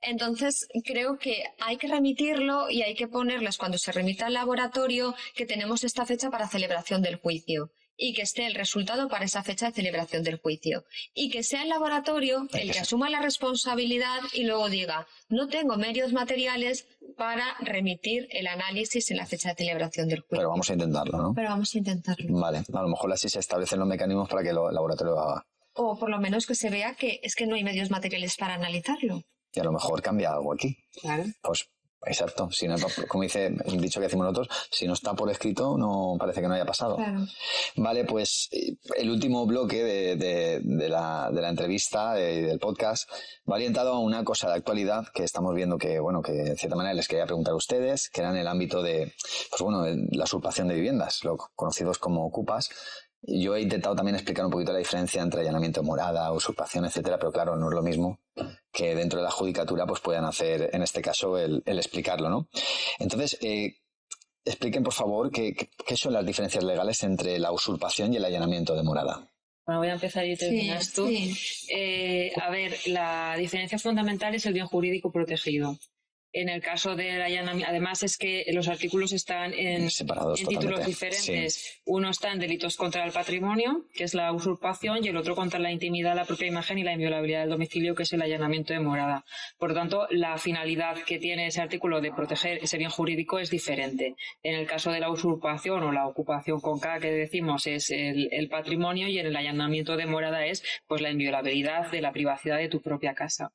entonces, 0.00 0.66
creo 0.84 1.18
que 1.18 1.44
hay 1.60 1.76
que 1.76 1.86
remitirlo 1.88 2.70
y 2.70 2.82
hay 2.82 2.94
que 2.94 3.08
ponerles 3.08 3.58
cuando 3.58 3.78
se 3.78 3.92
remita 3.92 4.26
al 4.26 4.34
laboratorio 4.34 5.14
que 5.34 5.46
tenemos 5.46 5.84
esta 5.84 6.06
fecha 6.06 6.30
para 6.30 6.48
celebración 6.48 7.02
del 7.02 7.16
juicio 7.16 7.70
y 8.00 8.14
que 8.14 8.22
esté 8.22 8.46
el 8.46 8.54
resultado 8.54 9.08
para 9.08 9.26
esa 9.26 9.42
fecha 9.42 9.66
de 9.66 9.72
celebración 9.72 10.22
del 10.24 10.40
juicio. 10.40 10.84
Y 11.12 11.28
que 11.28 11.42
sea 11.42 11.62
el 11.62 11.68
laboratorio 11.68 12.48
el 12.54 12.72
que 12.72 12.78
asuma 12.78 13.10
la 13.10 13.20
responsabilidad 13.20 14.20
y 14.32 14.44
luego 14.44 14.70
diga, 14.70 15.06
no 15.28 15.48
tengo 15.48 15.76
medios 15.76 16.14
materiales 16.14 16.86
para 17.18 17.44
remitir 17.60 18.26
el 18.30 18.46
análisis 18.46 19.10
en 19.10 19.18
la 19.18 19.26
fecha 19.26 19.50
de 19.50 19.56
celebración 19.56 20.08
del 20.08 20.20
juicio. 20.20 20.38
Pero 20.38 20.48
vamos 20.48 20.70
a 20.70 20.72
intentarlo, 20.72 21.18
¿no? 21.18 21.34
Pero 21.34 21.50
vamos 21.50 21.74
a 21.74 21.78
intentarlo. 21.78 22.40
Vale, 22.40 22.58
a 22.72 22.82
lo 22.82 22.88
mejor 22.88 23.12
así 23.12 23.28
se 23.28 23.38
establecen 23.38 23.78
los 23.78 23.88
mecanismos 23.88 24.28
para 24.30 24.42
que 24.42 24.48
el 24.48 24.54
laboratorio 24.54 25.12
lo 25.12 25.20
haga. 25.20 25.46
O 25.74 25.98
por 25.98 26.10
lo 26.10 26.18
menos 26.18 26.46
que 26.46 26.54
se 26.54 26.70
vea 26.70 26.94
que 26.94 27.20
es 27.22 27.34
que 27.34 27.46
no 27.46 27.54
hay 27.54 27.64
medios 27.64 27.90
materiales 27.90 28.36
para 28.36 28.54
analizarlo. 28.54 29.22
Y 29.52 29.60
a 29.60 29.64
lo 29.64 29.72
mejor 29.72 30.02
cambia 30.02 30.32
algo 30.32 30.52
aquí. 30.52 30.76
Claro. 31.00 31.24
Pues 31.42 31.68
Exacto, 32.06 32.50
si 32.50 32.66
no, 32.66 32.76
como 33.08 33.24
dice 33.24 33.54
el 33.66 33.80
dicho 33.80 34.00
que 34.00 34.06
decimos 34.06 34.24
nosotros, 34.24 34.48
si 34.70 34.86
no 34.86 34.94
está 34.94 35.12
por 35.12 35.30
escrito, 35.30 35.76
no 35.76 36.16
parece 36.18 36.40
que 36.40 36.48
no 36.48 36.54
haya 36.54 36.64
pasado. 36.64 36.96
Vale, 37.76 38.04
pues 38.04 38.48
el 38.96 39.10
último 39.10 39.44
bloque 39.44 39.84
de, 40.16 40.88
la, 40.88 41.30
de 41.30 41.40
la, 41.42 41.48
entrevista 41.50 42.18
y 42.18 42.40
del 42.40 42.58
podcast 42.58 43.06
va 43.48 43.56
orientado 43.56 43.92
a 43.92 43.98
una 43.98 44.24
cosa 44.24 44.48
de 44.48 44.54
actualidad 44.54 45.08
que 45.12 45.24
estamos 45.24 45.54
viendo 45.54 45.76
que, 45.76 46.00
bueno, 46.00 46.22
que 46.22 46.32
de 46.32 46.56
cierta 46.56 46.74
manera 46.74 46.94
les 46.94 47.06
quería 47.06 47.26
preguntar 47.26 47.52
a 47.52 47.56
ustedes, 47.56 48.08
que 48.08 48.22
era 48.22 48.30
en 48.30 48.36
el 48.36 48.48
ámbito 48.48 48.82
de, 48.82 49.12
pues 49.50 49.60
bueno, 49.60 49.84
la 50.12 50.24
usurpación 50.24 50.68
de 50.68 50.76
viviendas, 50.76 51.22
lo 51.22 51.36
conocidos 51.54 51.98
como 51.98 52.24
ocupas, 52.24 52.70
yo 53.22 53.54
he 53.54 53.60
intentado 53.60 53.94
también 53.94 54.16
explicar 54.16 54.44
un 54.44 54.50
poquito 54.50 54.72
la 54.72 54.78
diferencia 54.78 55.22
entre 55.22 55.40
allanamiento 55.40 55.80
de 55.80 55.86
morada, 55.86 56.32
usurpación, 56.32 56.84
etcétera, 56.86 57.18
pero 57.18 57.32
claro, 57.32 57.56
no 57.56 57.68
es 57.68 57.74
lo 57.74 57.82
mismo 57.82 58.18
que 58.72 58.94
dentro 58.94 59.18
de 59.18 59.24
la 59.24 59.30
judicatura 59.30 59.86
pues 59.86 60.00
puedan 60.00 60.24
hacer, 60.24 60.70
en 60.72 60.82
este 60.82 61.02
caso, 61.02 61.36
el, 61.36 61.62
explicarlo, 61.66 62.30
¿no? 62.30 62.48
Entonces, 62.98 63.38
eh, 63.42 63.76
expliquen, 64.44 64.82
por 64.82 64.94
favor, 64.94 65.30
qué, 65.30 65.54
son 65.96 66.12
las 66.14 66.24
diferencias 66.24 66.64
legales 66.64 67.02
entre 67.02 67.38
la 67.38 67.52
usurpación 67.52 68.12
y 68.12 68.16
el 68.16 68.24
allanamiento 68.24 68.74
de 68.74 68.82
morada. 68.82 69.28
Bueno, 69.66 69.80
voy 69.80 69.88
a 69.88 69.94
empezar 69.94 70.26
y 70.26 70.36
terminas 70.36 70.92
tú. 70.92 71.08
Eh, 71.08 72.32
a 72.40 72.50
ver, 72.50 72.74
la 72.86 73.36
diferencia 73.38 73.78
fundamental 73.78 74.34
es 74.34 74.46
el 74.46 74.54
bien 74.54 74.66
jurídico 74.66 75.12
protegido. 75.12 75.78
En 76.32 76.48
el 76.48 76.62
caso 76.62 76.94
del 76.94 77.20
allanamiento, 77.20 77.68
además 77.68 78.02
es 78.04 78.16
que 78.16 78.44
los 78.52 78.68
artículos 78.68 79.12
están 79.12 79.52
en, 79.52 79.88
títulos 80.48 80.86
diferentes. 80.86 81.80
Uno 81.86 82.10
está 82.10 82.32
en 82.32 82.38
delitos 82.38 82.76
contra 82.76 83.04
el 83.04 83.10
patrimonio, 83.10 83.86
que 83.94 84.04
es 84.04 84.14
la 84.14 84.32
usurpación, 84.32 85.04
y 85.04 85.08
el 85.08 85.16
otro 85.16 85.34
contra 85.34 85.58
la 85.58 85.72
intimidad, 85.72 86.14
la 86.14 86.24
propia 86.24 86.46
imagen 86.46 86.78
y 86.78 86.84
la 86.84 86.92
inviolabilidad 86.92 87.40
del 87.40 87.50
domicilio, 87.50 87.94
que 87.94 88.04
es 88.04 88.12
el 88.12 88.22
allanamiento 88.22 88.72
de 88.72 88.80
morada. 88.80 89.24
Por 89.58 89.70
lo 89.70 89.74
tanto, 89.74 90.06
la 90.10 90.38
finalidad 90.38 90.98
que 90.98 91.18
tiene 91.18 91.48
ese 91.48 91.62
artículo 91.62 92.00
de 92.00 92.12
proteger 92.12 92.58
ese 92.62 92.78
bien 92.78 92.90
jurídico 92.90 93.38
es 93.38 93.50
diferente. 93.50 94.14
En 94.42 94.54
el 94.54 94.66
caso 94.66 94.92
de 94.92 95.00
la 95.00 95.10
usurpación 95.10 95.82
o 95.82 95.92
la 95.92 96.06
ocupación 96.06 96.60
con 96.60 96.78
K 96.78 97.00
que 97.00 97.10
decimos 97.10 97.66
es 97.66 97.90
el, 97.90 98.48
patrimonio 98.50 99.08
y 99.08 99.18
en 99.18 99.26
el 99.26 99.36
allanamiento 99.36 99.96
de 99.96 100.06
morada 100.06 100.44
es 100.46 100.64
pues 100.86 101.00
la 101.00 101.10
inviolabilidad 101.10 101.90
de 101.90 102.00
la 102.00 102.12
privacidad 102.12 102.58
de 102.58 102.68
tu 102.68 102.80
propia 102.80 103.14
casa. 103.14 103.52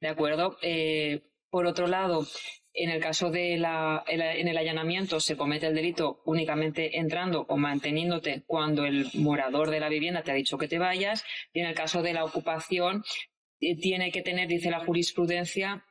¿De 0.00 0.08
acuerdo? 0.08 0.56
Eh, 0.62 1.22
por 1.50 1.66
otro 1.66 1.86
lado, 1.86 2.26
en 2.72 2.90
el 2.90 3.00
caso 3.00 3.30
de 3.30 3.56
la, 3.56 4.04
en 4.06 4.48
el 4.48 4.56
allanamiento 4.56 5.18
se 5.20 5.36
comete 5.36 5.66
el 5.66 5.74
delito 5.74 6.22
únicamente 6.24 6.98
entrando 6.98 7.44
o 7.48 7.56
manteniéndote 7.56 8.44
cuando 8.46 8.84
el 8.84 9.08
morador 9.14 9.70
de 9.70 9.80
la 9.80 9.88
vivienda 9.88 10.22
te 10.22 10.30
ha 10.30 10.34
dicho 10.34 10.56
que 10.56 10.68
te 10.68 10.78
vayas. 10.78 11.24
Y 11.52 11.60
en 11.60 11.66
el 11.66 11.74
caso 11.74 12.02
de 12.02 12.12
la 12.12 12.24
ocupación 12.24 13.04
eh, 13.60 13.76
tiene 13.76 14.12
que 14.12 14.22
tener, 14.22 14.48
dice 14.48 14.70
la 14.70 14.84
jurisprudencia, 14.84 15.84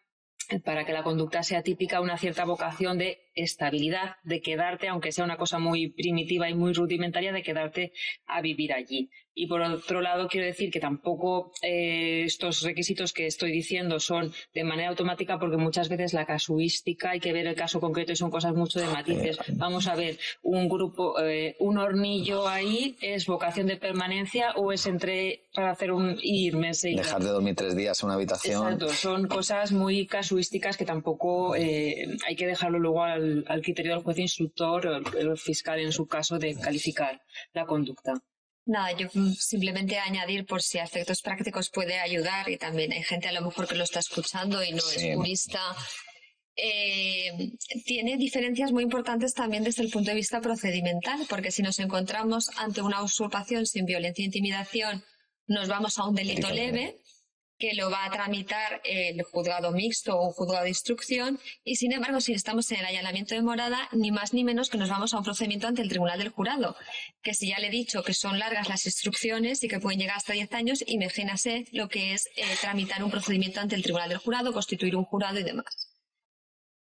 para 0.63 0.86
que 0.86 0.93
la 0.93 1.04
conducta 1.04 1.43
sea 1.43 1.62
típica, 1.62 2.02
una 2.02 2.17
cierta 2.17 2.43
vocación 2.45 2.98
de 2.98 3.28
estabilidad, 3.43 4.15
de 4.23 4.41
quedarte, 4.41 4.88
aunque 4.88 5.12
sea 5.12 5.25
una 5.25 5.38
cosa 5.38 5.60
muy 5.60 5.89
primitiva 5.91 6.49
y 6.49 6.54
muy 6.54 6.73
rudimentaria, 6.73 7.32
de 7.32 7.43
quedarte 7.43 7.93
a 8.25 8.41
vivir 8.41 8.73
allí. 8.73 9.10
Y 9.41 9.47
por 9.47 9.62
otro 9.62 10.02
lado, 10.02 10.28
quiero 10.28 10.47
decir 10.47 10.69
que 10.69 10.82
tampoco 10.82 11.54
eh, 11.62 12.23
estos 12.25 12.62
requisitos 12.62 13.13
que 13.13 13.25
estoy 13.25 13.54
diciendo 13.54 13.99
son 14.02 14.34
de 14.54 14.65
manera 14.65 14.89
automática 14.89 15.39
porque 15.39 15.56
muchas 15.56 15.88
veces 15.88 16.13
la 16.13 16.25
casuística 16.25 17.12
hay 17.12 17.21
que 17.21 17.32
ver 17.32 17.47
el 17.47 17.56
caso 17.56 17.80
concreto 17.80 18.12
y 18.12 18.17
son 18.17 18.32
cosas 18.32 18.54
mucho 18.54 18.82
de 18.82 18.88
matices. 18.88 19.38
Vamos 19.54 19.88
a 19.88 19.95
ver, 19.95 20.19
un 20.41 20.67
grupo, 20.67 21.21
eh, 21.21 21.56
un 21.60 21.78
hornillo 21.78 22.49
ahí 22.49 22.97
es 23.02 23.28
vocación 23.28 23.67
de 23.67 23.78
permanencia 23.78 24.52
o 24.58 24.73
es 24.73 24.86
entre 24.88 25.47
para 25.54 25.71
hacer 25.71 25.91
un 25.91 26.17
irme 26.21 26.71
Dejar 26.71 27.23
de 27.23 27.30
dormir 27.30 27.56
tres 27.56 27.75
días 27.75 28.02
en 28.02 28.08
una 28.08 28.15
habitación. 28.15 28.62
Exacto, 28.63 28.89
son 28.89 29.28
cosas 29.28 29.71
muy 29.71 30.06
casuísticas 30.06 30.78
que 30.78 30.86
tampoco 30.86 31.56
eh, 31.56 32.17
hay 32.28 32.36
que 32.36 32.45
dejarlo 32.45 32.78
luego 32.78 33.04
al, 33.04 33.28
criterio 33.63 33.93
del 33.93 34.03
juez 34.03 34.17
instructor 34.19 34.87
o 34.87 35.17
el 35.17 35.37
fiscal 35.37 35.79
en 35.79 35.91
su 35.91 36.07
caso 36.07 36.37
de 36.37 36.55
calificar 36.55 37.21
la 37.53 37.65
conducta. 37.65 38.13
Nada, 38.65 38.91
yo 38.91 39.07
simplemente 39.37 39.97
añadir 39.97 40.45
por 40.45 40.61
si 40.61 40.77
a 40.77 40.83
efectos 40.83 41.21
prácticos 41.21 41.71
puede 41.71 41.97
ayudar 41.97 42.49
y 42.49 42.57
también 42.57 42.91
hay 42.91 43.01
gente 43.03 43.27
a 43.27 43.31
lo 43.31 43.41
mejor 43.41 43.67
que 43.67 43.75
lo 43.75 43.83
está 43.83 43.99
escuchando 43.99 44.63
y 44.63 44.71
no 44.71 44.77
es 44.77 45.15
jurista. 45.15 45.59
Eh, 46.55 47.53
tiene 47.85 48.17
diferencias 48.17 48.71
muy 48.71 48.83
importantes 48.83 49.33
también 49.33 49.63
desde 49.63 49.81
el 49.81 49.89
punto 49.89 50.11
de 50.11 50.15
vista 50.15 50.41
procedimental, 50.41 51.25
porque 51.29 51.51
si 51.51 51.63
nos 51.63 51.79
encontramos 51.79 52.51
ante 52.57 52.81
una 52.81 53.01
usurpación 53.01 53.65
sin 53.65 53.85
violencia 53.85 54.21
e 54.23 54.25
intimidación, 54.25 55.03
nos 55.47 55.67
vamos 55.67 55.97
a 55.97 56.05
un 56.05 56.15
delito 56.15 56.49
leve, 56.51 56.99
que 57.60 57.74
lo 57.74 57.91
va 57.91 58.05
a 58.05 58.10
tramitar 58.10 58.82
el 58.86 59.22
juzgado 59.24 59.72
mixto 59.72 60.18
o 60.18 60.28
un 60.28 60.32
juzgado 60.32 60.64
de 60.64 60.70
instrucción 60.70 61.39
y 61.64 61.76
sin 61.76 61.91
embargo 61.91 62.22
si 62.22 62.34
estamos 62.34 62.72
en 62.72 62.80
el 62.80 62.86
allanamiento 62.86 63.36
de 63.36 63.41
morada 63.41 63.89
ni 63.91 64.12
más 64.12 64.34
ni 64.34 64.45
menos 64.45 64.70
que 64.70 64.78
nos 64.78 64.89
vamos 64.89 65.14
a 65.14 65.18
un 65.18 65.26
procedimiento 65.26 65.68
ante 65.68 65.82
el 65.82 65.89
tribunal 65.89 66.18
del 66.18 66.30
jurado 66.30 66.78
que 67.22 67.34
si 67.34 67.49
ya 67.49 67.60
le 67.60 67.68
he 67.68 67.72
dicho 67.72 68.01
que 68.01 68.14
son 68.14 68.39
largas 68.39 68.70
las 68.70 68.86
instrucciones 68.86 69.62
y 69.64 69.68
que 69.68 69.80
pueden 69.80 69.99
llegar 69.99 70.16
hasta 70.16 70.34
10 70.34 70.53
años 70.53 70.84
imagínase 70.88 71.66
lo 71.74 71.89
que 71.89 72.14
es 72.14 72.28
eh, 72.38 72.43
tramitar 72.62 73.03
un 73.03 73.12
procedimiento 73.12 73.60
ante 73.60 73.76
el 73.76 73.84
tribunal 73.84 74.10
del 74.10 74.20
jurado 74.20 74.53
constituir 74.53 74.95
un 74.95 75.03
jurado 75.03 75.38
y 75.39 75.43
demás 75.43 75.91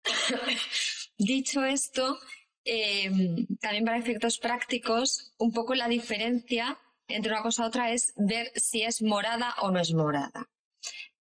dicho 1.17 1.65
esto 1.65 2.19
em, 2.63 3.47
también 3.59 3.83
para 3.83 3.97
efectos 3.97 4.37
prácticos 4.37 5.33
un 5.39 5.51
poco 5.51 5.73
la 5.73 5.87
diferencia 5.87 6.77
entre 7.15 7.31
una 7.31 7.41
cosa 7.41 7.63
y 7.63 7.67
otra 7.67 7.91
es 7.91 8.13
ver 8.15 8.51
si 8.55 8.83
es 8.83 9.01
morada 9.01 9.55
o 9.61 9.71
no 9.71 9.79
es 9.79 9.93
morada. 9.93 10.47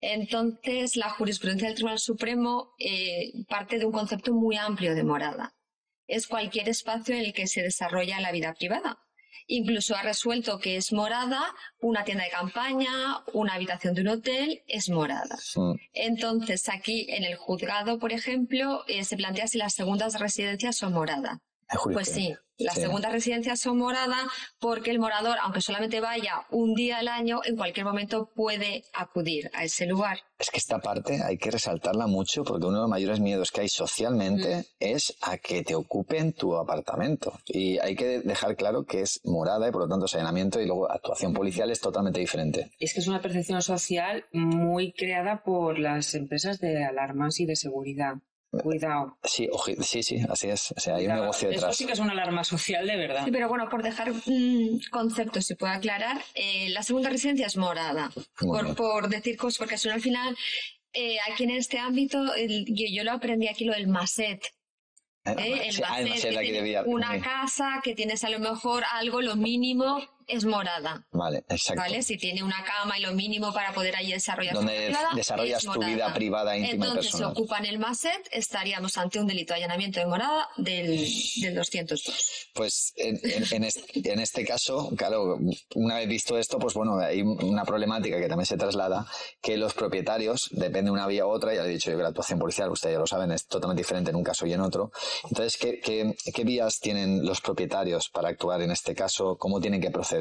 Entonces, 0.01 0.97
la 0.97 1.11
jurisprudencia 1.11 1.69
del 1.69 1.77
Tribunal 1.77 1.99
Supremo 1.99 2.75
eh, 2.79 3.33
parte 3.49 3.79
de 3.79 3.85
un 3.85 3.93
concepto 3.93 4.33
muy 4.33 4.57
amplio 4.57 4.95
de 4.95 5.05
morada. 5.05 5.55
Es 6.07 6.27
cualquier 6.27 6.69
espacio 6.69 7.15
en 7.15 7.23
el 7.23 7.33
que 7.33 7.47
se 7.47 7.63
desarrolla 7.63 8.21
la 8.21 8.33
vida 8.33 8.55
privada. 8.55 8.99
Incluso 9.47 9.97
ha 9.97 10.03
resuelto 10.03 10.59
que 10.59 10.77
es 10.77 10.93
morada 10.93 11.43
una 11.81 12.05
tienda 12.05 12.25
de 12.25 12.31
campaña, 12.31 13.25
una 13.33 13.55
habitación 13.55 13.95
de 13.95 14.03
un 14.03 14.09
hotel, 14.09 14.63
es 14.67 14.89
morada. 14.89 15.37
Entonces, 15.93 16.69
aquí 16.69 17.07
en 17.11 17.25
el 17.25 17.37
juzgado, 17.37 17.99
por 17.99 18.13
ejemplo, 18.13 18.85
eh, 18.87 19.05
se 19.05 19.17
plantea 19.17 19.49
si 19.49 19.59
las 19.59 19.75
segundas 19.75 20.19
residencias 20.19 20.77
son 20.77 20.93
morada. 20.93 21.41
Pues 21.93 22.09
sí, 22.09 22.35
las 22.59 22.75
segundas 22.75 23.13
residencias 23.13 23.61
son 23.61 23.79
moradas 23.79 24.23
porque 24.59 24.91
el 24.91 24.99
morador, 24.99 25.39
aunque 25.43 25.61
solamente 25.61 26.01
vaya 26.01 26.47
un 26.51 26.75
día 26.75 26.99
al 26.99 27.09
año, 27.09 27.41
en 27.45 27.57
cualquier 27.57 27.87
momento 27.87 28.31
puede 28.35 28.85
acudir 28.93 29.51
a 29.55 29.65
ese 29.65 29.87
lugar. 29.87 30.19
Es 30.39 30.51
que 30.51 30.59
esta 30.59 30.79
parte 30.79 31.23
hay 31.23 31.39
que 31.39 31.51
resaltarla 31.51 32.07
mucho 32.07 32.45
porque 32.45 32.67
uno 32.67 32.77
de 32.77 32.83
los 32.83 32.91
mayores 32.91 33.21
miedos 33.21 33.51
que 33.51 33.63
hay 33.63 33.69
socialmente 33.69 34.57
mm. 34.57 34.65
es 34.81 35.17
a 35.23 35.39
que 35.39 35.63
te 35.63 35.75
ocupen 35.75 36.33
tu 36.33 36.57
apartamento. 36.57 37.39
Y 37.47 37.79
hay 37.79 37.95
que 37.95 38.21
dejar 38.21 38.57
claro 38.57 38.85
que 38.85 39.03
es 39.03 39.21
morada 39.25 39.69
y 39.69 39.73
por 39.73 39.83
lo 39.83 39.89
tanto 39.89 40.09
saneamiento 40.09 40.61
y 40.61 40.67
luego 40.67 40.91
actuación 40.91 41.33
policial 41.33 41.71
es 41.71 41.81
totalmente 41.81 42.21
diferente. 42.21 42.71
Es 42.79 42.95
que 42.95 43.01
es 43.01 43.09
una 43.09 43.23
percepción 43.23 43.63
social 43.63 44.25
muy 44.33 44.93
creada 44.93 45.43
por 45.43 45.79
las 45.79 46.15
empresas 46.15 46.59
de 46.59 46.85
alarmas 46.85 47.41
y 47.41 47.47
de 47.47 47.57
seguridad. 47.57 48.15
Cuidado. 48.51 49.17
Sí, 49.23 49.49
sí, 49.81 50.03
sí, 50.03 50.21
así 50.29 50.49
es. 50.49 50.73
O 50.77 50.81
sea, 50.81 50.97
hay 50.97 51.07
un 51.07 51.15
negocio 51.15 51.49
detrás. 51.49 51.71
Eso 51.71 51.79
sí 51.79 51.87
que 51.87 51.93
es 51.93 51.99
una 52.01 52.13
alarma 52.13 52.43
social 52.43 52.85
de 52.85 52.97
verdad. 52.97 53.25
Sí, 53.25 53.31
pero 53.31 53.49
bueno, 53.49 53.69
por 53.69 53.83
dejar 53.83 54.11
un 54.11 54.81
concepto, 54.91 55.41
si 55.41 55.55
puedo 55.55 55.73
aclarar, 55.73 56.21
eh, 56.35 56.69
la 56.71 56.83
segunda 56.83 57.11
residencia 57.11 57.47
es 57.47 57.57
morada. 57.57 58.11
Por, 58.37 58.75
por, 58.75 59.09
decir 59.09 59.37
cosas, 59.37 59.59
porque 59.59 59.79
si 59.79 59.89
al 59.89 60.01
final, 60.01 60.37
eh, 60.93 61.19
aquí 61.31 61.45
en 61.45 61.51
este 61.51 61.79
ámbito, 61.79 62.19
yo, 62.67 63.05
lo 63.05 63.13
aprendí 63.13 63.47
aquí 63.47 63.65
lo 63.65 63.73
del 63.73 63.87
maset. 63.87 64.43
Eh, 65.27 65.69
el, 65.69 65.85
ah, 65.85 66.83
una 66.87 67.21
casa 67.21 67.81
que 67.85 67.95
tienes 67.95 68.25
a 68.25 68.31
lo 68.31 68.41
mejor 68.41 68.83
algo, 68.91 69.21
lo 69.21 69.37
mínimo 69.37 70.01
es 70.31 70.45
morada. 70.45 71.07
Vale, 71.13 71.45
exacto. 71.49 71.83
¿Vale? 71.83 72.03
Si 72.03 72.17
tiene 72.17 72.43
una 72.43 72.63
cama 72.65 72.99
y 72.99 73.03
lo 73.03 73.13
mínimo 73.13 73.53
para 73.53 73.73
poder 73.73 73.97
allí 73.97 74.13
desarrollar 74.13 74.55
Donde 74.55 74.95
desarrollas 75.15 75.63
tu 75.63 75.81
vida 75.81 76.13
privada, 76.15 76.57
íntima 76.57 76.87
Entonces, 76.87 77.13
si 77.13 77.23
ocupan 77.23 77.67
el 77.67 77.79
MASET, 77.79 78.29
estaríamos 78.31 78.97
ante 78.99 79.19
un 79.19 79.27
delito 79.27 79.55
de 79.55 79.59
allanamiento 79.59 80.01
de 80.01 80.07
morada 80.07 80.49
del, 80.57 81.07
del 81.41 81.55
202. 81.55 82.51
Pues 82.55 82.93
en, 82.97 83.21
en, 83.51 84.21
este, 84.21 84.45
caso, 84.45 84.91
claro, 84.97 85.39
una 85.75 85.97
vez 85.97 86.09
visto 86.09 86.39
esto, 86.39 86.59
pues 86.59 86.75
bueno, 86.75 86.99
hay 86.99 87.23
una 87.23 87.65
problemática 87.65 88.19
que 88.21 88.29
también 88.29 88.47
se 88.47 88.57
traslada, 88.57 89.07
que 89.41 89.57
los 89.57 89.75
propietarios, 89.75 90.49
depende 90.53 90.85
de 90.85 90.91
una 90.91 91.07
vía 91.07 91.27
u 91.27 91.31
otra, 91.31 91.55
ya 91.55 91.63
le 91.63 91.69
he 91.69 91.73
dicho 91.73 91.91
yo 91.91 91.97
que 91.97 92.03
la 92.03 92.11
actuación 92.11 92.39
policial, 92.39 92.71
ustedes 92.71 92.95
ya 92.95 93.01
lo 93.01 93.07
saben, 93.07 93.33
es 93.33 93.47
totalmente 93.47 93.81
diferente 93.81 94.11
en 94.11 94.17
un 94.17 94.25
caso 94.25 94.47
y 94.47 94.53
en 94.53 94.61
otro. 94.61 94.93
Entonces, 95.25 95.57
¿qué, 95.57 95.81
qué, 95.81 96.15
qué 96.35 96.45
vías 96.45 96.81
tienen 96.81 97.25
los 97.25 97.41
propietarios 97.41 98.09
para 98.09 98.29
actuar 98.29 98.63
en 98.63 98.71
este 98.71 98.95
caso? 98.95 99.37
¿Cómo 99.37 99.61
tienen 99.61 99.81
que 99.81 99.91
proceder? 99.91 100.20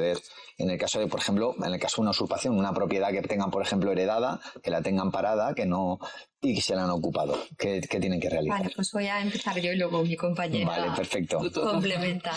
En 0.58 0.70
el 0.70 0.78
caso 0.78 0.98
de, 0.98 1.06
por 1.06 1.20
ejemplo, 1.20 1.54
en 1.58 1.72
el 1.72 1.80
caso 1.80 1.96
de 1.96 2.02
una 2.02 2.10
usurpación, 2.10 2.56
una 2.56 2.72
propiedad 2.72 3.10
que 3.10 3.22
tengan, 3.22 3.50
por 3.50 3.62
ejemplo, 3.62 3.92
heredada, 3.92 4.40
que 4.62 4.70
la 4.70 4.82
tengan 4.82 5.10
parada, 5.10 5.54
que 5.54 5.66
no 5.66 5.98
y 6.40 6.54
que 6.54 6.62
se 6.62 6.74
la 6.74 6.84
han 6.84 6.90
ocupado. 6.90 7.38
¿Qué, 7.58 7.80
tienen 7.80 8.20
que 8.20 8.30
realizar? 8.30 8.60
Vale, 8.60 8.72
pues 8.74 8.92
voy 8.92 9.06
a 9.06 9.20
empezar 9.20 9.58
yo 9.60 9.72
y 9.72 9.76
luego 9.76 10.02
mi 10.02 10.16
compañera 10.16 10.66
vale, 10.66 10.96
perfecto. 10.96 11.40
complementa. 11.52 12.32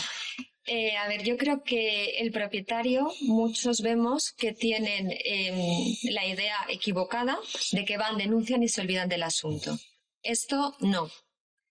Eh, 0.65 0.95
a 0.95 1.07
ver, 1.09 1.23
yo 1.23 1.35
creo 1.35 1.61
que 1.63 2.19
el 2.19 2.31
propietario, 2.31 3.11
muchos 3.21 3.81
vemos 3.81 4.31
que 4.31 4.53
tienen 4.53 5.11
em, 5.25 5.95
la 6.11 6.25
idea 6.25 6.55
equivocada 6.69 7.37
de 7.73 7.83
que 7.83 7.97
van, 7.97 8.17
denuncian 8.17 8.63
y 8.63 8.69
se 8.69 8.81
olvidan 8.81 9.09
del 9.09 9.23
asunto. 9.23 9.77
Esto 10.21 10.75
no. 10.79 11.09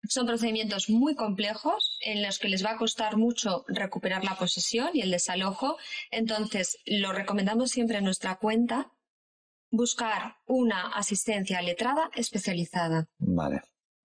Son 0.09 0.27
procedimientos 0.27 0.91
muy 0.91 1.15
complejos 1.15 1.99
en 2.01 2.23
los 2.23 2.39
que 2.39 2.49
les 2.49 2.65
va 2.65 2.73
a 2.73 2.77
costar 2.77 3.17
mucho 3.17 3.65
recuperar 3.69 4.25
la 4.25 4.37
posesión 4.37 4.91
y 4.93 5.01
el 5.01 5.11
desalojo. 5.11 5.79
Entonces, 6.11 6.79
lo 6.87 7.13
recomendamos 7.13 7.71
siempre 7.71 7.99
en 7.99 8.05
nuestra 8.05 8.37
cuenta 8.37 8.91
buscar 9.71 10.37
una 10.47 10.89
asistencia 10.89 11.63
letrada 11.63 12.11
especializada. 12.15 13.09
Vale. 13.19 13.63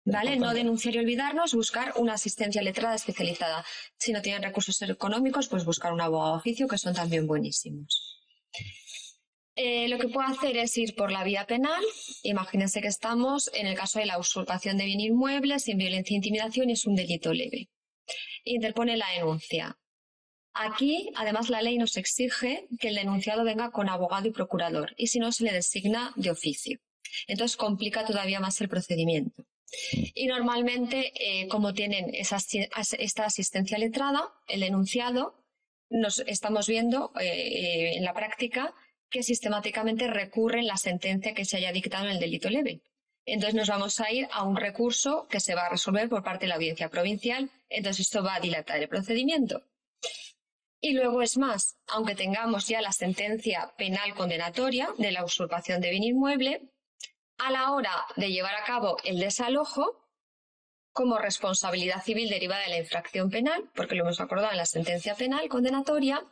¿Vale? 0.04 0.36
No 0.38 0.54
denunciar 0.54 0.96
y 0.96 1.00
olvidarnos, 1.00 1.54
buscar 1.54 1.94
una 1.98 2.14
asistencia 2.14 2.64
letrada 2.64 2.96
especializada. 2.96 3.64
Si 3.98 4.12
no 4.12 4.22
tienen 4.22 4.42
recursos 4.42 4.82
económicos, 4.82 5.48
pues 5.48 5.64
buscar 5.64 5.94
un 5.94 6.02
abogado 6.02 6.34
oficio, 6.34 6.68
que 6.68 6.80
son 6.80 6.96
también 6.96 7.28
buenísimos. 7.28 8.20
Eh, 9.56 9.90
lo 9.90 9.98
que 9.98 10.08
puedo 10.08 10.28
hacer 10.28 10.56
es 10.58 10.78
ir 10.78 10.96
por 10.96 11.12
la 11.12 11.24
vía 11.24 11.46
penal. 11.46 11.84
Imagínense 12.24 12.82
que 12.82 12.88
estamos 12.88 13.52
en 13.54 13.68
el 13.68 13.76
caso 13.76 14.00
de 14.00 14.06
la 14.06 14.18
usurpación 14.18 14.78
de 14.78 14.86
bien 14.86 15.02
inmueble 15.02 15.60
sin 15.60 15.78
violencia 15.78 16.14
e 16.14 16.18
intimidación 16.18 16.70
es 16.70 16.86
un 16.86 16.96
delito 16.96 17.34
leve. 17.34 17.70
Interpone 18.46 18.98
la 18.98 19.10
denuncia. 19.16 19.78
Aquí, 20.54 21.10
además, 21.16 21.50
la 21.50 21.62
ley 21.62 21.78
nos 21.78 21.96
exige 21.98 22.68
que 22.80 22.90
el 22.90 22.96
denunciado 22.96 23.44
venga 23.44 23.72
con 23.72 23.90
abogado 23.90 24.28
y 24.28 24.32
procurador 24.32 24.94
y 24.98 25.08
si 25.08 25.20
no, 25.20 25.32
se 25.32 25.46
le 25.46 25.54
designa 25.54 26.14
de 26.16 26.32
oficio. 26.32 26.80
Entonces, 27.28 27.58
complica 27.58 28.06
todavía 28.06 28.40
más 28.40 28.60
el 28.62 28.70
procedimiento. 28.70 29.46
Y 30.14 30.28
normalmente, 30.28 31.14
eh, 31.16 31.48
como 31.48 31.74
tienen 31.74 32.12
esta 32.14 33.26
asistencia 33.26 33.78
letrada, 33.78 34.34
el 34.48 34.62
denunciado, 34.62 35.42
nos 35.90 36.20
estamos 36.20 36.68
viendo 36.68 37.12
eh, 37.20 37.94
en 37.96 38.04
la 38.04 38.14
práctica 38.14 38.74
que 39.12 39.22
sistemáticamente 39.24 40.08
recurren 40.08 40.66
la 40.66 40.78
sentencia 40.78 41.34
que 41.34 41.46
se 41.46 41.58
haya 41.58 41.72
dictado 41.72 42.06
en 42.06 42.12
el 42.12 42.20
delito 42.20 42.50
leve. 42.50 42.82
Entonces 43.26 43.54
nos 43.54 43.68
vamos 43.68 44.00
a 44.00 44.12
ir 44.12 44.28
a 44.32 44.44
un 44.44 44.56
recurso 44.56 45.28
que 45.30 45.40
se 45.40 45.54
va 45.54 45.68
a 45.68 45.70
resolver 45.70 46.10
por 46.10 46.24
parte 46.24 46.46
de 46.46 46.50
la 46.50 46.56
audiencia 46.56 46.90
provincial. 46.90 47.52
Entonces 47.70 48.08
esto 48.08 48.24
va 48.24 48.36
a 48.36 48.40
dilatar 48.40 48.80
el 48.80 48.90
procedimiento. 48.90 49.64
Y 50.80 50.94
luego 50.94 51.22
es 51.22 51.38
más, 51.38 51.78
aunque 51.88 52.16
tengamos 52.16 52.68
ya 52.68 52.82
la 52.82 52.92
sentencia 52.92 53.72
penal 53.78 54.16
condenatoria 54.16 54.90
de 54.98 55.12
la 55.12 55.24
usurpación 55.24 55.80
de 55.80 55.92
bien 55.92 56.04
inmueble, 56.04 56.72
a 57.38 57.52
la 57.52 57.72
hora 57.72 57.94
de 58.16 58.32
llevar 58.32 58.56
a 58.56 58.64
cabo 58.64 58.98
el 59.04 59.20
desalojo, 59.20 60.02
como 60.94 61.20
responsabilidad 61.20 62.04
civil 62.04 62.30
derivada 62.30 62.64
de 62.64 62.70
la 62.70 62.78
infracción 62.80 63.30
penal, 63.30 63.70
porque 63.76 63.96
lo 63.96 64.04
hemos 64.04 64.20
acordado 64.20 64.52
en 64.52 64.58
la 64.58 64.66
sentencia 64.66 65.16
penal 65.16 65.48
condenatoria, 65.48 66.26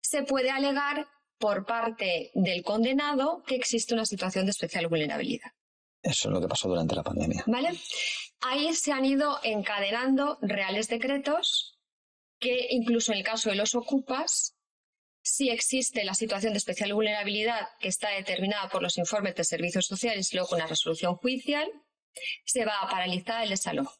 se 0.00 0.22
puede 0.22 0.50
alegar 0.50 1.06
por 1.38 1.64
parte 1.64 2.30
del 2.34 2.62
condenado 2.62 3.42
que 3.46 3.54
existe 3.54 3.94
una 3.94 4.06
situación 4.06 4.44
de 4.44 4.50
especial 4.50 4.88
vulnerabilidad. 4.88 5.52
Eso 6.02 6.28
es 6.28 6.32
lo 6.32 6.40
que 6.40 6.48
pasó 6.48 6.68
durante 6.68 6.94
la 6.94 7.02
pandemia. 7.02 7.44
¿Vale? 7.46 7.78
Ahí 8.40 8.74
se 8.74 8.92
han 8.92 9.04
ido 9.04 9.38
encadenando 9.42 10.38
reales 10.42 10.88
decretos 10.88 11.78
que 12.38 12.68
incluso 12.70 13.12
en 13.12 13.18
el 13.18 13.24
caso 13.24 13.50
de 13.50 13.56
los 13.56 13.74
ocupas, 13.74 14.54
si 15.22 15.50
existe 15.50 16.04
la 16.04 16.14
situación 16.14 16.52
de 16.52 16.58
especial 16.58 16.94
vulnerabilidad 16.94 17.68
que 17.80 17.88
está 17.88 18.10
determinada 18.10 18.68
por 18.68 18.82
los 18.82 18.96
informes 18.96 19.34
de 19.34 19.44
servicios 19.44 19.86
sociales 19.86 20.32
y 20.32 20.36
luego 20.36 20.54
una 20.54 20.66
resolución 20.66 21.16
judicial, 21.16 21.68
se 22.44 22.64
va 22.64 22.78
a 22.80 22.88
paralizar 22.88 23.42
el 23.42 23.50
desalojo. 23.50 23.96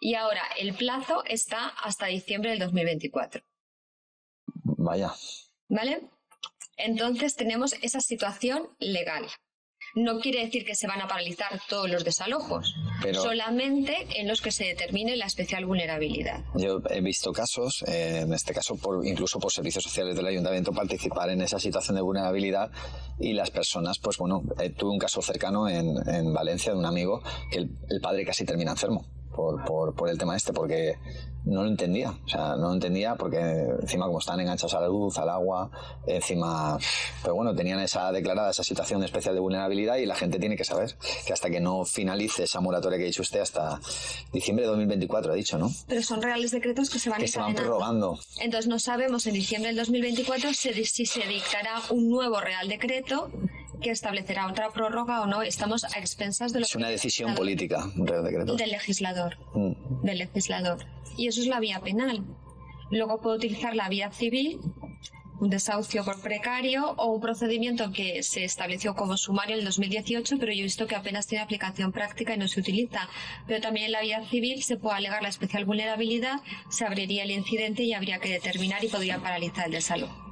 Y 0.00 0.14
ahora 0.14 0.42
el 0.58 0.74
plazo 0.74 1.24
está 1.24 1.68
hasta 1.68 2.06
diciembre 2.06 2.50
del 2.50 2.58
2024. 2.58 3.42
Vaya. 4.64 5.12
¿Vale? 5.68 6.10
Entonces 6.84 7.36
tenemos 7.36 7.74
esa 7.82 8.00
situación 8.00 8.68
legal. 8.78 9.26
No 9.94 10.20
quiere 10.20 10.44
decir 10.44 10.64
que 10.64 10.74
se 10.74 10.86
van 10.86 11.02
a 11.02 11.08
paralizar 11.08 11.60
todos 11.68 11.90
los 11.90 12.02
desalojos, 12.02 12.74
solamente 13.12 14.06
en 14.16 14.26
los 14.26 14.40
que 14.40 14.50
se 14.50 14.64
determine 14.64 15.16
la 15.16 15.26
especial 15.26 15.66
vulnerabilidad. 15.66 16.44
Yo 16.54 16.80
he 16.88 17.02
visto 17.02 17.30
casos, 17.32 17.84
eh, 17.86 18.20
en 18.22 18.32
este 18.32 18.54
caso 18.54 18.76
por, 18.76 19.06
incluso 19.06 19.38
por 19.38 19.52
servicios 19.52 19.84
sociales 19.84 20.16
del 20.16 20.26
ayuntamiento, 20.26 20.72
participar 20.72 21.28
en 21.28 21.42
esa 21.42 21.58
situación 21.58 21.96
de 21.96 22.02
vulnerabilidad 22.02 22.70
y 23.20 23.34
las 23.34 23.50
personas, 23.50 23.98
pues 23.98 24.16
bueno, 24.16 24.42
eh, 24.60 24.70
tuve 24.70 24.92
un 24.92 24.98
caso 24.98 25.20
cercano 25.20 25.68
en, 25.68 26.32
Valencia 26.32 26.72
de 26.72 26.78
un 26.78 26.86
amigo 26.86 27.22
que 27.50 27.58
el, 27.58 28.00
padre 28.00 28.24
casi 28.24 28.46
termina 28.46 28.70
enfermo 28.70 29.04
por, 29.34 29.64
por, 29.64 29.94
por 29.94 30.08
el 30.08 30.18
tema 30.18 30.36
este, 30.36 30.52
porque 30.52 30.96
no 31.44 31.62
lo 31.62 31.68
entendía. 31.68 32.10
O 32.10 32.28
sea, 32.28 32.56
no 32.56 32.68
lo 32.68 32.74
entendía 32.74 33.16
porque 33.16 33.38
encima 33.80 34.06
como 34.06 34.18
están 34.18 34.40
enganchados 34.40 34.74
a 34.74 34.80
la 34.80 34.88
luz, 34.88 35.18
al 35.18 35.28
agua, 35.28 35.70
encima, 36.06 36.78
pero 37.22 37.34
bueno, 37.34 37.54
tenían 37.54 37.80
esa 37.80 38.12
declarada 38.12 38.50
esa 38.50 38.62
situación 38.62 39.02
especial 39.02 39.34
de 39.34 39.40
vulnerabilidad 39.40 39.96
y 39.96 40.06
la 40.06 40.14
gente 40.14 40.38
tiene 40.38 40.56
que 40.56 40.64
saber 40.64 40.94
que 41.26 41.32
hasta 41.32 41.50
que 41.50 41.60
no 41.60 41.84
finalice 41.84 42.44
esa 42.44 42.60
moratoria 42.60 42.98
que 42.98 43.04
ha 43.04 43.06
dicho 43.06 43.22
usted 43.22 43.40
hasta 43.40 43.80
diciembre 44.32 44.64
de 44.64 44.70
2024, 44.70 45.32
ha 45.32 45.34
dicho, 45.34 45.58
¿no? 45.58 45.70
Pero 45.88 46.02
son 46.02 46.22
reales 46.22 46.50
decretos 46.50 46.90
que 46.90 46.98
se 46.98 47.10
van 47.10 47.20
Que 47.20 47.28
se 47.28 47.40
van 47.40 47.54
prorrogando. 47.54 48.18
Entonces 48.40 48.68
no 48.68 48.78
sabemos 48.78 49.26
en 49.26 49.34
diciembre 49.34 49.68
del 49.68 49.78
2024 49.78 50.52
si, 50.54 50.84
si 50.84 51.06
se 51.06 51.26
dictará 51.26 51.80
un 51.90 52.08
nuevo 52.08 52.40
real 52.40 52.68
decreto 52.68 53.30
que 53.82 53.90
establecerá 53.90 54.46
otra 54.46 54.70
prórroga 54.70 55.20
o 55.20 55.26
no. 55.26 55.42
Estamos 55.42 55.84
a 55.84 55.98
expensas 55.98 56.52
de 56.52 56.60
lo 56.60 56.66
Es 56.66 56.72
que 56.72 56.78
una 56.78 56.88
el 56.88 56.94
decisión 56.94 57.34
política, 57.34 57.84
un 57.96 58.06
real 58.06 58.24
decreto. 58.24 58.54
del 58.54 58.70
legislador. 58.70 59.36
Mm. 59.54 59.72
del 60.02 60.18
legislador. 60.18 60.78
Y 61.16 61.26
eso 61.28 61.40
es 61.40 61.46
la 61.46 61.60
vía 61.60 61.80
penal. 61.80 62.24
Luego 62.90 63.20
puedo 63.20 63.36
utilizar 63.36 63.74
la 63.74 63.88
vía 63.88 64.10
civil, 64.10 64.60
un 65.40 65.50
desahucio 65.50 66.04
por 66.04 66.20
precario 66.20 66.92
o 66.96 67.06
un 67.12 67.20
procedimiento 67.20 67.90
que 67.90 68.22
se 68.22 68.44
estableció 68.44 68.94
como 68.94 69.16
sumario 69.16 69.54
en 69.54 69.60
el 69.60 69.64
2018, 69.64 70.36
pero 70.38 70.52
yo 70.52 70.60
he 70.60 70.62
visto 70.62 70.86
que 70.86 70.94
apenas 70.94 71.26
tiene 71.26 71.42
aplicación 71.42 71.90
práctica 71.90 72.34
y 72.34 72.38
no 72.38 72.46
se 72.48 72.60
utiliza. 72.60 73.08
Pero 73.46 73.60
también 73.60 73.86
en 73.86 73.92
la 73.92 74.02
vía 74.02 74.22
civil 74.28 74.62
se 74.62 74.76
puede 74.76 74.96
alegar 74.96 75.22
la 75.22 75.30
especial 75.30 75.64
vulnerabilidad, 75.64 76.40
se 76.70 76.84
abriría 76.84 77.24
el 77.24 77.32
incidente 77.32 77.82
y 77.82 77.92
habría 77.92 78.18
que 78.20 78.30
determinar 78.30 78.84
y 78.84 78.88
podría 78.88 79.18
paralizar 79.18 79.66
el 79.66 79.72
desalojo. 79.72 80.31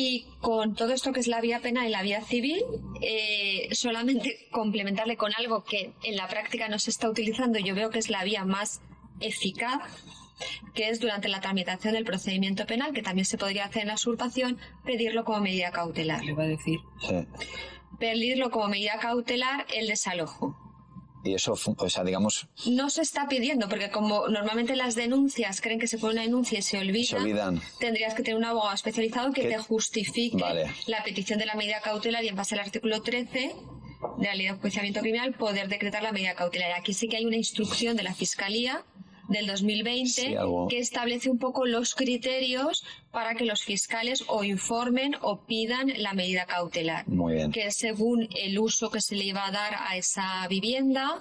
Y 0.00 0.26
con 0.40 0.76
todo 0.76 0.92
esto 0.92 1.12
que 1.12 1.18
es 1.18 1.26
la 1.26 1.40
vía 1.40 1.58
penal 1.58 1.88
y 1.88 1.90
la 1.90 2.04
vía 2.04 2.20
civil, 2.20 2.62
eh, 3.00 3.68
solamente 3.72 4.46
complementarle 4.52 5.16
con 5.16 5.32
algo 5.36 5.64
que 5.64 5.92
en 6.04 6.14
la 6.14 6.28
práctica 6.28 6.68
no 6.68 6.78
se 6.78 6.90
está 6.90 7.10
utilizando, 7.10 7.58
yo 7.58 7.74
veo 7.74 7.90
que 7.90 7.98
es 7.98 8.08
la 8.08 8.22
vía 8.22 8.44
más 8.44 8.80
eficaz, 9.18 9.82
que 10.72 10.88
es 10.88 11.00
durante 11.00 11.26
la 11.26 11.40
tramitación 11.40 11.94
del 11.94 12.04
procedimiento 12.04 12.64
penal, 12.64 12.92
que 12.92 13.02
también 13.02 13.24
se 13.24 13.38
podría 13.38 13.64
hacer 13.64 13.82
en 13.82 13.88
la 13.88 13.94
usurpación, 13.94 14.58
pedirlo 14.84 15.24
como 15.24 15.40
medida 15.40 15.72
cautelar. 15.72 16.24
Le 16.24 16.30
iba 16.30 16.44
a 16.44 16.46
decir. 16.46 16.78
Sí. 17.00 17.16
Pedirlo 17.98 18.52
como 18.52 18.68
medida 18.68 19.00
cautelar 19.00 19.66
el 19.74 19.88
desalojo. 19.88 20.56
Y 21.28 21.34
eso, 21.34 21.54
fu- 21.56 21.74
o 21.78 21.90
sea, 21.90 22.04
digamos, 22.04 22.46
No 22.66 22.88
se 22.90 23.02
está 23.02 23.28
pidiendo, 23.28 23.68
porque 23.68 23.90
como 23.90 24.28
normalmente 24.28 24.74
las 24.76 24.94
denuncias 24.94 25.60
creen 25.60 25.78
que 25.78 25.86
se 25.86 25.98
pone 25.98 26.14
una 26.14 26.22
denuncia 26.22 26.58
y 26.58 26.62
se 26.62 26.78
olvida, 26.78 27.04
se 27.10 27.16
olvidan. 27.16 27.60
tendrías 27.78 28.14
que 28.14 28.22
tener 28.22 28.38
un 28.38 28.44
abogado 28.44 28.74
especializado 28.74 29.32
que 29.32 29.42
te 29.44 29.58
justifique 29.58 30.36
Vale. 30.38 30.70
la 30.86 31.02
petición 31.04 31.38
de 31.38 31.46
la 31.46 31.54
medida 31.54 31.80
cautelar 31.80 32.24
y 32.24 32.28
en 32.28 32.36
base 32.36 32.54
al 32.54 32.60
artículo 32.60 33.02
13 33.02 33.54
de 34.18 34.26
la 34.26 34.34
ley 34.34 34.46
de 34.46 34.52
enjuiciamiento 34.52 35.00
criminal 35.00 35.34
poder 35.34 35.68
decretar 35.68 36.02
la 36.02 36.12
medida 36.12 36.34
cautelar. 36.34 36.72
Aquí 36.72 36.94
sí 36.94 37.08
que 37.08 37.16
hay 37.16 37.24
una 37.26 37.36
instrucción 37.36 37.96
de 37.96 38.04
la 38.04 38.14
Fiscalía 38.14 38.84
del 39.28 39.46
2020 39.46 40.08
Sí, 40.08 40.34
que 40.68 40.78
establece 40.78 41.30
un 41.30 41.38
poco 41.38 41.66
los 41.66 41.94
criterios 41.94 42.84
para 43.10 43.34
que 43.34 43.44
los 43.44 43.62
fiscales 43.62 44.24
o 44.26 44.44
informen 44.44 45.14
o 45.20 45.40
pidan 45.44 45.92
la 45.96 46.14
medida 46.14 46.46
cautelar 46.46 47.06
Muy 47.08 47.34
bien. 47.34 47.52
que 47.52 47.70
según 47.70 48.28
el 48.36 48.58
uso 48.58 48.90
que 48.90 49.00
se 49.00 49.14
le 49.14 49.24
iba 49.24 49.46
a 49.46 49.50
dar 49.50 49.74
a 49.78 49.96
esa 49.96 50.46
vivienda 50.48 51.20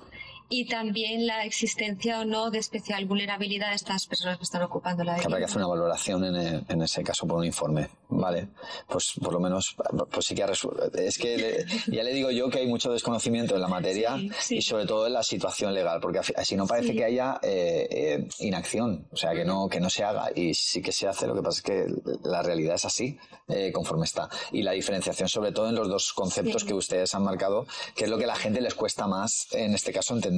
y 0.49 0.65
también 0.67 1.27
la 1.27 1.43
existencia 1.45 2.21
o 2.21 2.25
no 2.25 2.49
de 2.51 2.59
especial 2.59 3.05
vulnerabilidad 3.05 3.69
de 3.69 3.75
estas 3.75 4.05
personas 4.07 4.37
que 4.37 4.43
están 4.43 4.61
ocupando 4.63 5.03
la 5.03 5.15
que 5.15 5.21
habrá 5.21 5.23
que 5.23 5.27
vivienda. 5.29 5.45
hacer 5.47 5.57
una 5.57 5.67
valoración 5.67 6.23
en, 6.23 6.35
e- 6.35 6.65
en 6.69 6.81
ese 6.81 7.03
caso 7.03 7.27
por 7.27 7.37
un 7.39 7.45
informe. 7.45 7.89
Vale, 8.09 8.47
pues 8.87 9.11
por 9.21 9.33
lo 9.33 9.39
menos, 9.41 9.75
pues 10.11 10.25
sí 10.25 10.33
que 10.33 10.43
ha 10.43 10.47
Es 10.95 11.17
que 11.17 11.37
le- 11.37 11.65
ya 11.95 12.03
le 12.03 12.13
digo 12.13 12.31
yo 12.31 12.49
que 12.49 12.59
hay 12.59 12.67
mucho 12.67 12.91
desconocimiento 12.91 13.55
en 13.55 13.61
la 13.61 13.67
materia 13.67 14.15
Sí, 14.17 14.29
sí. 14.39 14.55
y 14.57 14.61
sobre 14.61 14.85
todo 14.85 15.07
en 15.07 15.13
la 15.13 15.23
situación 15.23 15.73
legal, 15.73 15.99
porque 16.01 16.19
así 16.35 16.55
no 16.55 16.65
parece 16.65 16.89
Sí. 16.89 16.95
que 16.95 17.03
haya 17.03 17.39
eh, 17.43 17.87
eh, 17.91 18.27
inacción, 18.39 19.07
o 19.11 19.17
sea, 19.17 19.33
que 19.33 19.43
no, 19.43 19.67
que 19.67 19.79
no 19.81 19.89
se 19.89 20.03
haga 20.05 20.31
y 20.33 20.53
sí 20.53 20.81
que 20.81 20.93
se 20.93 21.07
hace, 21.07 21.27
lo 21.27 21.35
que 21.35 21.41
pasa 21.41 21.57
es 21.57 21.63
que 21.63 21.85
la 22.23 22.41
realidad 22.41 22.75
es 22.75 22.85
así, 22.85 23.17
eh, 23.49 23.71
conforme 23.73 24.05
está. 24.05 24.29
Y 24.53 24.63
la 24.63 24.71
diferenciación 24.71 25.27
sobre 25.27 25.51
todo 25.51 25.67
en 25.67 25.75
los 25.75 25.89
dos 25.89 26.13
conceptos 26.13 26.63
que 26.63 26.73
ustedes 26.73 27.13
han 27.13 27.23
marcado, 27.23 27.65
que 27.95 28.05
es 28.05 28.09
lo 28.09 28.17
que 28.17 28.23
a 28.23 28.27
la 28.27 28.35
gente 28.35 28.61
les 28.61 28.73
cuesta 28.75 29.07
más 29.07 29.47
en 29.51 29.73
este 29.73 29.91
caso 29.91 30.13
entender. 30.15 30.36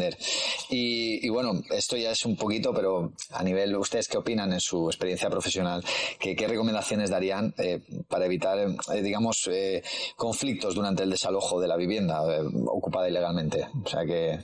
Y, 0.70 1.26
y 1.26 1.30
bueno, 1.30 1.62
esto 1.72 1.98
ya 1.98 2.12
es 2.12 2.26
un 2.26 2.36
poquito, 2.36 2.74
pero 2.74 3.14
a 3.32 3.44
nivel, 3.44 3.76
¿ustedes 3.76 4.08
qué 4.08 4.18
opinan 4.18 4.54
en 4.54 4.60
su 4.60 4.88
experiencia 4.88 5.30
profesional? 5.30 5.84
¿Qué, 6.20 6.36
qué 6.36 6.48
recomendaciones 6.48 7.10
darían 7.10 7.54
eh, 7.58 7.82
para 8.08 8.26
evitar, 8.26 8.58
eh, 8.58 9.02
digamos, 9.02 9.50
eh, 9.52 9.84
conflictos 10.16 10.76
durante 10.76 11.04
el 11.04 11.10
desalojo 11.10 11.60
de 11.60 11.68
la 11.68 11.76
vivienda 11.78 12.22
eh, 12.30 12.42
ocupada 12.68 13.10
ilegalmente? 13.10 13.68
O 13.84 13.90
sea 13.90 14.06
que, 14.06 14.40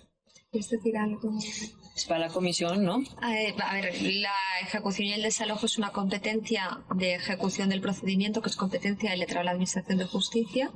¿Quieres 0.56 0.70
decir 0.70 0.96
algo? 0.98 1.38
Es 1.98 2.06
para 2.06 2.28
la 2.28 2.30
comisión, 2.30 2.86
¿no? 2.86 3.02
Eh, 3.30 3.54
a 3.62 3.74
ver, 3.74 3.94
la 4.02 4.32
ejecución 4.62 5.10
y 5.10 5.14
el 5.14 5.22
desalojo 5.22 5.66
es 5.66 5.78
una 5.78 5.92
competencia 5.92 6.82
de 6.96 7.16
ejecución 7.16 7.68
del 7.68 7.82
procedimiento 7.82 8.42
que 8.42 8.48
es 8.50 8.56
competencia 8.56 9.10
del 9.10 9.20
letrado 9.20 9.42
de 9.42 9.46
la 9.46 9.52
Administración 9.52 9.98
de 9.98 10.06
Justicia. 10.06 10.72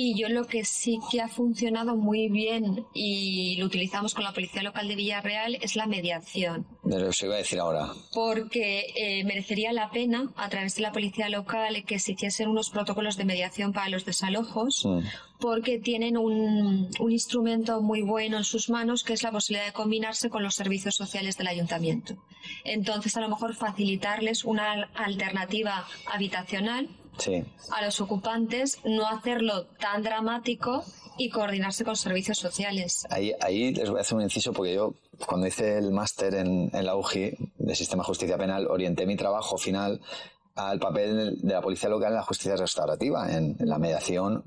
Y 0.00 0.14
yo 0.16 0.28
lo 0.28 0.44
que 0.46 0.64
sí 0.64 0.98
que 1.10 1.20
ha 1.20 1.26
funcionado 1.26 1.96
muy 1.96 2.28
bien 2.28 2.84
y 2.94 3.56
lo 3.58 3.66
utilizamos 3.66 4.14
con 4.14 4.22
la 4.22 4.32
Policía 4.32 4.62
Local 4.62 4.86
de 4.86 4.94
Villarreal 4.94 5.56
es 5.60 5.74
la 5.74 5.86
mediación. 5.86 6.66
de 6.84 7.00
lo 7.00 7.10
que 7.10 7.26
iba 7.26 7.34
a 7.34 7.38
decir 7.38 7.58
ahora. 7.58 7.88
porque 8.14 8.86
eh, 8.94 9.24
merecería 9.24 9.72
la 9.72 9.90
pena, 9.90 10.30
a 10.36 10.48
través 10.48 10.76
de 10.76 10.82
la 10.82 10.92
policía 10.92 11.28
local, 11.28 11.82
que 11.84 11.98
se 11.98 12.12
hiciesen 12.12 12.48
unos 12.48 12.70
protocolos 12.70 13.16
de 13.16 13.24
mediación 13.24 13.72
para 13.72 13.88
los 13.88 14.04
desalojos, 14.04 14.84
Mm. 14.86 15.00
porque 15.40 15.78
tienen 15.80 16.16
un, 16.16 16.88
un 17.00 17.12
instrumento 17.12 17.80
muy 17.82 18.02
bueno 18.02 18.36
en 18.38 18.44
sus 18.44 18.70
manos, 18.70 19.02
que 19.02 19.14
es 19.14 19.22
la 19.24 19.32
posibilidad 19.32 19.66
de 19.66 19.72
combinarse 19.72 20.30
con 20.30 20.42
los 20.44 20.54
servicios 20.54 20.94
sociales 20.94 21.36
del 21.36 21.48
ayuntamiento. 21.48 22.14
Entonces, 22.64 23.16
a 23.16 23.20
lo 23.20 23.28
mejor 23.28 23.54
facilitarles 23.54 24.44
una 24.44 24.72
al- 24.72 24.88
alternativa 24.94 25.86
habitacional 26.06 26.88
Sí, 27.18 27.44
a 27.72 27.84
los 27.84 28.00
ocupantes, 28.00 28.78
no 28.84 29.06
hacerlo 29.06 29.66
tan 29.80 30.02
dramático 30.02 30.84
y 31.16 31.30
coordinarse 31.30 31.84
con 31.84 31.96
servicios 31.96 32.38
sociales. 32.38 33.04
ahí, 33.10 33.32
ahí 33.40 33.74
les 33.74 33.90
voy 33.90 33.98
a 33.98 34.02
hacer 34.02 34.16
un 34.16 34.22
inciso 34.22 34.52
porque 34.52 34.74
yo, 34.74 34.94
cuando 35.26 35.46
hice 35.48 35.78
el 35.78 35.90
máster 35.90 36.34
en, 36.34 36.70
en 36.72 36.86
la 36.86 36.94
UGI 36.96 37.32
de 37.58 37.74
Sistema 37.74 38.02
de 38.02 38.06
Justicia 38.06 38.38
Penal, 38.38 38.66
orienté 38.68 39.04
mi 39.04 39.16
trabajo 39.16 39.58
final 39.58 40.00
al 40.54 40.78
papel 40.78 41.38
de 41.40 41.52
la 41.54 41.60
policía 41.60 41.88
local 41.88 42.10
en 42.10 42.16
la 42.16 42.22
justicia 42.22 42.56
restaurativa, 42.56 43.30
en, 43.32 43.56
en 43.58 43.68
la 43.68 43.78
mediación 43.78 44.44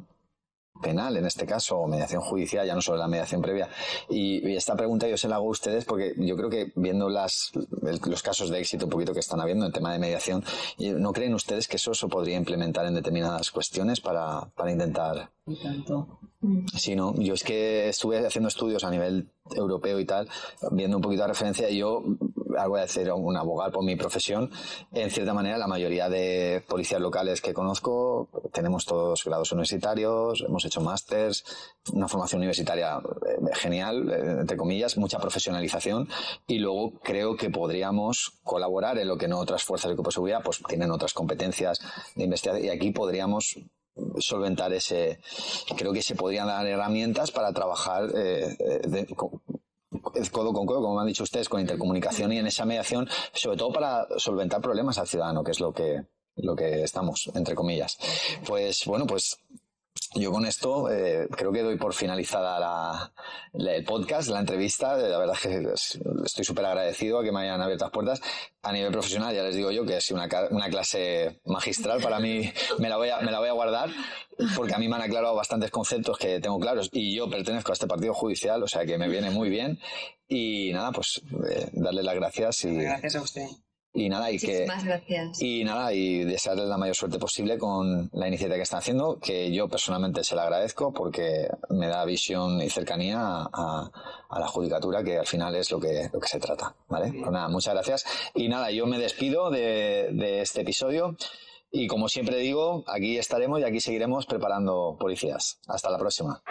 penal 0.81 1.17
en 1.17 1.25
este 1.25 1.45
caso, 1.45 1.77
o 1.77 1.87
mediación 1.87 2.21
judicial, 2.21 2.65
ya 2.65 2.75
no 2.75 2.81
solo 2.81 2.97
la 2.97 3.07
mediación 3.07 3.41
previa. 3.41 3.69
Y, 4.09 4.55
esta 4.55 4.75
pregunta 4.75 5.07
yo 5.07 5.17
se 5.17 5.27
la 5.27 5.35
hago 5.35 5.47
a 5.47 5.51
ustedes 5.51 5.85
porque 5.85 6.13
yo 6.17 6.35
creo 6.35 6.49
que 6.49 6.71
viendo 6.75 7.09
las, 7.09 7.51
los 8.05 8.23
casos 8.23 8.49
de 8.49 8.59
éxito 8.59 8.85
un 8.85 8.91
poquito 8.91 9.13
que 9.13 9.19
están 9.19 9.39
habiendo 9.39 9.65
en 9.65 9.71
tema 9.71 9.93
de 9.93 9.99
mediación, 9.99 10.43
y 10.77 10.89
¿no 10.89 11.13
creen 11.13 11.33
ustedes 11.33 11.67
que 11.67 11.77
eso 11.77 11.93
se 11.93 12.07
podría 12.07 12.37
implementar 12.37 12.85
en 12.85 12.95
determinadas 12.95 13.51
cuestiones 13.51 14.01
para, 14.01 14.49
para 14.55 14.71
intentar 14.71 15.31
Y 15.51 15.61
tanto. 15.61 16.19
Sí, 16.75 16.95
no, 16.95 17.13
yo 17.17 17.35
es 17.35 17.43
que 17.43 17.89
estuve 17.89 18.25
haciendo 18.25 18.47
estudios 18.47 18.83
a 18.83 18.89
nivel 18.89 19.29
europeo 19.53 19.99
y 19.99 20.05
tal, 20.05 20.27
viendo 20.71 20.97
un 20.97 21.03
poquito 21.03 21.21
de 21.21 21.27
referencia, 21.27 21.69
yo, 21.69 22.03
algo 22.57 22.77
a 22.77 22.81
decir, 22.81 23.11
un 23.11 23.37
abogado 23.37 23.73
por 23.73 23.83
mi 23.83 23.95
profesión, 23.95 24.49
en 24.91 25.11
cierta 25.11 25.35
manera 25.35 25.59
la 25.59 25.67
mayoría 25.67 26.09
de 26.09 26.63
policías 26.67 26.99
locales 26.99 27.41
que 27.41 27.53
conozco 27.53 28.29
tenemos 28.51 28.85
todos 28.85 29.23
grados 29.23 29.51
universitarios, 29.51 30.43
hemos 30.47 30.65
hecho 30.65 30.81
másters, 30.81 31.43
una 31.93 32.07
formación 32.07 32.39
universitaria 32.39 32.97
eh, 32.97 33.53
genial, 33.53 34.09
eh, 34.09 34.41
entre 34.41 34.57
comillas, 34.57 34.97
mucha 34.97 35.19
profesionalización, 35.19 36.07
y 36.47 36.57
luego 36.57 36.93
creo 37.03 37.35
que 37.35 37.51
podríamos 37.51 38.39
colaborar 38.43 38.97
en 38.97 39.07
lo 39.07 39.17
que 39.17 39.27
no 39.27 39.37
otras 39.37 39.63
fuerzas 39.63 39.89
de 39.89 39.95
cuerpo 39.95 40.09
de 40.09 40.13
seguridad 40.13 40.41
pues 40.43 40.61
tienen 40.67 40.89
otras 40.89 41.13
competencias 41.13 41.79
de 42.15 42.23
investigación, 42.23 42.65
y 42.65 42.69
aquí 42.69 42.91
podríamos 42.91 43.57
solventar 44.19 44.71
ese 44.73 45.19
creo 45.77 45.93
que 45.93 46.01
se 46.01 46.15
podrían 46.15 46.47
dar 46.47 46.65
herramientas 46.65 47.31
para 47.31 47.51
trabajar 47.53 48.09
eh, 48.15 48.55
eh, 48.59 48.81
de- 48.87 49.05
co- 49.07 49.41
codo 50.31 50.53
con 50.53 50.65
codo, 50.65 50.81
como 50.81 50.95
me 50.95 51.01
han 51.01 51.07
dicho 51.07 51.23
ustedes, 51.23 51.49
con 51.49 51.59
intercomunicación 51.61 52.31
y 52.31 52.37
en 52.39 52.47
esa 52.47 52.65
mediación, 52.65 53.07
sobre 53.33 53.57
todo 53.57 53.71
para 53.73 54.07
solventar 54.17 54.61
problemas 54.61 54.97
al 54.97 55.07
ciudadano, 55.07 55.43
que 55.43 55.51
es 55.51 55.59
lo 55.59 55.73
que 55.73 56.03
lo 56.37 56.55
que 56.55 56.83
estamos, 56.83 57.29
entre 57.35 57.55
comillas. 57.55 57.97
Pues 58.47 58.85
bueno, 58.85 59.05
pues 59.05 59.37
yo 60.13 60.31
con 60.31 60.45
esto 60.45 60.91
eh, 60.91 61.27
creo 61.35 61.51
que 61.51 61.61
doy 61.63 61.77
por 61.77 61.93
finalizada 61.93 62.59
la, 62.59 63.13
el 63.53 63.83
podcast, 63.85 64.29
la 64.29 64.39
entrevista. 64.39 64.97
La 64.97 65.17
verdad 65.17 65.35
es 65.35 65.41
que 65.41 65.73
es- 65.73 65.99
estoy 66.25 66.43
súper 66.43 66.65
agradecido 66.65 67.19
a 67.19 67.23
que 67.23 67.31
me 67.31 67.41
hayan 67.41 67.61
abierto 67.61 67.85
las 67.85 67.91
puertas. 67.91 68.21
A 68.63 68.71
nivel 68.73 68.91
profesional, 68.91 69.33
ya 69.33 69.43
les 69.43 69.55
digo 69.55 69.71
yo 69.71 69.85
que 69.85 69.97
es 69.97 70.11
una, 70.11 70.27
una 70.51 70.69
clase 70.69 71.39
magistral. 71.45 72.01
Para 72.01 72.19
mí 72.19 72.51
me 72.79 72.89
la, 72.89 72.97
voy 72.97 73.09
a, 73.09 73.19
me 73.21 73.31
la 73.31 73.39
voy 73.39 73.49
a 73.49 73.53
guardar 73.53 73.89
porque 74.55 74.73
a 74.73 74.77
mí 74.77 74.87
me 74.87 74.95
han 74.95 75.01
aclarado 75.03 75.35
bastantes 75.35 75.71
conceptos 75.71 76.17
que 76.17 76.39
tengo 76.39 76.59
claros 76.59 76.89
y 76.91 77.15
yo 77.15 77.29
pertenezco 77.29 77.71
a 77.71 77.73
este 77.73 77.87
partido 77.87 78.13
judicial, 78.13 78.61
o 78.63 78.67
sea 78.67 78.85
que 78.85 78.97
me 78.97 79.07
viene 79.07 79.29
muy 79.31 79.49
bien. 79.49 79.79
Y 80.27 80.71
nada, 80.73 80.91
pues 80.91 81.21
eh, 81.49 81.69
darle 81.73 82.03
las 82.03 82.15
gracias 82.15 82.63
y, 82.65 82.75
Gracias 82.75 83.15
a 83.15 83.21
usted. 83.21 83.45
Y 83.93 84.07
nada, 84.07 84.31
y 84.31 84.39
que. 84.39 84.65
gracias. 84.65 85.41
Y 85.41 85.63
nada, 85.65 85.93
y 85.93 86.23
desearles 86.23 86.67
la 86.67 86.77
mayor 86.77 86.95
suerte 86.95 87.19
posible 87.19 87.57
con 87.57 88.09
la 88.13 88.27
iniciativa 88.27 88.55
que 88.55 88.61
están 88.61 88.79
haciendo, 88.79 89.19
que 89.19 89.51
yo 89.51 89.67
personalmente 89.67 90.23
se 90.23 90.35
la 90.35 90.43
agradezco 90.43 90.93
porque 90.93 91.49
me 91.69 91.87
da 91.87 92.05
visión 92.05 92.61
y 92.61 92.69
cercanía 92.69 93.19
a, 93.19 93.91
la 94.39 94.47
judicatura, 94.47 95.03
que 95.03 95.17
al 95.17 95.27
final 95.27 95.55
es 95.55 95.71
lo 95.71 95.79
que, 95.79 96.09
lo 96.13 96.19
que 96.19 96.27
se 96.27 96.39
trata. 96.39 96.73
¿Vale? 96.87 97.11
Pues 97.11 97.31
nada, 97.31 97.49
muchas 97.49 97.73
gracias. 97.73 98.05
Y 98.33 98.47
nada, 98.47 98.71
yo 98.71 98.85
me 98.85 98.97
despido 98.97 99.49
de, 99.49 100.09
de 100.13 100.41
este 100.41 100.61
episodio. 100.61 101.17
Y 101.69 101.87
como 101.87 102.07
siempre 102.07 102.37
digo, 102.37 102.83
aquí 102.87 103.17
estaremos 103.17 103.59
y 103.59 103.63
aquí 103.63 103.79
seguiremos 103.79 104.25
preparando 104.25 104.97
policías. 104.99 105.59
Hasta 105.67 105.89
la 105.89 105.97
próxima. 105.97 106.41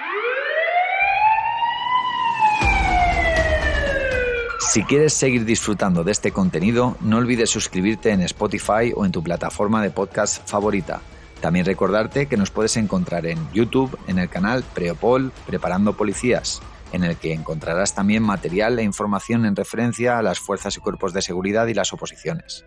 Si 4.70 4.84
quieres 4.84 5.14
seguir 5.14 5.44
disfrutando 5.44 6.04
de 6.04 6.12
este 6.12 6.30
contenido, 6.30 6.96
no 7.00 7.16
olvides 7.16 7.50
suscribirte 7.50 8.10
en 8.12 8.20
Spotify 8.20 8.92
o 8.94 9.04
en 9.04 9.10
tu 9.10 9.20
plataforma 9.20 9.82
de 9.82 9.90
podcast 9.90 10.48
favorita. 10.48 11.02
También 11.40 11.66
recordarte 11.66 12.26
que 12.26 12.36
nos 12.36 12.52
puedes 12.52 12.76
encontrar 12.76 13.26
en 13.26 13.50
YouTube 13.52 13.98
en 14.06 14.20
el 14.20 14.28
canal 14.28 14.62
Preopol 14.62 15.32
Preparando 15.44 15.96
Policías, 15.96 16.62
en 16.92 17.02
el 17.02 17.16
que 17.16 17.32
encontrarás 17.32 17.96
también 17.96 18.22
material 18.22 18.78
e 18.78 18.84
información 18.84 19.44
en 19.44 19.56
referencia 19.56 20.18
a 20.18 20.22
las 20.22 20.38
fuerzas 20.38 20.76
y 20.76 20.80
cuerpos 20.80 21.12
de 21.14 21.22
seguridad 21.22 21.66
y 21.66 21.74
las 21.74 21.92
oposiciones. 21.92 22.64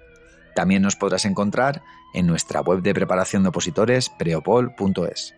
También 0.58 0.82
nos 0.82 0.98
podrás 0.98 1.24
encontrar 1.24 1.84
en 2.14 2.28
nuestra 2.28 2.60
web 2.60 2.82
de 2.82 2.94
preparación 2.94 3.44
de 3.44 3.50
opositores 3.50 4.10
preopol.es. 4.10 5.36